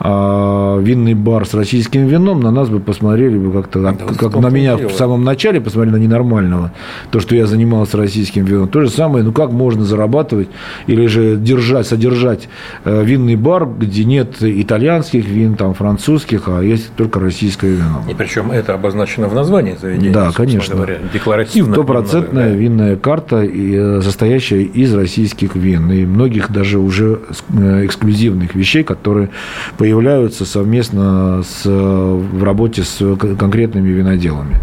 э, 0.00 0.80
винный 0.82 1.14
бар 1.14 1.46
с 1.46 1.54
российским 1.54 2.06
вином, 2.06 2.40
на 2.40 2.50
нас 2.50 2.68
бы 2.68 2.80
посмотрели 2.80 3.38
бы 3.38 3.52
как-то, 3.52 3.82
да, 3.82 3.92
как 3.92 4.36
на 4.36 4.48
меня 4.50 4.76
дело. 4.76 4.88
в 4.88 4.92
самом 4.92 5.24
начале 5.24 5.60
посмотрели 5.60 5.94
на 5.94 5.98
ненормального, 5.98 6.72
то, 7.10 7.20
что 7.20 7.36
я 7.36 7.46
занимался 7.46 7.96
российским 7.96 8.44
вином. 8.44 8.68
То 8.68 8.82
же 8.82 8.90
самое, 8.90 9.24
ну 9.24 9.32
как 9.32 9.50
можно 9.50 9.84
зарабатывать 9.84 10.48
или 10.86 11.06
же 11.06 11.36
держать, 11.36 11.86
содержать 11.86 12.48
винный 12.84 13.36
бар, 13.36 13.66
где 13.66 14.04
нет 14.04 14.36
итальянских 14.40 15.26
вин, 15.26 15.54
там, 15.54 15.74
французских, 15.74 16.48
а 16.48 16.60
есть 16.60 16.94
только 16.96 17.20
российское 17.20 17.70
вино. 17.70 18.02
И 18.08 18.14
причем 18.14 18.50
это 18.50 18.74
обозначено 18.74 19.28
в 19.28 19.34
названии 19.34 19.76
заведения. 19.80 20.12
Да, 20.12 20.30
конечно. 20.32 20.74
Говоря, 20.74 20.98
декларативно. 21.12 21.74
Стопроцентная 21.74 22.50
да. 22.50 22.56
винная 22.56 22.96
карта, 23.04 23.44
э, 23.44 24.00
состоящая 24.02 24.62
из 24.62 24.94
российских 24.94 25.56
вин. 25.56 25.92
И 25.92 26.06
многих 26.06 26.50
даже 26.50 26.78
уже 26.78 27.20
э, 27.50 27.84
эксклюзивных 27.84 28.54
вещей, 28.54 28.82
которые 28.82 29.28
появляются 29.76 30.46
совместно 30.46 31.42
с, 31.42 31.66
в 31.66 32.42
работе 32.42 32.82
с 32.82 33.16
конкретными 33.38 33.90
виноделами. 33.90 34.56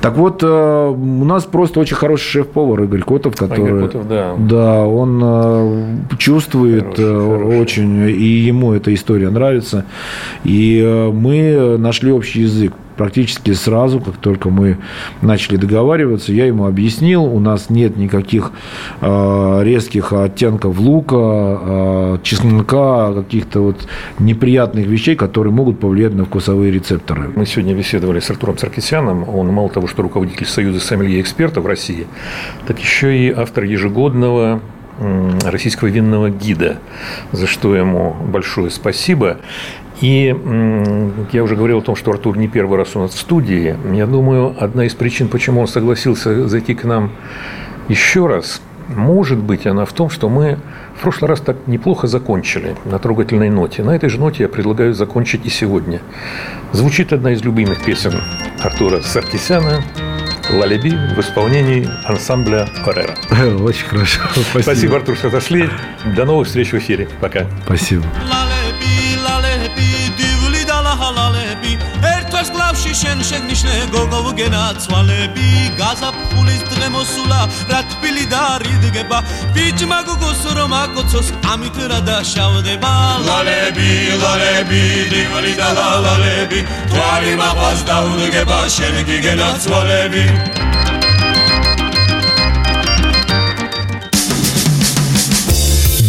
Так 0.00 0.16
вот, 0.16 0.42
э, 0.42 0.46
у 0.88 1.24
нас 1.24 1.44
просто 1.44 1.78
очень 1.78 1.94
хороший 1.94 2.30
шеф-повар 2.30 2.82
Игорь 2.82 3.02
Котов, 3.02 3.36
который... 3.36 3.68
Игорь 3.68 3.82
Котов, 3.82 4.08
да. 4.08 4.34
Да, 4.36 4.80
он 4.80 6.02
чувствует 6.18 6.96
хороший, 6.96 7.38
хороший. 7.38 7.60
очень, 7.60 8.08
и 8.08 8.28
ему 8.48 8.72
эта 8.72 8.92
история 8.92 9.30
нравится. 9.30 9.84
И 10.42 10.82
мы 11.14 11.78
нашли 11.78 12.10
общий 12.10 12.40
язык 12.40 12.72
практически 12.96 13.52
сразу, 13.52 14.00
как 14.00 14.16
только 14.16 14.50
мы 14.50 14.78
начали 15.20 15.56
договариваться, 15.56 16.32
я 16.32 16.46
ему 16.46 16.66
объяснил, 16.66 17.24
у 17.24 17.40
нас 17.40 17.70
нет 17.70 17.96
никаких 17.96 18.52
э, 19.00 19.60
резких 19.62 20.12
оттенков 20.12 20.78
лука, 20.78 21.16
э, 21.16 22.18
чеснока, 22.22 23.12
каких-то 23.14 23.60
вот 23.60 23.86
неприятных 24.18 24.86
вещей, 24.86 25.16
которые 25.16 25.52
могут 25.52 25.80
повлиять 25.80 26.14
на 26.14 26.24
вкусовые 26.24 26.72
рецепторы. 26.72 27.30
Мы 27.34 27.46
сегодня 27.46 27.74
беседовали 27.74 28.20
с 28.20 28.30
Артуром 28.30 28.58
Саркисяном. 28.58 29.28
Он 29.28 29.48
мало 29.48 29.68
того, 29.68 29.86
что 29.86 30.02
руководитель 30.02 30.46
Союза 30.46 30.80
сомелье 30.80 31.20
экспертов 31.20 31.66
России, 31.66 32.06
так 32.66 32.78
еще 32.78 33.16
и 33.16 33.30
автор 33.30 33.64
ежегодного 33.64 34.60
российского 35.44 35.88
винного 35.88 36.30
гида, 36.30 36.78
за 37.32 37.46
что 37.46 37.74
ему 37.74 38.14
большое 38.14 38.70
спасибо. 38.70 39.38
И 40.00 40.34
я 41.32 41.42
уже 41.42 41.54
говорил 41.54 41.78
о 41.78 41.82
том, 41.82 41.96
что 41.96 42.10
Артур 42.10 42.36
не 42.36 42.48
первый 42.48 42.78
раз 42.78 42.96
у 42.96 43.00
нас 43.00 43.12
в 43.12 43.18
студии. 43.18 43.76
Я 43.94 44.06
думаю, 44.06 44.54
одна 44.58 44.84
из 44.84 44.94
причин, 44.94 45.28
почему 45.28 45.60
он 45.60 45.68
согласился 45.68 46.48
зайти 46.48 46.74
к 46.74 46.84
нам 46.84 47.12
еще 47.88 48.26
раз, 48.26 48.60
может 48.88 49.38
быть, 49.38 49.66
она 49.66 49.84
в 49.84 49.92
том, 49.92 50.10
что 50.10 50.28
мы 50.28 50.58
в 50.96 51.02
прошлый 51.02 51.28
раз 51.28 51.40
так 51.40 51.56
неплохо 51.66 52.06
закончили 52.06 52.76
на 52.84 52.98
трогательной 52.98 53.50
ноте. 53.50 53.82
На 53.82 53.94
этой 53.94 54.08
же 54.08 54.18
ноте 54.18 54.44
я 54.44 54.48
предлагаю 54.48 54.94
закончить 54.94 55.46
и 55.46 55.50
сегодня. 55.50 56.00
Звучит 56.72 57.12
одна 57.12 57.32
из 57.32 57.42
любимых 57.42 57.84
песен 57.84 58.12
Артура 58.62 59.00
Саркисяна 59.00 59.82
«Лалеби» 60.50 60.90
в 60.90 61.18
исполнении 61.20 61.88
ансамбля 62.04 62.66
«Феррера». 62.84 63.14
Очень 63.62 63.86
хорошо. 63.86 64.20
Спасибо. 64.32 64.62
Спасибо, 64.62 64.96
Артур, 64.96 65.16
что 65.16 65.30
зашли. 65.30 65.68
До 66.16 66.24
новых 66.24 66.46
встреч 66.46 66.72
в 66.72 66.78
эфире. 66.78 67.08
Пока. 67.20 67.46
Спасибо. 67.64 68.04
ბავში 72.67 72.93
შენ 72.99 73.19
შეგნიშნე 73.23 73.75
გოგო 73.93 74.31
გენაცვალები 74.37 75.47
გაზაფხულის 75.79 76.63
დღე 76.69 76.87
მოსულა 76.93 77.41
რა 77.71 77.79
თბილი 77.91 78.25
და 78.33 78.41
რიდგება 78.63 79.19
ბიჭმა 79.55 79.99
გოგოს 80.09 80.41
რომ 80.57 80.75
აკოცოს 80.77 81.27
ამით 81.53 81.77
რა 81.91 81.99
დაშავდება 82.09 82.91
ლალები 83.27 83.91
ლალები 84.23 84.83
დიგვალი 85.13 85.53
და 85.59 85.69
ლალები 86.05 86.59
თვალი 86.91 87.33
მაყვას 87.41 87.79
დაუდგება 87.89 88.59
შენ 88.75 88.95
კი 89.07 89.17
გენაცვალები 89.25 90.25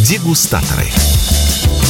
Дегустаторы. 0.09 1.12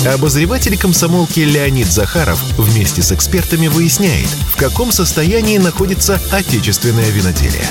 Обозреватель 0.05 0.77
комсомолки 0.77 1.39
Леонид 1.39 1.87
Захаров 1.87 2.41
вместе 2.57 3.01
с 3.01 3.13
экспертами 3.13 3.67
выясняет, 3.67 4.27
в 4.49 4.57
каком 4.57 4.91
состоянии 4.91 5.57
находится 5.57 6.19
отечественное 6.31 7.09
виноделие. 7.09 7.63